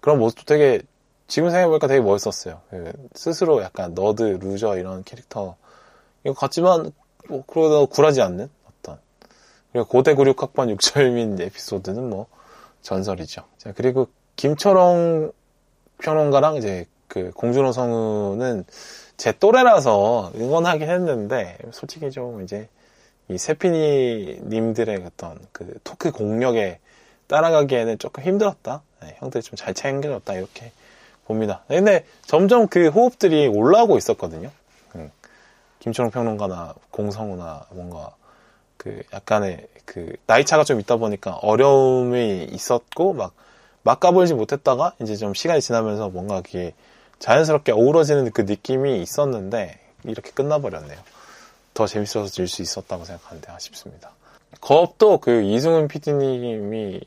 그런 0.00 0.18
모습도 0.18 0.44
되게 0.44 0.80
지금 1.26 1.48
생각해보니까 1.50 1.86
되게 1.86 2.00
멋있었어요. 2.00 2.60
그 2.70 2.92
스스로 3.14 3.62
약간 3.62 3.94
nerd, 3.94 4.22
loser 4.22 4.76
이런 4.76 5.02
캐릭터 5.04 5.56
이거 6.24 6.34
같지만 6.34 6.92
뭐 7.28 7.42
그러다 7.46 7.86
굴하지 7.86 8.20
않는 8.22 8.48
그리고 9.74 9.88
고대 9.88 10.14
구6학번 10.14 10.70
육철민 10.70 11.36
에피소드는 11.42 12.08
뭐 12.08 12.26
전설이죠. 12.82 13.42
자 13.58 13.72
그리고 13.74 14.06
김철ong 14.36 15.32
평론가랑 15.98 16.54
이제 16.56 16.86
그 17.08 17.32
공준호 17.32 17.72
성우는 17.72 18.66
제 19.16 19.32
또래라서 19.32 20.30
응원하긴 20.36 20.88
했는데 20.88 21.58
솔직히 21.72 22.12
좀 22.12 22.42
이제 22.42 22.68
이 23.28 23.36
세피니 23.36 24.42
님들의 24.44 25.02
어떤 25.06 25.40
그 25.50 25.76
토크 25.82 26.12
공력에 26.12 26.78
따라가기에는 27.26 27.98
조금 27.98 28.22
힘들었다. 28.22 28.82
네, 29.02 29.16
형들이 29.18 29.42
좀 29.42 29.56
잘 29.56 29.74
챙겨줬다 29.74 30.34
이렇게 30.34 30.70
봅니다. 31.24 31.64
근데 31.66 32.04
점점 32.26 32.68
그 32.68 32.90
호흡들이 32.90 33.48
올라오고 33.48 33.98
있었거든요. 33.98 34.52
음, 34.94 35.10
김초롱 35.80 36.12
평론가나 36.12 36.74
공성우나 36.92 37.66
뭔가 37.70 38.14
그 38.84 39.02
약간의 39.14 39.66
그 39.86 40.14
나이 40.26 40.44
차가 40.44 40.62
좀 40.62 40.78
있다 40.78 40.96
보니까 40.96 41.36
어려움이 41.36 42.48
있었고 42.52 43.14
막 43.14 43.32
막가불지 43.82 44.34
못했다가 44.34 44.92
이제 45.00 45.16
좀 45.16 45.34
시간이 45.34 45.62
지나면서 45.62 46.10
뭔가 46.10 46.42
그게 46.42 46.74
자연스럽게 47.18 47.72
어우러지는 47.72 48.30
그 48.32 48.42
느낌이 48.42 49.00
있었는데 49.00 49.80
이렇게 50.04 50.30
끝나버렸네요. 50.30 50.98
더 51.72 51.86
재밌어서 51.86 52.28
질 52.28 52.46
수 52.46 52.62
있었다고 52.62 53.04
생각하는데 53.04 53.50
아쉽습니다. 53.50 54.12
거업도 54.60 55.18
그 55.18 55.42
이승훈 55.42 55.88
PD님이 55.88 57.00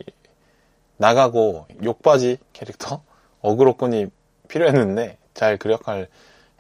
나가고 0.98 1.68
욕바지 1.84 2.38
캐릭터 2.54 3.02
어그로꾼이 3.42 4.08
필요했는데 4.48 5.18
잘 5.36 5.58
그 5.58 5.72
역할 5.72 6.08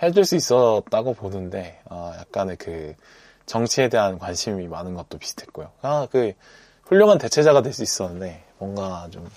해줄 0.02 0.26
수 0.26 0.36
있었다고 0.36 1.16
보는데 1.16 1.80
어, 1.86 2.14
약간의 2.20 2.58
그 2.58 2.94
정치에 3.48 3.90
대한 3.90 4.20
관심이 4.20 4.68
많은 4.68 4.94
것도 4.94 5.18
비슷했고요. 5.18 5.72
아, 5.82 6.08
그 6.12 6.34
훌륭한 6.84 7.18
대체자가 7.18 7.64
될 7.64 7.74
수 7.74 7.82
있었는데 7.82 8.44
뭔가 8.60 9.08
좀 9.12 9.28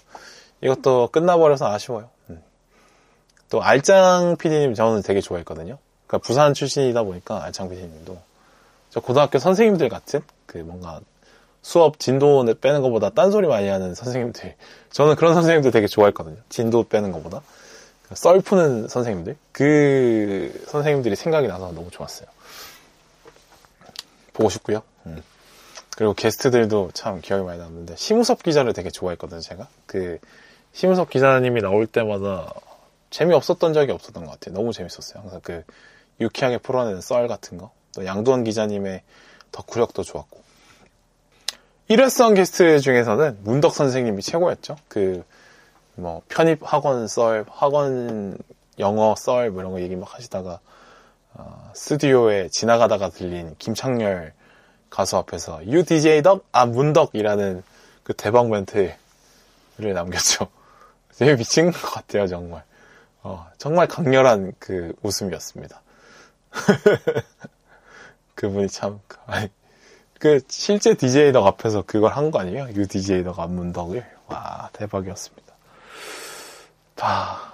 이것도 0.61 1.09
끝나버려서 1.13 1.67
아쉬워요. 1.73 2.11
음. 2.29 2.43
또 3.49 3.63
알짱 3.63 4.37
PD님 4.37 4.75
저는 4.75 5.03
되게 5.03 5.21
좋아했거든요. 5.21 5.79
그러니까 6.07 6.27
부산 6.27 6.53
출신이다 6.55 7.03
보니까 7.05 7.43
알짱 7.45 7.71
PD님도 7.71 8.19
저 8.91 9.01
고등학교 9.01 9.39
선생님들 9.39 9.89
같은 9.89 10.21
그 10.47 10.59
뭔가 10.59 11.01
수업 11.63 11.99
진도 11.99 12.45
빼는 12.61 12.83
것보다 12.83 13.11
딴소리 13.11 13.47
많이 13.47 13.69
하는 13.69 13.95
선생님들 13.95 14.57
저는 14.91 15.15
그런 15.17 15.35
선생님들 15.35 15.71
되게 15.71 15.87
좋아했거든요. 15.87 16.37
진도 16.49 16.85
빼는 16.89 17.13
것보다 17.13 17.43
썰 18.15 18.41
푸는 18.41 18.89
선생님들 18.89 19.37
그 19.53 20.65
선생님들이 20.69 21.15
생각이 21.17 21.47
나서 21.47 21.71
너무 21.73 21.91
좋았어요. 21.91 22.29
보고 24.41 24.49
싶고요. 24.49 24.83
음. 25.05 25.23
그리고 25.97 26.15
게스트들도 26.15 26.93
참 26.95 27.21
기억이 27.21 27.45
많이 27.45 27.59
남는데 27.59 27.97
심우섭 27.97 28.43
기자를 28.43 28.73
되게 28.73 28.89
좋아했거든요. 28.89 29.41
제가 29.41 29.69
그 29.85 30.19
심우섭 30.73 31.11
기자님이 31.11 31.61
나올 31.61 31.87
때마다 31.87 32.55
재미없었던 33.11 33.75
적이 33.75 33.93
없었던 33.93 34.25
것 34.25 34.31
같아요. 34.33 34.55
너무 34.55 34.73
재밌었어요. 34.73 35.23
항상 35.23 35.41
그 35.43 35.63
유쾌하게 36.21 36.59
풀어내는 36.59 37.03
썰 37.03 37.29
같은 37.29 37.59
거. 37.59 37.71
또 37.95 38.07
양도원 38.07 38.45
기자님의 38.45 39.03
덕후력도 39.53 40.05
좋았고. 40.05 40.41
일회성 41.89 42.35
게스트 42.35 42.79
중에서는 42.81 43.39
문덕 43.43 43.75
선생님이 43.75 44.23
최고였죠. 44.23 44.77
그, 44.87 45.25
뭐, 45.97 46.23
편입 46.29 46.61
학원 46.63 47.09
썰, 47.09 47.45
학원 47.51 48.39
영어 48.79 49.17
썰, 49.17 49.51
뭐 49.51 49.61
이런 49.61 49.73
거 49.73 49.81
얘기 49.81 49.97
막 49.97 50.15
하시다가, 50.15 50.61
어, 51.35 51.71
스튜디오에 51.75 52.49
지나가다가 52.49 53.09
들린 53.11 53.55
김창렬 53.59 54.33
가수 54.91 55.17
앞에서 55.17 55.59
You 55.59 55.85
DJ 55.85 56.23
덕? 56.23 56.45
아, 56.53 56.67
문덕이라는 56.67 57.63
그 58.03 58.13
대박 58.15 58.49
멘트를 58.51 58.97
남겼죠. 59.79 60.49
되게 61.17 61.37
미친 61.37 61.71
것 61.71 61.81
같아요, 61.93 62.27
정말. 62.27 62.65
어, 63.23 63.47
정말 63.59 63.87
강렬한 63.87 64.53
그 64.59 64.93
웃음이었습니다. 65.03 65.81
그분이 68.35 68.69
참, 68.69 69.01
아니, 69.27 69.49
그, 70.19 70.41
실제 70.49 70.95
DJ 70.95 71.33
덕 71.33 71.47
앞에서 71.47 71.83
그걸 71.87 72.13
한 72.13 72.31
거 72.31 72.41
아니에요? 72.41 72.69
유 72.75 72.87
DJ 72.87 73.23
덕 73.25 73.39
안문덕을. 73.39 74.05
와, 74.29 74.71
대박이었습니다. 74.73 75.55
아, 77.03 77.50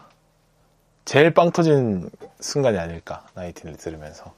제일 1.06 1.32
빵 1.32 1.52
터진 1.52 2.10
순간이 2.40 2.76
아닐까, 2.78 3.24
나이틴을 3.34 3.76
들으면서. 3.76 4.34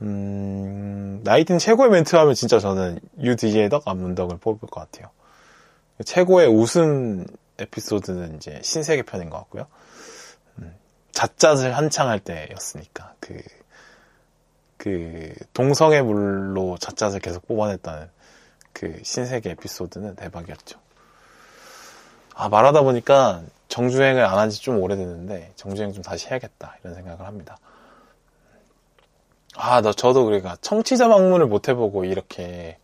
음, 0.00 1.20
나이틴 1.24 1.58
최고의 1.58 1.90
멘트 1.90 2.14
하면 2.14 2.34
진짜 2.34 2.60
저는 2.60 3.00
유 3.20 3.34
DJ 3.34 3.68
덕 3.68 3.86
안문덕을 3.88 4.38
뽑을 4.38 4.68
것 4.68 4.80
같아요. 4.80 5.10
최고의 6.04 6.46
웃음 6.46 7.26
에피소드는 7.58 8.36
이제 8.36 8.60
신세계 8.62 9.02
편인 9.02 9.28
것 9.28 9.38
같고요. 9.38 9.66
음, 10.58 10.72
잣잣을 11.10 11.76
한창 11.76 12.08
할 12.08 12.20
때였으니까, 12.20 13.14
그, 13.18 13.42
그 14.76 15.34
동성애 15.52 16.00
물로 16.00 16.78
잣잣을 16.78 17.18
계속 17.18 17.46
뽑아냈다는 17.48 18.08
그 18.72 19.00
신세계 19.02 19.50
에피소드는 19.50 20.14
대박이었죠. 20.14 20.78
아 22.34 22.48
말하다 22.48 22.82
보니까 22.82 23.42
정주행을 23.74 24.24
안 24.24 24.38
한 24.38 24.50
지 24.50 24.60
좀 24.62 24.78
오래됐는데 24.80 25.52
정주행 25.56 25.92
좀 25.92 26.02
다시 26.04 26.28
해야겠다 26.28 26.76
이런 26.80 26.94
생각을 26.94 27.26
합니다. 27.26 27.58
아, 29.56 29.80
나 29.80 29.92
저도 29.92 30.24
그러니까 30.26 30.56
청취자 30.60 31.08
방문을 31.08 31.46
못 31.46 31.68
해보고 31.68 32.04
이렇게 32.04 32.78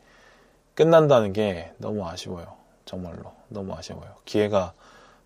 끝난다는 0.75 1.33
게 1.33 1.73
너무 1.79 2.07
아쉬워요. 2.09 2.57
정말로 2.87 3.33
너무 3.49 3.73
아쉬워요. 3.75 4.15
기회가 4.25 4.73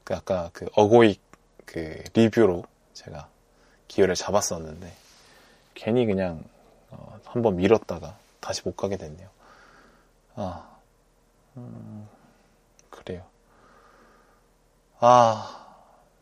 그 0.05 0.15
아까 0.15 0.51
그 0.53 0.67
어고익 0.75 1.23
그 1.65 2.03
리뷰로 2.13 2.65
제가 2.93 3.29
기회를 3.89 4.15
잡았었는데 4.17 4.93
괜히 5.75 6.05
그냥 6.05 6.45
어, 6.91 7.19
한번 7.25 7.57
밀었다가 7.57 8.17
다시 8.41 8.61
못 8.65 8.77
가게 8.77 8.99
됐네요. 8.99 9.29
아, 10.37 10.69
음. 11.57 12.07
아, 15.07 15.67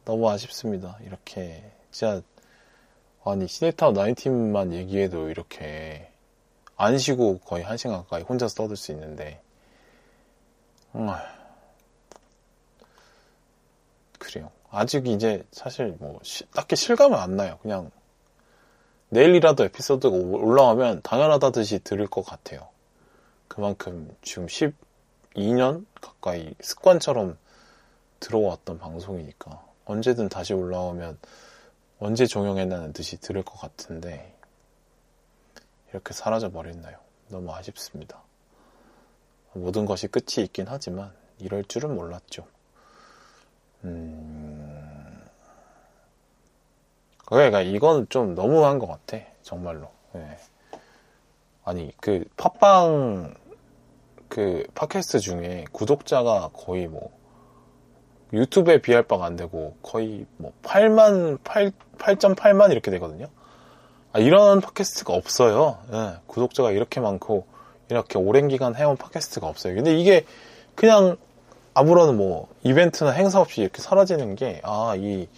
너무 0.05 0.29
아쉽습니다. 0.29 0.99
이렇게, 1.05 1.63
진짜, 1.93 2.21
아니, 3.25 3.47
시네타운 3.47 3.95
나인팀만 3.95 4.73
얘기해도 4.73 5.31
이렇게, 5.31 6.11
안 6.77 6.99
쉬고 6.99 7.39
거의 7.39 7.63
한 7.63 7.77
시간 7.77 7.99
가까이 7.99 8.23
혼자서 8.23 8.57
떠들 8.57 8.75
수 8.75 8.91
있는데, 8.91 9.41
음, 10.97 11.07
그래요. 14.19 14.51
아직 14.69 15.07
이제 15.07 15.45
사실 15.53 15.95
뭐, 16.01 16.19
시, 16.25 16.45
딱히 16.51 16.75
실감은 16.75 17.17
안 17.17 17.37
나요. 17.37 17.61
그냥, 17.63 17.93
내일이라도 19.11 19.63
에피소드가 19.63 20.13
올라가면 20.13 21.03
당연하다듯이 21.03 21.85
들을 21.85 22.09
것 22.09 22.27
같아요. 22.27 22.67
그만큼 23.47 24.13
지금 24.23 24.49
12년 24.49 25.87
가까이 26.01 26.53
습관처럼 26.61 27.39
들어왔던 28.23 28.79
방송이니까 28.79 29.67
언제든 29.85 30.29
다시 30.29 30.55
올라오면 30.55 31.19
언제 31.99 32.25
종영했나는 32.27 32.93
듯이 32.93 33.21
들을 33.21 33.43
것 33.43 33.61
같은데 33.61 34.35
이렇게 35.91 36.15
사라져 36.15 36.51
버렸나요? 36.51 36.97
너무 37.29 37.53
아쉽습니다. 37.53 38.23
모든 39.53 39.85
것이 39.85 40.07
끝이 40.07 40.45
있긴 40.45 40.67
하지만 40.69 41.13
이럴 41.39 41.65
줄은 41.65 41.95
몰랐죠. 41.95 42.47
음... 43.85 45.23
그러니까 47.27 47.61
이건 47.61 48.09
좀 48.09 48.35
너무한 48.35 48.79
것 48.79 48.87
같아. 48.87 49.19
정말로. 49.43 49.91
네. 50.13 50.39
아니 51.65 51.93
그 52.01 52.25
팟빵 52.37 53.35
그 54.29 54.65
팟캐스트 54.75 55.19
중에 55.19 55.65
구독자가 55.73 56.51
거의 56.53 56.89
뭐 56.89 57.11
유튜브에 58.33 58.79
비할 58.81 59.03
바가 59.03 59.25
안 59.27 59.37
되고 59.37 59.77
거의 59.83 60.27
뭐 60.39 60.53
8만 60.63 61.39
8 61.45 61.73
8.8만 61.99 62.73
이렇게 62.73 62.91
되거든요. 62.91 63.27
아, 64.13 64.19
이런 64.19 64.61
팟캐스트가 64.61 65.13
없어요. 65.15 65.79
네. 65.91 66.15
구독자가 66.27 66.71
이렇게 66.73 67.01
많고 67.01 67.47
이렇게 67.89 68.19
오랜 68.19 68.49
기간 68.49 68.75
해온 68.75 68.97
팟캐스트가 68.97 69.47
없어요. 69.47 69.75
근데 69.75 69.97
이게 69.99 70.25
그냥 70.75 71.17
아무런 71.75 72.17
뭐 72.17 72.49
이벤트나 72.63 73.11
행사 73.11 73.41
없이 73.41 73.61
이렇게 73.63 73.81
사라지는 73.81 74.35
게 74.37 74.61
아 74.65 74.95
이 74.97 75.29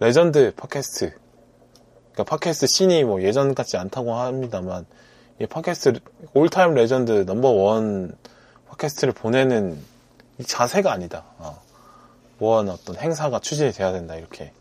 레전드 0.00 0.52
팟캐스트 0.56 1.12
그러니까 2.12 2.24
팟캐스트 2.24 2.66
scene이 2.66 3.04
뭐 3.04 3.22
예전 3.22 3.54
같지 3.54 3.76
않다고 3.76 4.14
합니다만 4.14 4.86
이 5.40 5.46
팟캐스트 5.46 6.00
all-time 6.34 6.74
legend 6.74 7.12
number 7.26 7.48
one 7.48 8.16
팟캐스트를 8.70 9.12
보내는 9.14 9.78
이 10.38 10.44
자세가 10.44 10.90
아니다. 10.92 11.24
어. 11.38 11.65
뭐한 12.38 12.68
어떤 12.68 12.96
행사가 12.96 13.40
추진이 13.40 13.72
돼야 13.72 13.92
된다 13.92 14.14
이렇게 14.14 14.52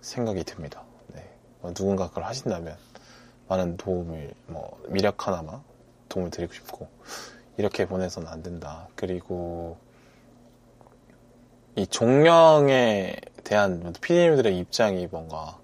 생각이 0.00 0.44
듭니다. 0.44 0.82
네. 1.08 1.28
뭐 1.60 1.72
누군가 1.74 2.08
그걸 2.08 2.24
하신다면 2.24 2.76
많은 3.48 3.76
도움을 3.76 4.32
뭐 4.46 4.80
미력 4.88 5.26
하나마 5.26 5.60
도움을 6.08 6.30
드리고 6.30 6.52
싶고 6.52 6.88
이렇게 7.56 7.86
보내서는 7.86 8.28
안 8.28 8.42
된다. 8.42 8.88
그리고 8.94 9.76
이 11.76 11.86
종령에 11.86 13.16
대한 13.44 13.92
피디님들의 14.00 14.58
입장이 14.58 15.06
뭔가 15.06 15.58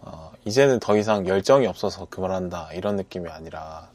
어, 0.00 0.32
이제는 0.44 0.80
더 0.80 0.96
이상 0.96 1.26
열정이 1.26 1.66
없어서 1.66 2.06
그만한다 2.06 2.72
이런 2.72 2.96
느낌이 2.96 3.28
아니라 3.28 3.90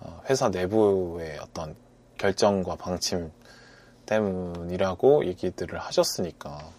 어, 0.00 0.22
회사 0.28 0.48
내부의 0.48 1.38
어떤 1.38 1.74
결정과 2.18 2.76
방침 2.76 3.30
때문이라고 4.06 5.26
얘기들을 5.26 5.78
하셨으니까 5.78 6.70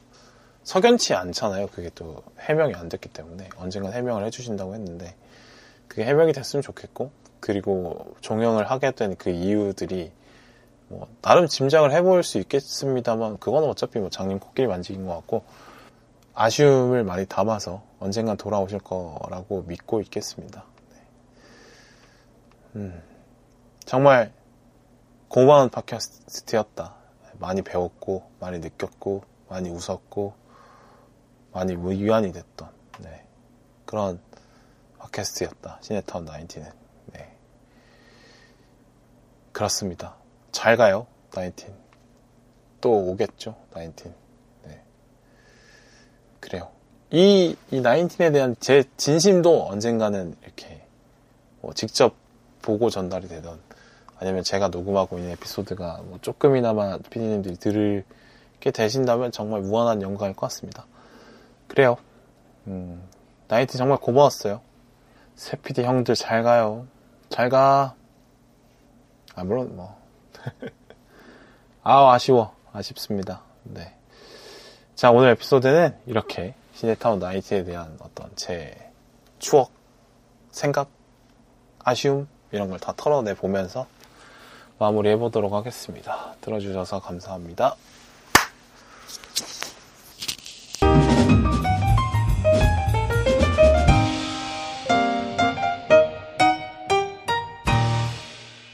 석연치 0.64 1.14
않잖아요. 1.14 1.68
그게 1.68 1.90
또 1.96 2.24
해명이 2.40 2.74
안 2.76 2.90
됐기 2.90 3.10
때문에 3.10 3.50
언젠간 3.58 3.94
해명을 3.94 4.26
해주신다고 4.26 4.74
했는데 4.74 5.16
그게 5.88 6.04
해명이 6.06 6.34
됐으면 6.34 6.62
좋겠고 6.62 7.12
그리고 7.40 8.16
종영을 8.22 8.70
하게 8.70 8.92
된 8.92 9.16
그 9.18 9.30
이유들이 9.30 10.12
뭐 10.90 11.08
나름 11.22 11.48
짐작을 11.48 11.92
해볼 11.92 12.24
수 12.24 12.38
있겠습니다만 12.40 13.38
그건 13.40 13.64
어차피 13.66 14.00
뭐 14.00 14.10
장님 14.10 14.40
코끼리 14.40 14.68
만지긴 14.68 15.06
것 15.06 15.16
같고 15.16 15.44
아쉬움을 16.34 17.04
많이 17.04 17.26
담아서 17.26 17.82
언젠간 18.00 18.38
돌아오실 18.38 18.80
거라고 18.80 19.64
믿고 19.64 20.02
있겠습니다. 20.02 20.66
네. 20.92 20.98
음, 22.76 23.04
정말 23.86 24.32
고마운 25.30 25.70
팟캐스트였다. 25.70 26.97
많이 27.40 27.62
배웠고 27.62 28.30
많이 28.40 28.60
느꼈고 28.60 29.24
많이 29.50 29.70
웃었고 29.70 30.34
많이 31.54 31.76
위안이 31.76 32.32
됐던 32.32 32.70
네. 33.00 33.26
그런 33.86 34.20
팟캐스트였다. 35.00 35.80
시네타운 35.82 36.26
19는. 36.26 36.72
네. 37.14 37.36
그렇습니다. 39.52 40.16
잘 40.52 40.78
가요. 40.78 41.08
19. 41.34 41.74
또 42.82 42.92
오겠죠. 42.92 43.56
19. 43.74 44.14
네. 44.66 44.82
그래요. 46.40 46.70
이, 47.12 47.56
이 47.72 47.82
19에 47.82 48.34
대한 48.34 48.56
제 48.60 48.84
진심도 48.98 49.68
언젠가는 49.68 50.36
이렇게 50.44 50.86
뭐 51.62 51.74
직접 51.74 52.16
보고 52.62 52.90
전달이 52.90 53.28
되던 53.28 53.60
아니면 54.20 54.44
제가 54.44 54.70
녹음하고 54.70 55.18
있는 55.18 55.32
에피소드가 55.34 56.02
뭐 56.06 56.20
조금이나마 56.22 56.98
피디님들이 56.98 57.58
들을게 57.58 58.72
되신다면 58.72 59.32
정말 59.32 59.62
무한한 59.62 60.02
영광일 60.02 60.36
것 60.36 60.42
같습니다. 60.48 60.86
그래요. 61.68 61.98
음, 62.68 63.04
나이트 63.48 63.78
정말 63.78 63.98
고마웠어요. 64.00 64.62
세피디 65.36 65.84
형들 65.84 66.16
잘 66.16 66.44
가요. 66.44 66.88
잘 67.30 67.50
가. 67.50 67.94
아, 69.36 69.44
물론 69.44 69.76
뭐. 69.76 69.96
아, 71.84 72.12
아쉬워. 72.14 72.56
아쉽습니다. 72.74 73.42
네. 73.64 73.94
자, 74.96 75.12
오늘 75.12 75.30
에피소드는 75.32 75.96
이렇게 76.08 76.56
시네타운 76.74 77.20
나이트에 77.20 77.64
대한 77.64 77.98
어떤 78.02 78.32
제 78.36 78.76
추억, 79.40 79.72
생각, 80.52 80.90
아쉬움, 81.84 82.28
이런 82.52 82.70
걸 82.70 82.80
다 82.80 82.94
털어내 82.96 83.36
보면서 83.36 83.88
마무리 84.80 85.10
해 85.10 85.18
보도록 85.18 85.54
하겠습니다. 85.54 86.36
들어주셔서 86.42 87.00
감사합니다. 87.00 87.76